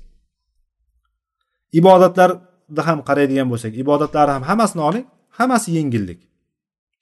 Ibodatlarda 1.79 2.81
ham 2.87 2.99
qaraydigan 3.09 3.47
bo'lsak 3.53 3.73
ibodatlarni 3.83 4.33
ham 4.37 4.43
hammasini 4.49 4.83
oling 4.89 5.05
hammasi 5.39 5.69
yengillik. 5.77 6.19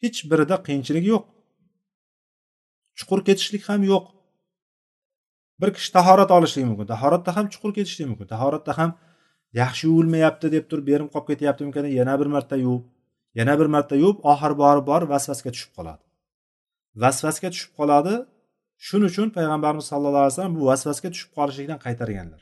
Hech 0.03 0.20
birida 0.32 0.55
qiyinchilik 0.66 1.05
yo'q. 1.12 1.24
Chuqur 2.99 3.20
ketishlik 3.28 3.64
ham 3.70 3.82
yo'q. 3.91 4.05
Bir 5.62 5.70
kishi 5.76 5.89
tahorat 5.97 6.30
olishligi 6.38 6.68
mumkin 6.72 6.88
tahoratda 6.93 7.32
ham 7.38 7.45
chuqur 7.53 7.72
ketishligi 7.78 8.09
mumkin 8.12 8.28
tahoratda 8.34 8.72
ham 8.80 8.91
yaxshi 9.62 9.84
yuvilmayapti 9.89 10.47
deb 10.55 10.66
turib 10.70 10.86
berim 10.91 11.07
qolib 11.14 11.28
ketyaptimikan 11.32 11.86
yana 11.99 12.14
bir 12.20 12.28
marta 12.36 12.55
yuvib 12.66 12.84
yana 13.39 13.53
bir 13.59 13.67
marta 13.75 13.95
yuvib 14.03 14.19
oxiri 14.32 14.55
borib 14.63 14.86
borib 14.91 15.09
vasvasga 15.13 15.49
tushib 15.55 15.71
qoladi. 15.77 16.03
Vasvasga 17.03 17.49
tushib 17.53 17.71
qoladi 17.79 18.13
shuning 18.88 19.09
uchun 19.11 19.27
payg'ambarimiz 19.38 19.86
sallallohu 19.91 20.23
alayhi 20.25 20.36
vasallam 20.36 20.55
bu 20.59 20.63
vasvasga 20.71 21.09
tushib 21.13 21.32
qolishlikdan 21.38 21.79
qaytarganlar. 21.86 22.41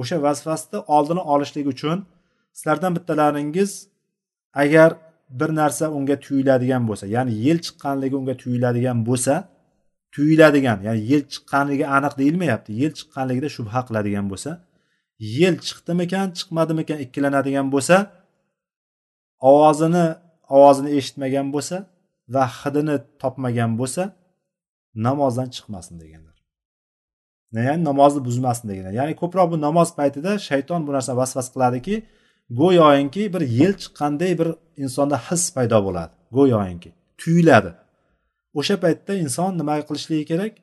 O'sha 0.00 0.16
vasvasni 0.26 0.78
oldini 0.96 1.22
olishlik 1.34 1.66
uchun 1.74 1.98
sizlardan 2.58 2.92
bittalaringiz 2.96 3.70
agar 4.62 4.90
bir 5.40 5.50
narsa 5.60 5.84
unga 5.96 6.16
tuyuladigan 6.26 6.82
bo'lsa 6.88 7.06
ya'ni 7.16 7.32
yel 7.46 7.58
chiqqanligi 7.66 8.16
unga 8.20 8.34
tuyuladigan 8.42 8.98
bo'lsa 9.08 9.34
tuyuladigan 10.14 10.78
ya'ni 10.86 11.00
yel 11.10 11.22
chiqqanligi 11.32 11.86
aniq 11.96 12.14
deyilmayapti 12.20 12.70
yel 12.82 12.92
chiqqanligida 12.98 13.48
shubha 13.56 13.80
qiladigan 13.88 14.26
bo'lsa 14.32 14.50
yel 15.38 15.56
chiqdimikan 15.66 16.26
chiqmadimikan 16.38 16.98
ikkilanadigan 17.04 17.66
bo'lsa 17.74 17.96
ovozini 19.40 20.06
ovozini 20.48 20.90
eshitmagan 20.98 21.52
bo'lsa 21.54 21.76
va 22.34 22.44
hidini 22.58 22.96
topmagan 23.22 23.72
bo'lsa 23.80 24.02
namozdan 25.06 25.48
chiqmasin 25.54 25.96
deganlar. 26.02 26.36
Ya'ni 27.68 27.84
namozni 27.90 28.20
buzmasin 28.28 28.68
deganlar. 28.68 28.92
Ya'ni 29.00 29.14
ko'proq 29.22 29.46
bu 29.52 29.56
namoz 29.66 29.88
paytida 29.98 30.32
shayton 30.48 30.80
bu 30.86 30.90
narsani 30.96 31.16
vasvas 31.22 31.48
qiladiki 31.54 31.96
go'yoinki 32.60 33.22
bir 33.34 33.42
yel 33.60 33.74
chiqqanday 33.82 34.32
bir 34.40 34.48
insonda 34.84 35.16
his 35.28 35.44
paydo 35.56 35.78
bo'ladi 35.86 36.12
go'yoinki 36.38 36.90
tuyuladi. 37.20 37.70
O'sha 38.58 38.76
paytda 38.84 39.12
inson 39.24 39.50
nima 39.60 39.74
qilishligi 39.88 40.24
kerak? 40.32 40.54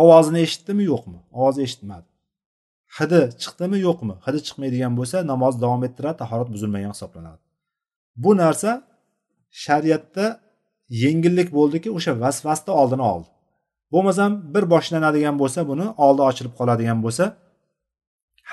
Ovozini 0.00 0.40
eshitdimi 0.46 0.84
yo'qmi? 0.92 1.18
Ovoz 1.38 1.56
eshitmadi. 1.66 2.06
Hidi 2.98 3.20
chiqdimi 3.42 3.78
yo'qmi? 3.86 4.14
Hidi 4.26 4.38
chiqmaydigan 4.46 4.92
bo'lsa 4.98 5.16
namoz 5.32 5.54
davom 5.64 5.82
ettiradi 5.88 6.16
tahorat 6.22 6.48
buzilmagan 6.54 6.92
hisoblanadi. 6.96 7.42
Bu 8.24 8.30
narsa 8.42 8.70
shariatda 9.64 10.26
yengillik 11.02 11.48
bo'ldiki 11.58 11.88
o'sha 11.96 12.12
vasvasni 12.24 12.72
oldini 12.80 13.04
oldi. 13.12 13.28
Bo'lmasam 13.92 14.30
bir 14.54 14.64
boshlanadigan 14.74 15.36
bo'lsa 15.42 15.60
buni 15.70 15.86
oldi 16.06 16.22
ochilib 16.30 16.54
qoladigan 16.58 16.98
bo'lsa 17.04 17.24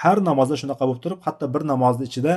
har 0.01 0.17
namozda 0.29 0.55
shunaqa 0.61 0.83
bo'lib 0.87 1.01
turib 1.05 1.19
hatto 1.25 1.45
bir 1.53 1.63
namozni 1.71 2.03
ichida 2.09 2.33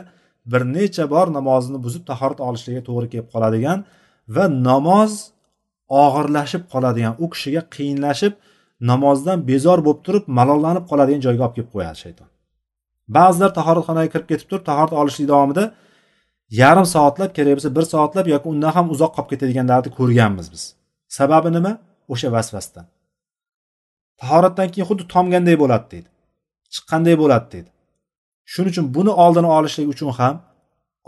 bir 0.53 0.63
necha 0.77 1.05
bor 1.15 1.27
namozni 1.39 1.79
buzib 1.87 2.03
tahorat 2.11 2.41
olishligiga 2.49 2.83
to'g'ri 2.89 3.07
kelib 3.13 3.29
qoladigan 3.35 3.79
va 4.37 4.45
namoz 4.69 5.13
og'irlashib 6.05 6.63
qoladigan 6.73 7.15
u 7.23 7.27
kishiga 7.33 7.63
qiyinlashib 7.75 8.33
namozdan 8.91 9.39
bezor 9.51 9.79
bo'lib 9.87 10.03
turib 10.07 10.25
malollanib 10.39 10.85
qoladigan 10.91 11.23
joyga 11.27 11.43
olib 11.47 11.55
kelib 11.57 11.71
qo'yadi 11.75 11.99
shayton. 12.05 12.29
Ba'zilar 13.17 13.51
tahoratxonaga 13.59 14.11
kirib 14.15 14.29
ketib 14.31 14.47
turib 14.51 14.65
tahorat 14.71 14.93
olishlik 15.01 15.27
davomida 15.33 15.65
yarim 16.61 16.87
soatlab 16.95 17.31
kerak 17.37 17.53
bo'lsa 17.57 17.71
bir 17.77 17.85
soatlab 17.93 18.27
yoki 18.35 18.47
undan 18.53 18.73
ham 18.77 18.87
uzoq 18.95 19.13
qolib 19.17 19.31
ketadiganlarni 19.33 19.91
ko'rganmiz 19.99 20.47
biz. 20.55 20.63
Sababi 21.19 21.49
nima? 21.57 21.73
O'sha 22.13 22.29
vasvasdan 22.37 22.87
tahoratdan 24.21 24.69
keyin 24.73 24.87
xuddi 24.91 25.05
tomganday 25.15 25.57
bo'ladi 25.63 25.87
deydi. 25.93 26.09
Chiqqanday 26.75 27.17
bo'ladi 27.23 27.47
deydi. 27.55 27.71
Shuning 28.53 28.73
uchun 28.75 28.87
buni 28.97 29.13
oldini 29.25 29.49
olishlik 29.59 29.89
uchun 29.95 30.11
ham 30.21 30.35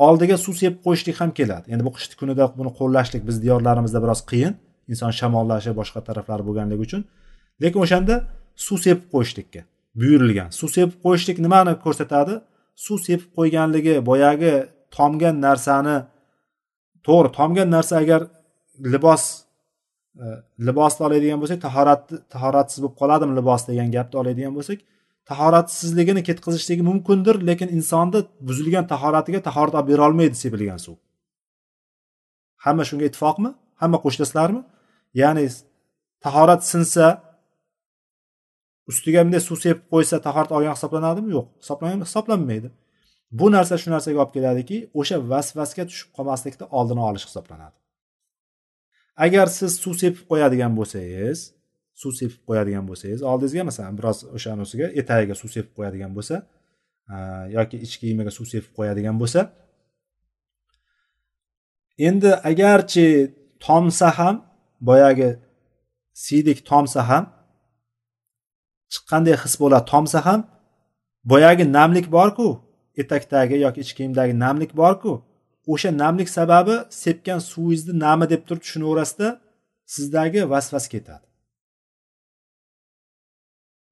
oldiga 0.06 0.36
suv 0.44 0.54
sepib 0.60 0.80
qo'yishlik 0.86 1.16
ham 1.20 1.30
keladi. 1.38 1.66
Endi 1.72 1.82
bu 1.86 1.90
qishni 1.96 2.14
kunida 2.20 2.44
buni 2.58 2.70
qo'llashlik 2.78 3.22
biz 3.28 3.36
diyorlarimizda 3.44 3.98
biroz 4.04 4.20
qiyin. 4.30 4.52
Inson 4.92 5.12
shamollashi 5.20 5.70
boshqa 5.80 6.00
taraflari 6.08 6.42
bo'lganligi 6.48 6.82
uchun 6.86 7.02
lekin 7.62 7.80
o'shanda 7.84 8.14
suv 8.66 8.78
sepib 8.84 9.06
qo'yishlikka 9.14 9.60
buyurilgan. 10.00 10.48
Suv 10.58 10.68
sepib 10.76 10.96
qo'yishlik 11.04 11.38
nimani 11.46 11.72
ko'rsatadi? 11.84 12.34
Suv 12.84 12.98
sepib 13.06 13.30
qo'yganligi 13.38 13.94
boyagi 14.08 14.54
tomgan 14.96 15.36
narsani 15.46 15.96
to'g'ri 17.06 17.30
tomgan 17.38 17.68
narsa 17.76 17.94
agar 18.02 18.20
libos 18.94 19.22
e, 20.22 20.26
libosni 20.68 21.02
oladigan 21.08 21.38
bo'lsak 21.42 21.60
tahorat 21.66 22.02
tahoratsiz 22.34 22.78
bo'lib 22.82 22.96
qoladimi 23.00 23.32
libos 23.38 23.62
degan 23.70 23.88
gapni 23.96 24.16
oladigan 24.22 24.52
bo'lsak 24.58 24.78
tahoratsizligini 25.30 26.22
ketkazishligi 26.28 26.82
mumkindir 26.90 27.36
lekin 27.48 27.68
insonni 27.78 28.20
buzilgan 28.48 28.84
tahoratiga 28.92 29.40
tahorat 29.48 29.74
olib 29.78 29.88
berolmaydi 29.92 30.36
sepilgan 30.44 30.80
suv. 30.86 30.96
Hamma 32.64 32.84
shunga 32.88 33.04
ittifoqmi? 33.10 33.50
Hamma 33.82 33.98
qo'shilasizlarmi 34.04 34.62
ya'ni 35.22 35.44
tahorat 36.24 36.62
sinsa 36.72 37.04
ustiga 38.92 39.20
bunday 39.26 39.42
suv 39.48 39.58
sepib 39.64 39.84
qo'ysa 39.92 40.16
tahorat 40.26 40.50
olgan 40.56 40.74
hisoblanadimi? 40.78 41.30
Yo'q. 41.36 41.46
Hisoblanmaydi. 42.06 42.68
Bu 43.38 43.46
narsa 43.56 43.74
shu 43.82 43.88
narsaga 43.94 44.18
olib 44.22 44.32
keladiki 44.36 44.76
o'sha 45.00 45.16
vasvasga 45.32 45.84
tushib 45.90 46.10
qolmaslikni 46.16 46.66
oldini 46.78 47.02
olish 47.08 47.24
hisoblanadi. 47.28 47.76
Agar 49.26 49.46
siz 49.58 49.72
suv 49.84 49.94
sepib 50.02 50.24
qo'yadigan 50.30 50.72
bo'lsangiz 50.78 51.38
suv 52.02 52.12
sepib 52.20 52.40
qo'yadigan 52.48 52.84
bo'lsangiz 52.90 53.20
oldingizga 53.30 53.64
masalan 53.70 53.94
biroz 53.98 54.18
o'shanisiga 54.36 54.86
etagiga 55.00 55.34
suv 55.40 55.50
sepib 55.54 55.72
qo'yadigan 55.78 56.12
bo'lsa 56.16 56.36
yoki 57.56 57.76
ichki 57.86 58.00
kiyimiga 58.02 58.32
suv 58.38 58.46
sepib 58.52 58.72
qo'yadigan 58.78 59.16
bo'lsa 59.22 59.40
endi 62.08 62.30
agarchi 62.50 63.06
tomsa 63.66 64.08
ham 64.18 64.36
boyagi 64.88 65.30
siydik 66.24 66.58
tomsa 66.70 67.00
ham 67.10 67.24
chiqqanday 68.92 69.36
his 69.42 69.54
bo'ladi 69.62 69.84
tomsa 69.92 70.18
ham 70.26 70.40
boyagi 71.30 71.64
namlik 71.78 72.06
borku 72.16 72.48
etakdagi 73.02 73.56
yoki 73.64 73.80
ichki 73.84 73.94
kiyimdagi 73.98 74.34
namlik 74.44 74.72
borku 74.80 75.12
o'sha 75.72 75.90
namlik 76.02 76.28
sababi 76.38 76.74
sepgan 77.02 77.40
suvingizni 77.50 77.94
nami 78.04 78.24
deb 78.32 78.42
turib 78.46 78.62
tushunaverasizda 78.64 79.28
sizdagi 79.94 80.40
vasvas 80.52 80.86
ketadi. 80.94 81.26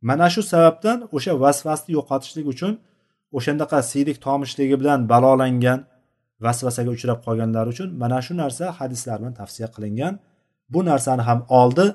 Mana 0.08 0.26
shu 0.34 0.42
sababdan 0.52 0.98
o'sha 1.16 1.32
vasvasni 1.44 1.90
yo'qotishlik 1.98 2.46
uchun 2.52 2.72
o'shandaqa 3.36 3.78
siydik 3.90 4.16
tomishligi 4.26 4.76
bilan 4.80 5.00
balolangan 5.12 5.80
vasvasaga 6.44 6.90
uchrab 6.96 7.18
qolganlar 7.26 7.66
uchun 7.72 7.88
mana 8.02 8.18
shu 8.26 8.32
narsa 8.42 8.64
hadislar 8.78 9.16
bilan 9.20 9.34
tavsiya 9.40 9.68
qilingan. 9.74 10.14
Bu 10.72 10.80
narsani 10.90 11.22
ham 11.28 11.40
oldi 11.60 11.86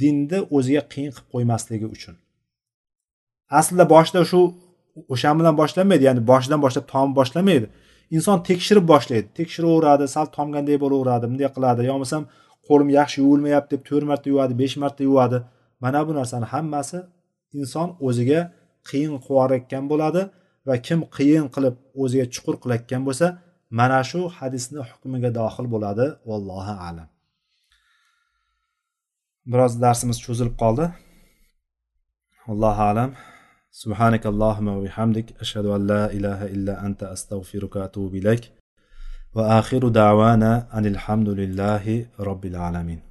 dinni 0.00 0.38
o'ziga 0.56 0.82
qiyin 0.92 1.10
qilib 1.14 1.28
qo'ymasligi 1.34 1.86
uchun. 1.96 2.14
Aslida 3.58 3.84
boshida 3.94 4.22
shu 4.30 4.40
o'sha 5.12 5.30
bilan 5.38 5.54
boshlanmaydi 5.60 6.04
ya'ni 6.08 6.22
boshidan 6.30 6.60
boshlab 6.64 6.86
tom 6.92 7.08
boshlamaydi. 7.18 7.66
Inson 8.16 8.38
tekshirib 8.48 8.86
boshlaydi. 8.92 9.26
Tekshiraveradi 9.38 10.04
sal 10.14 10.26
tomganday 10.36 10.76
bo'laveradi 10.84 11.24
bunday 11.30 11.48
qiladi. 11.56 11.80
Yo 11.88 11.92
bo'lmasam 11.94 12.22
qo'lim 12.68 12.88
yaxshi 12.98 13.16
yuvilmayapti 13.24 13.70
deb 13.74 13.82
to'rt 13.88 14.04
marta 14.10 14.26
yuvadi 14.32 14.52
besh 14.62 14.76
marta 14.82 15.02
yuvadi. 15.08 15.38
Mana 15.82 16.00
bu 16.06 16.12
narsani 16.18 16.46
hammasi 16.54 16.98
inson 17.60 17.88
o'ziga 18.06 18.40
qiyin 18.90 19.14
qilayotgan 19.26 19.84
bo'ladi 19.92 20.22
va 20.68 20.74
kim 20.86 21.00
qiyin 21.16 21.46
qilib 21.54 21.74
o'ziga 22.02 22.26
chuqur 22.34 22.54
qilayotgan 22.62 23.02
bo'lsa 23.08 23.26
mana 23.78 24.00
shu 24.10 24.20
hadisni 24.38 24.80
hukmiga 24.90 25.30
dohil 25.38 25.66
bo'ladi. 25.74 26.06
Vallohu 26.28 26.74
alam. 26.88 27.08
Biroz 29.52 29.72
darsimiz 29.84 30.18
cho'zilib 30.24 30.56
qoldi. 30.62 30.84
Allohu 32.52 32.82
alam. 32.92 33.10
سبحانك 33.74 34.26
اللهم 34.26 34.68
وبحمدك 34.68 35.40
أشهد 35.40 35.66
أن 35.66 35.86
لا 35.86 36.12
إله 36.12 36.46
إلا 36.46 36.86
أنت 36.86 37.02
أستغفرك 37.02 37.76
وأتوب 37.76 38.14
إليك. 38.14 38.52
وآخر 39.34 39.88
دعوانا 39.88 40.78
أن 40.78 40.86
الحمد 40.86 41.28
لله 41.28 42.06
رب 42.20 42.44
العالمين. 42.46 43.02